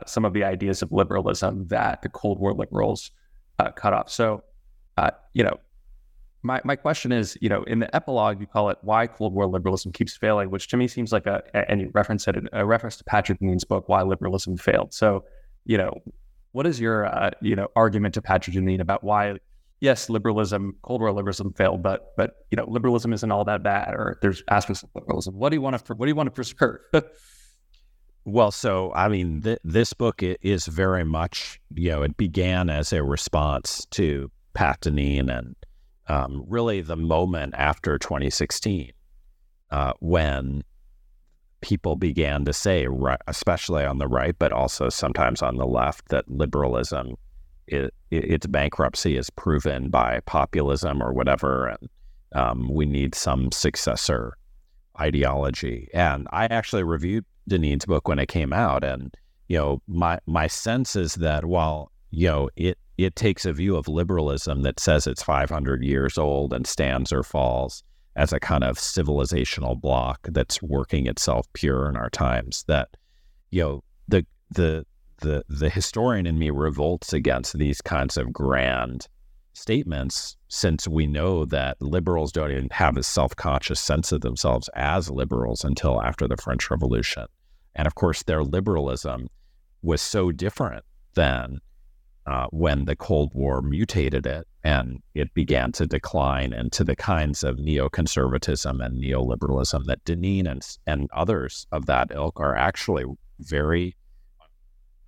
some 0.06 0.24
of 0.24 0.32
the 0.32 0.44
ideas 0.44 0.80
of 0.80 0.92
liberalism 0.92 1.66
that 1.66 2.02
the 2.02 2.08
Cold 2.08 2.38
War 2.38 2.54
liberals 2.54 3.10
cut 3.74 3.92
off. 3.92 4.08
So, 4.10 4.44
you 5.32 5.42
know, 5.42 5.58
my, 6.42 6.60
my 6.64 6.76
question 6.76 7.12
is, 7.12 7.38
you 7.40 7.48
know, 7.48 7.62
in 7.64 7.78
the 7.78 7.94
epilogue, 7.94 8.40
you 8.40 8.46
call 8.46 8.70
it 8.70 8.78
"Why 8.82 9.06
Cold 9.06 9.34
War 9.34 9.46
Liberalism 9.46 9.92
Keeps 9.92 10.16
Failing," 10.16 10.50
which 10.50 10.68
to 10.68 10.76
me 10.76 10.88
seems 10.88 11.12
like 11.12 11.26
a, 11.26 11.42
and 11.70 11.80
you 11.80 11.90
reference 11.94 12.26
it, 12.28 12.36
a 12.52 12.66
reference 12.66 12.96
to 12.96 13.04
Patrick 13.04 13.40
Deneen's 13.40 13.64
book 13.64 13.88
"Why 13.88 14.02
Liberalism 14.02 14.56
Failed." 14.56 14.92
So, 14.92 15.24
you 15.64 15.78
know, 15.78 16.00
what 16.52 16.66
is 16.66 16.80
your, 16.80 17.06
uh, 17.06 17.30
you 17.40 17.56
know, 17.56 17.68
argument 17.76 18.14
to 18.14 18.22
Patrick 18.22 18.56
Deneen 18.56 18.80
about 18.80 19.04
why 19.04 19.38
yes, 19.82 20.08
liberalism, 20.08 20.76
Cold 20.82 21.00
War 21.00 21.12
liberalism 21.12 21.52
failed, 21.52 21.82
but 21.82 22.14
but 22.16 22.46
you 22.50 22.56
know, 22.56 22.64
liberalism 22.66 23.12
isn't 23.12 23.30
all 23.30 23.44
that 23.44 23.62
bad, 23.62 23.92
or 23.94 24.18
there's 24.22 24.42
aspects 24.48 24.82
of 24.82 24.88
liberalism. 24.94 25.34
What 25.34 25.50
do 25.50 25.56
you 25.56 25.60
want 25.60 25.84
to 25.84 25.94
what 25.94 26.06
do 26.06 26.10
you 26.10 26.16
want 26.16 26.28
to 26.28 26.30
preserve? 26.30 26.80
well, 28.24 28.50
so 28.50 28.92
I 28.94 29.08
mean, 29.08 29.42
th- 29.42 29.58
this 29.64 29.92
book 29.92 30.22
is 30.22 30.66
very 30.66 31.04
much 31.04 31.60
you 31.74 31.90
know 31.90 32.02
it 32.02 32.16
began 32.16 32.70
as 32.70 32.92
a 32.94 33.02
response 33.02 33.86
to 33.90 34.30
Pat 34.54 34.80
Deneen 34.80 35.28
and 35.36 35.56
um, 36.08 36.44
really 36.48 36.80
the 36.80 36.96
moment 36.96 37.54
after 37.56 37.98
2016 37.98 38.92
uh, 39.70 39.92
when 40.00 40.62
people 41.60 41.96
began 41.96 42.44
to 42.44 42.52
say, 42.52 42.86
especially 43.26 43.84
on 43.84 43.98
the 43.98 44.08
right, 44.08 44.34
but 44.38 44.52
also 44.52 44.88
sometimes 44.88 45.42
on 45.42 45.56
the 45.56 45.66
left, 45.66 46.08
that 46.08 46.28
liberalism 46.28 47.16
it, 47.66 47.94
its 48.10 48.46
bankruptcy 48.46 49.16
is 49.16 49.30
proven 49.30 49.88
by 49.88 50.20
populism 50.26 51.02
or 51.02 51.12
whatever, 51.12 51.68
and 51.68 51.88
um, 52.32 52.68
we 52.72 52.86
need 52.86 53.14
some 53.14 53.50
successor 53.52 54.36
ideology. 55.00 55.88
And 55.94 56.26
I 56.32 56.46
actually 56.46 56.82
reviewed 56.82 57.24
Deneen's 57.48 57.86
book 57.86 58.08
when 58.08 58.18
it 58.18 58.26
came 58.26 58.52
out, 58.52 58.84
and 58.84 59.14
you 59.48 59.58
know, 59.58 59.82
my 59.86 60.18
my 60.26 60.46
sense 60.46 60.96
is 60.96 61.14
that 61.16 61.44
while 61.44 61.90
you 62.10 62.28
know 62.28 62.50
it 62.56 62.78
it 62.98 63.16
takes 63.16 63.44
a 63.44 63.52
view 63.52 63.76
of 63.76 63.88
liberalism 63.88 64.62
that 64.62 64.80
says 64.80 65.06
it's 65.06 65.22
500 65.22 65.82
years 65.82 66.18
old 66.18 66.52
and 66.52 66.66
stands 66.66 67.12
or 67.12 67.22
falls 67.22 67.82
as 68.16 68.32
a 68.32 68.40
kind 68.40 68.62
of 68.64 68.76
civilizational 68.76 69.80
block 69.80 70.20
that's 70.30 70.62
working 70.62 71.06
itself 71.06 71.46
pure 71.54 71.88
in 71.88 71.96
our 71.96 72.10
times. 72.10 72.64
That 72.68 72.88
you 73.50 73.62
know 73.62 73.84
the 74.08 74.26
the 74.50 74.84
the 75.20 75.44
the 75.48 75.70
historian 75.70 76.26
in 76.26 76.38
me 76.38 76.50
revolts 76.50 77.12
against 77.12 77.56
these 77.58 77.80
kinds 77.80 78.16
of 78.16 78.32
grand 78.32 79.06
statements 79.54 80.36
since 80.48 80.88
we 80.88 81.06
know 81.06 81.44
that 81.44 81.80
liberals 81.80 82.32
don't 82.32 82.50
even 82.50 82.68
have 82.70 82.96
a 82.96 83.02
self-conscious 83.02 83.80
sense 83.80 84.10
of 84.10 84.22
themselves 84.22 84.68
as 84.74 85.10
liberals 85.10 85.62
until 85.64 86.02
after 86.02 86.26
the 86.26 86.36
French 86.38 86.70
Revolution. 86.70 87.26
And 87.74 87.86
of 87.86 87.94
course, 87.94 88.22
their 88.22 88.42
liberalism 88.42 89.28
was 89.82 90.00
so 90.00 90.32
different 90.32 90.84
than 91.14 91.58
uh, 92.26 92.46
when 92.50 92.84
the 92.84 92.96
Cold 92.96 93.32
War 93.34 93.62
mutated 93.62 94.26
it 94.26 94.46
and 94.62 95.02
it 95.14 95.34
began 95.34 95.72
to 95.72 95.86
decline 95.86 96.52
into 96.52 96.84
the 96.84 96.94
kinds 96.94 97.42
of 97.42 97.56
neoconservatism 97.56 98.84
and 98.84 99.02
neoliberalism 99.02 99.84
that 99.86 100.04
Deneen 100.04 100.48
and, 100.48 100.64
and 100.86 101.08
others 101.12 101.66
of 101.72 101.86
that 101.86 102.12
ilk 102.12 102.38
are 102.38 102.56
actually 102.56 103.04
very 103.40 103.96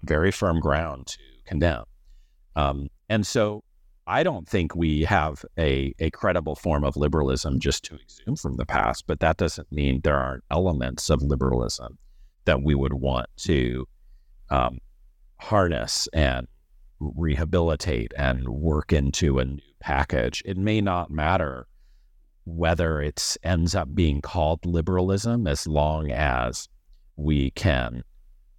very 0.03 0.31
firm 0.31 0.61
ground 0.61 1.07
to 1.07 1.19
condemn. 1.47 1.85
Um, 2.57 2.89
and 3.09 3.27
so 3.27 3.65
I 4.07 4.23
don't 4.23 4.47
think 4.47 4.75
we 4.75 5.05
have 5.05 5.45
a, 5.59 5.95
a 5.99 6.11
credible 6.11 6.57
form 6.57 6.85
of 6.85 6.97
liberalism 6.97 7.59
just 7.59 7.85
to 7.85 7.95
exhume 7.95 8.37
from 8.37 8.57
the 8.57 8.67
past, 8.67 9.07
but 9.07 9.21
that 9.21 9.39
doesn't 9.39 9.71
mean 9.73 10.01
there 10.03 10.19
aren't 10.19 10.45
elements 10.51 11.09
of 11.09 11.23
liberalism 11.23 11.99
that 12.45 12.62
we 12.62 12.75
would 12.75 12.93
want 12.93 13.27
to 13.39 13.89
um, 14.51 14.79
harness 15.41 16.07
and 16.12 16.47
rehabilitate 17.01 18.12
and 18.16 18.49
work 18.49 18.92
into 18.92 19.38
a 19.38 19.45
new 19.45 19.61
package. 19.80 20.42
It 20.45 20.57
may 20.57 20.80
not 20.80 21.11
matter 21.11 21.66
whether 22.45 23.01
it 23.01 23.36
ends 23.42 23.74
up 23.74 23.95
being 23.95 24.20
called 24.20 24.64
liberalism 24.66 25.47
as 25.47 25.66
long 25.66 26.11
as 26.11 26.68
we 27.16 27.51
can 27.53 28.03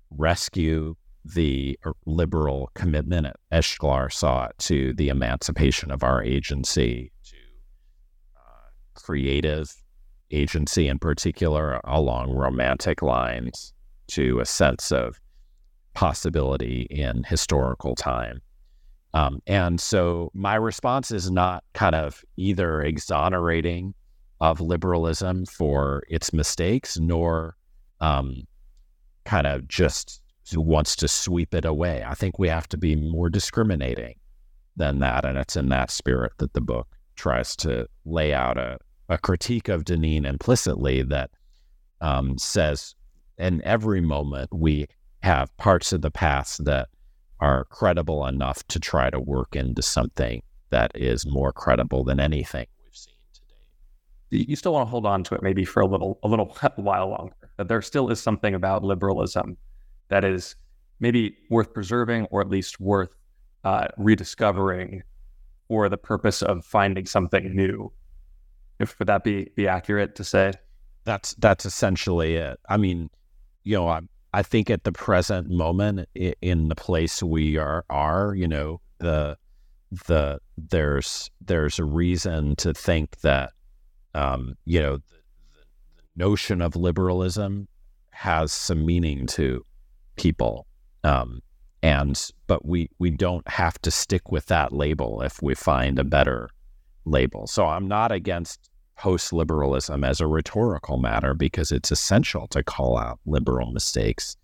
rescue 0.10 0.96
the 1.24 1.78
er, 1.86 1.94
liberal 2.06 2.70
commitment 2.76 3.28
as 3.52 3.66
Shklar 3.66 4.12
saw 4.12 4.50
to 4.60 4.94
the 4.94 5.10
emancipation 5.10 5.92
of 5.92 6.04
our 6.04 6.24
agency, 6.24 7.12
to 7.26 7.36
uh, 8.38 8.70
creative 8.94 9.74
agency 10.32 10.88
in 10.88 11.00
particular, 11.00 11.80
along 11.84 12.32
romantic 12.32 13.02
lines, 13.02 13.74
to 14.08 14.40
a 14.40 14.46
sense 14.46 14.92
of 14.92 15.20
possibility 15.96 16.84
in 16.90 17.24
historical 17.24 17.96
time. 17.96 18.42
Um, 19.14 19.42
and 19.48 19.80
so 19.80 20.30
my 20.34 20.56
response 20.56 21.10
is 21.10 21.32
not 21.32 21.64
kind 21.74 21.96
of 21.96 22.24
either 22.38 22.82
exonerating 22.82 23.94
of 24.42 24.60
liberalism 24.60 25.46
for 25.46 26.04
its 26.10 26.34
mistakes, 26.34 27.00
nor 27.00 27.56
um, 28.02 28.44
kind 29.24 29.48
of 29.48 29.68
just 29.68 30.22
wants 30.54 30.96
to 30.98 31.08
sweep 31.08 31.56
it 31.56 31.66
away. 31.66 32.04
I 32.06 32.14
think 32.14 32.38
we 32.38 32.50
have 32.50 32.68
to 32.70 32.78
be 32.78 32.96
more 32.96 33.30
discriminating 33.30 34.16
than 34.76 35.00
that. 35.00 35.26
And 35.26 35.38
it's 35.38 35.56
in 35.56 35.70
that 35.70 35.90
spirit 35.90 36.34
that 36.38 36.54
the 36.54 36.62
book 36.62 36.88
tries 37.16 37.56
to 37.58 37.88
lay 38.04 38.34
out 38.34 38.58
a, 38.58 38.78
a 39.08 39.18
critique 39.18 39.70
of 39.70 39.86
Deneen 39.86 40.26
implicitly 40.26 41.02
that 41.04 41.32
um, 42.02 42.38
says 42.38 42.94
in 43.38 43.62
every 43.64 44.02
moment 44.02 44.50
we 44.54 44.88
have 45.26 45.56
parts 45.58 45.92
of 45.92 46.02
the 46.02 46.12
past 46.12 46.64
that 46.66 46.88
are 47.40 47.66
credible 47.66 48.28
enough 48.28 48.66
to 48.68 48.80
try 48.80 49.10
to 49.10 49.20
work 49.20 49.56
into 49.56 49.82
something 49.82 50.44
that 50.70 50.92
is 50.94 51.26
more 51.26 51.52
credible 51.52 52.04
than 52.04 52.20
anything 52.20 52.68
we've 52.84 52.96
seen 52.96 53.16
today. 53.34 54.46
You 54.48 54.56
still 54.56 54.74
want 54.74 54.86
to 54.88 54.92
hold 54.92 55.08
on 55.08 55.24
to 55.24 55.36
it 55.36 55.42
maybe 55.42 55.66
for 55.66 55.82
a 55.82 55.88
little 55.88 56.20
a 56.24 56.28
little 56.28 56.56
while 56.76 57.10
longer. 57.10 57.36
That 57.58 57.68
there 57.68 57.82
still 57.82 58.10
is 58.10 58.22
something 58.22 58.54
about 58.54 58.84
liberalism 58.84 59.58
that 60.10 60.24
is 60.24 60.56
maybe 61.00 61.36
worth 61.50 61.74
preserving 61.74 62.26
or 62.30 62.42
at 62.42 62.50
least 62.50 62.80
worth 62.80 63.16
uh, 63.64 63.88
rediscovering 63.98 65.02
for 65.68 65.90
the 65.90 65.98
purpose 65.98 66.44
of 66.44 66.64
finding 66.64 67.08
something 67.08 67.56
new. 67.56 67.92
If 68.80 69.00
would 69.00 69.08
that 69.08 69.24
be 69.24 69.50
be 69.56 69.68
accurate 69.68 70.16
to 70.16 70.24
say? 70.24 70.54
That's 71.04 71.34
that's 71.36 71.66
essentially 71.66 72.36
it. 72.36 72.60
I 72.70 72.78
mean, 72.78 73.10
you 73.64 73.76
know, 73.76 73.88
I 73.88 74.02
I 74.36 74.44
think 74.44 74.70
at 74.70 74.84
the 74.84 74.92
present 74.92 75.50
moment 75.50 76.10
in 76.14 76.68
the 76.68 76.76
place 76.76 77.24
we 77.24 77.56
are 77.56 77.86
are, 77.90 78.36
you 78.36 78.50
know, 78.50 78.82
the 78.98 79.38
the 80.08 80.40
there's 80.58 81.32
there's 81.40 81.80
a 81.80 81.86
reason 81.86 82.58
to 82.58 82.74
think 82.74 83.22
that 83.22 83.54
um, 84.14 84.56
you 84.66 84.82
know 84.82 84.98
the, 84.98 85.04
the 85.56 86.04
notion 86.18 86.62
of 86.62 86.76
liberalism 86.76 87.70
has 88.10 88.52
some 88.52 88.86
meaning 88.86 89.26
to 89.28 89.66
people. 90.18 90.68
Um, 91.06 91.42
and 91.82 92.22
but 92.48 92.66
we 92.66 92.90
we 93.00 93.12
don't 93.12 93.48
have 93.48 93.80
to 93.84 93.90
stick 93.90 94.34
with 94.34 94.48
that 94.48 94.74
label 94.74 95.22
if 95.22 95.42
we 95.42 95.56
find 95.56 95.98
a 95.98 96.04
better 96.04 96.50
label. 97.06 97.48
So 97.48 97.66
I'm 97.68 97.88
not 97.88 98.12
against 98.12 98.70
post 98.98 99.34
liberalism 99.34 100.04
as 100.04 100.22
a 100.22 100.28
rhetorical 100.28 100.98
matter 100.98 101.34
because 101.34 101.72
it's 101.72 101.92
essential 101.92 102.48
to 102.48 102.64
call 102.64 102.98
out 102.98 103.20
liberal 103.26 103.72
mistakes, 103.72 104.38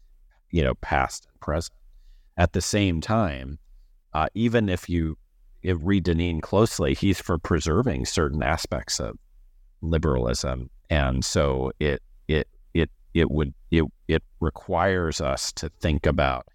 you 0.49 0.63
know, 0.63 0.75
past 0.75 1.27
and 1.31 1.39
present. 1.39 1.73
At 2.37 2.53
the 2.53 2.61
same 2.61 3.01
time, 3.01 3.59
uh, 4.13 4.27
even 4.33 4.69
if 4.69 4.89
you 4.89 5.17
if 5.63 5.77
read 5.81 6.05
Deneen 6.05 6.41
closely, 6.41 6.93
he's 6.95 7.19
for 7.19 7.37
preserving 7.37 8.05
certain 8.05 8.41
aspects 8.41 8.99
of 8.99 9.17
liberalism, 9.81 10.69
and 10.89 11.23
so 11.23 11.71
it 11.79 12.01
it 12.27 12.47
it 12.73 12.89
it 13.13 13.29
would 13.29 13.53
it 13.69 13.85
it 14.07 14.23
requires 14.39 15.21
us 15.21 15.51
to 15.53 15.69
think 15.79 16.05
about 16.05 16.47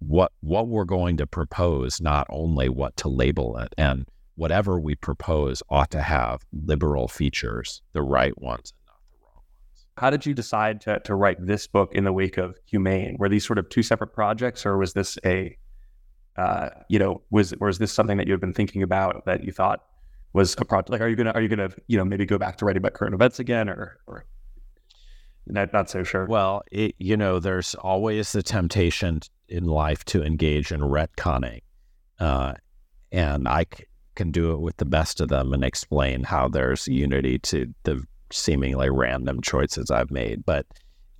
what 0.00 0.32
what 0.40 0.68
we're 0.68 0.84
going 0.84 1.16
to 1.16 1.26
propose, 1.26 2.00
not 2.00 2.26
only 2.28 2.68
what 2.68 2.96
to 2.98 3.08
label 3.08 3.56
it, 3.56 3.74
and 3.78 4.06
whatever 4.36 4.80
we 4.80 4.94
propose 4.94 5.62
ought 5.68 5.90
to 5.92 6.02
have 6.02 6.44
liberal 6.52 7.08
features, 7.08 7.82
the 7.92 8.02
right 8.02 8.36
ones 8.40 8.72
and 8.72 8.86
not 8.86 8.98
the 9.10 9.18
wrong 9.22 9.42
ones. 9.66 9.86
How 9.96 10.10
did 10.10 10.26
you 10.26 10.34
decide 10.34 10.80
to, 10.82 11.00
to 11.00 11.14
write 11.14 11.44
this 11.44 11.66
book 11.66 11.94
in 11.94 12.04
the 12.04 12.12
wake 12.12 12.36
of 12.36 12.56
Humane? 12.66 13.16
Were 13.18 13.28
these 13.28 13.46
sort 13.46 13.58
of 13.58 13.68
two 13.68 13.82
separate 13.82 14.12
projects, 14.12 14.66
or 14.66 14.76
was 14.76 14.92
this 14.92 15.18
a, 15.24 15.56
uh, 16.36 16.70
you 16.88 16.98
know, 16.98 17.22
was 17.30 17.54
was 17.60 17.78
this 17.78 17.92
something 17.92 18.16
that 18.16 18.26
you 18.26 18.32
had 18.32 18.40
been 18.40 18.52
thinking 18.52 18.82
about 18.82 19.24
that 19.26 19.44
you 19.44 19.52
thought 19.52 19.84
was 20.32 20.54
a 20.58 20.64
project? 20.64 20.90
Like, 20.90 21.00
are 21.00 21.08
you 21.08 21.16
gonna 21.16 21.32
are 21.32 21.40
you 21.40 21.48
gonna 21.48 21.70
you 21.86 21.96
know 21.96 22.04
maybe 22.04 22.26
go 22.26 22.38
back 22.38 22.56
to 22.58 22.64
writing 22.64 22.80
about 22.80 22.94
current 22.94 23.14
events 23.14 23.38
again, 23.38 23.68
or 23.68 23.98
or 24.06 24.24
not 25.46 25.72
not 25.72 25.88
so 25.88 26.02
sure? 26.02 26.26
Well, 26.26 26.62
it, 26.72 26.96
you 26.98 27.16
know, 27.16 27.38
there's 27.38 27.74
always 27.76 28.32
the 28.32 28.42
temptation 28.42 29.20
in 29.48 29.64
life 29.64 30.04
to 30.06 30.24
engage 30.24 30.72
in 30.72 30.80
retconning, 30.80 31.60
uh, 32.18 32.54
and 33.12 33.46
I 33.46 33.66
can 34.14 34.30
do 34.30 34.52
it 34.52 34.60
with 34.60 34.76
the 34.78 34.84
best 34.84 35.20
of 35.20 35.28
them 35.28 35.52
and 35.52 35.64
explain 35.64 36.22
how 36.22 36.48
there's 36.48 36.88
unity 36.88 37.38
to 37.40 37.72
the 37.84 38.02
seemingly 38.30 38.90
random 38.90 39.40
choices 39.40 39.90
I've 39.90 40.10
made. 40.10 40.44
But 40.44 40.66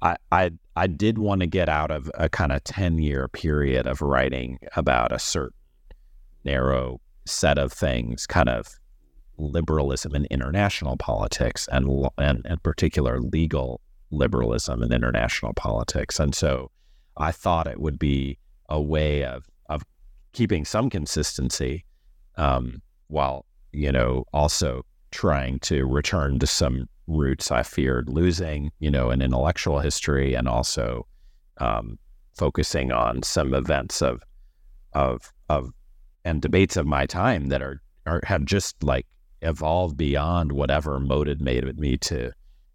I, 0.02 0.16
I, 0.32 0.50
I 0.76 0.86
did 0.86 1.18
want 1.18 1.40
to 1.40 1.46
get 1.46 1.68
out 1.68 1.90
of 1.90 2.10
a 2.14 2.28
kind 2.28 2.52
of 2.52 2.62
10 2.64 2.98
year 2.98 3.28
period 3.28 3.86
of 3.86 4.02
writing 4.02 4.58
about 4.76 5.12
a 5.12 5.18
certain 5.18 5.56
narrow 6.44 7.00
set 7.24 7.58
of 7.58 7.72
things, 7.72 8.26
kind 8.26 8.48
of 8.48 8.68
liberalism 9.38 10.14
in 10.14 10.26
international 10.26 10.96
politics 10.96 11.68
and, 11.72 12.08
and 12.18 12.44
in 12.46 12.58
particular 12.58 13.20
legal 13.20 13.80
liberalism 14.10 14.82
in 14.82 14.92
international 14.92 15.54
politics. 15.54 16.20
And 16.20 16.34
so 16.34 16.70
I 17.16 17.32
thought 17.32 17.66
it 17.66 17.80
would 17.80 17.98
be 17.98 18.38
a 18.68 18.80
way 18.80 19.24
of, 19.24 19.46
of 19.68 19.82
keeping 20.32 20.64
some 20.64 20.90
consistency 20.90 21.84
um, 22.36 22.82
while 23.08 23.44
you 23.72 23.92
know 23.92 24.24
also 24.32 24.84
trying 25.10 25.58
to 25.60 25.84
return 25.84 26.38
to 26.40 26.46
some 26.46 26.88
roots 27.06 27.50
I 27.50 27.62
feared 27.62 28.08
losing, 28.08 28.72
you 28.78 28.90
know, 28.90 29.10
an 29.10 29.22
intellectual 29.22 29.78
history, 29.80 30.34
and 30.34 30.48
also 30.48 31.06
um, 31.58 31.98
focusing 32.34 32.92
on 32.92 33.22
some 33.22 33.54
events 33.54 34.02
of 34.02 34.22
of 34.92 35.32
of 35.48 35.70
and 36.24 36.40
debates 36.40 36.76
of 36.76 36.86
my 36.86 37.06
time 37.06 37.48
that 37.48 37.62
are, 37.62 37.82
are 38.06 38.20
have 38.24 38.44
just 38.44 38.82
like 38.82 39.06
evolved 39.42 39.96
beyond 39.96 40.52
whatever 40.52 40.98
motivated 40.98 41.78
me 41.78 41.96
to 41.98 42.32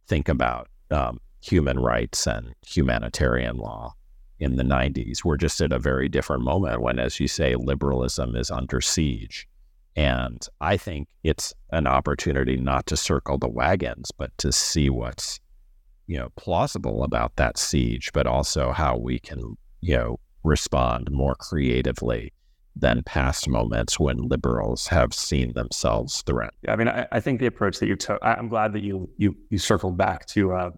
think 0.08 0.30
about 0.30 0.68
um, 0.92 1.20
human 1.42 1.80
rights 1.80 2.28
and 2.28 2.54
humanitarian 2.66 3.58
law 3.58 3.94
in 4.40 4.56
the 4.56 4.64
90s. 4.64 5.24
We're 5.24 5.38
just 5.38 5.62
at 5.62 5.72
a 5.72 5.80
very 5.80 6.10
different 6.10 6.44
moment 6.44 6.82
when, 6.82 7.00
as 7.00 7.20
you 7.20 7.28
say, 7.28 7.56
liberalism 7.56 8.36
is 8.36 8.50
under 8.50 8.82
siege. 8.82 9.48
And 9.96 10.46
I 10.62 10.78
think 10.78 11.08
it's 11.24 11.54
an 11.72 11.88
opportunity 11.88 12.56
not 12.56 12.86
to 12.88 12.98
circle 12.98 13.38
the 13.38 13.50
wagons, 13.50 14.12
but 14.18 14.32
to 14.38 14.52
see 14.52 14.90
what's, 14.90 15.40
you 16.08 16.18
know, 16.18 16.30
plausible 16.38 17.04
about 17.04 17.36
that 17.36 17.58
siege, 17.58 18.12
but 18.14 18.26
also 18.26 18.72
how 18.72 18.98
we 18.98 19.20
can, 19.20 19.58
you 19.82 19.98
know, 19.98 20.20
respond 20.44 21.12
more 21.12 21.36
creatively 21.36 22.32
than 22.76 23.04
past 23.04 23.50
moments 23.50 24.00
when 24.00 24.30
liberals 24.30 24.88
have 24.88 25.14
seen 25.14 25.54
themselves 25.54 26.22
threatened. 26.22 26.58
Yeah, 26.64 26.74
I 26.74 26.76
mean, 26.78 26.88
I, 26.88 27.08
I 27.12 27.20
think 27.20 27.42
the 27.42 27.48
approach 27.48 27.80
that 27.80 27.88
you 27.88 27.96
took, 27.96 28.20
I'm 28.22 28.48
glad 28.48 28.74
that 28.74 28.84
you 28.84 29.10
you 29.18 29.36
you 29.50 29.58
circled 29.58 29.98
back 29.98 30.26
to, 30.28 30.54
uh, 30.54 30.72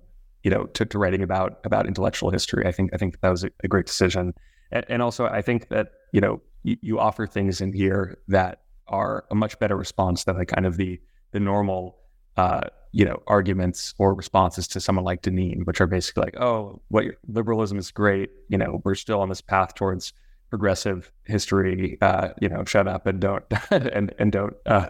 you 0.43 0.51
know, 0.51 0.65
to, 0.65 0.85
to 0.85 0.97
writing 0.97 1.23
about 1.23 1.59
about 1.63 1.87
intellectual 1.87 2.31
history. 2.31 2.65
I 2.65 2.71
think 2.71 2.91
I 2.93 2.97
think 2.97 3.19
that 3.21 3.29
was 3.29 3.43
a, 3.43 3.51
a 3.63 3.67
great 3.67 3.85
decision, 3.85 4.33
and, 4.71 4.85
and, 4.89 5.01
also 5.01 5.25
I 5.25 5.41
think 5.41 5.69
that 5.69 5.91
you 6.11 6.21
know 6.21 6.41
you, 6.63 6.77
you 6.81 6.99
offer 6.99 7.27
things 7.27 7.61
in 7.61 7.73
here 7.73 8.17
that 8.27 8.61
are 8.87 9.25
a 9.31 9.35
much 9.35 9.57
better 9.59 9.75
response 9.75 10.23
than 10.23 10.37
the 10.37 10.45
kind 10.45 10.65
of 10.65 10.77
the 10.77 10.99
the 11.31 11.39
normal 11.39 11.97
uh, 12.37 12.61
you 12.91 13.05
know 13.05 13.21
arguments 13.27 13.93
or 13.97 14.13
responses 14.13 14.67
to 14.69 14.79
someone 14.79 15.05
like 15.05 15.21
Deneen, 15.21 15.65
which 15.65 15.81
are 15.81 15.87
basically 15.87 16.23
like, 16.23 16.39
oh, 16.39 16.81
what 16.89 17.05
liberalism 17.27 17.77
is 17.77 17.91
great. 17.91 18.29
You 18.49 18.57
know, 18.57 18.81
we're 18.83 18.95
still 18.95 19.21
on 19.21 19.29
this 19.29 19.41
path 19.41 19.75
towards 19.75 20.13
progressive 20.49 21.11
history. 21.25 21.97
Uh, 22.01 22.29
you 22.41 22.49
know, 22.49 22.63
shut 22.65 22.87
up 22.87 23.05
and 23.05 23.19
don't 23.19 23.43
and 23.71 24.13
and 24.17 24.31
don't 24.31 24.55
uh, 24.65 24.89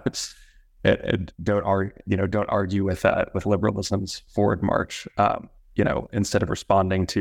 and, 0.84 1.32
don't 1.44 1.64
argue. 1.64 1.94
You 2.06 2.18
know, 2.18 2.28
don't 2.28 2.50
argue 2.50 2.84
with 2.84 3.06
uh, 3.06 3.26
with 3.34 3.46
liberalism's 3.46 4.24
forward 4.28 4.64
march. 4.64 5.08
Um, 5.18 5.50
you 5.76 5.84
know, 5.84 6.10
instead 6.12 6.44
of 6.44 6.50
responding 6.50 7.08
to 7.08 7.20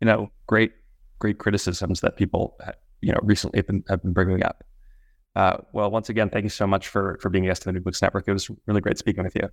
you 0.00 0.06
know 0.06 0.30
great 0.46 0.72
great 1.18 1.38
criticisms 1.38 2.00
that 2.00 2.16
people 2.16 2.58
you 3.00 3.12
know 3.12 3.20
recently 3.22 3.58
have 3.58 3.66
been 3.66 3.84
have 3.88 4.02
been 4.02 4.12
bringing 4.12 4.42
up. 4.42 4.64
Uh, 5.36 5.56
well, 5.72 5.90
once 5.90 6.08
again, 6.08 6.30
thank 6.30 6.44
you 6.44 6.50
so 6.50 6.66
much 6.66 6.88
for 6.88 7.18
for 7.20 7.28
being 7.28 7.44
a 7.44 7.48
guest 7.48 7.62
of 7.62 7.66
the 7.66 7.72
New 7.72 7.80
Books 7.80 8.02
Network. 8.02 8.28
It 8.28 8.32
was 8.32 8.50
really 8.66 8.80
great 8.80 8.98
speaking 8.98 9.24
with 9.24 9.34
you. 9.34 9.48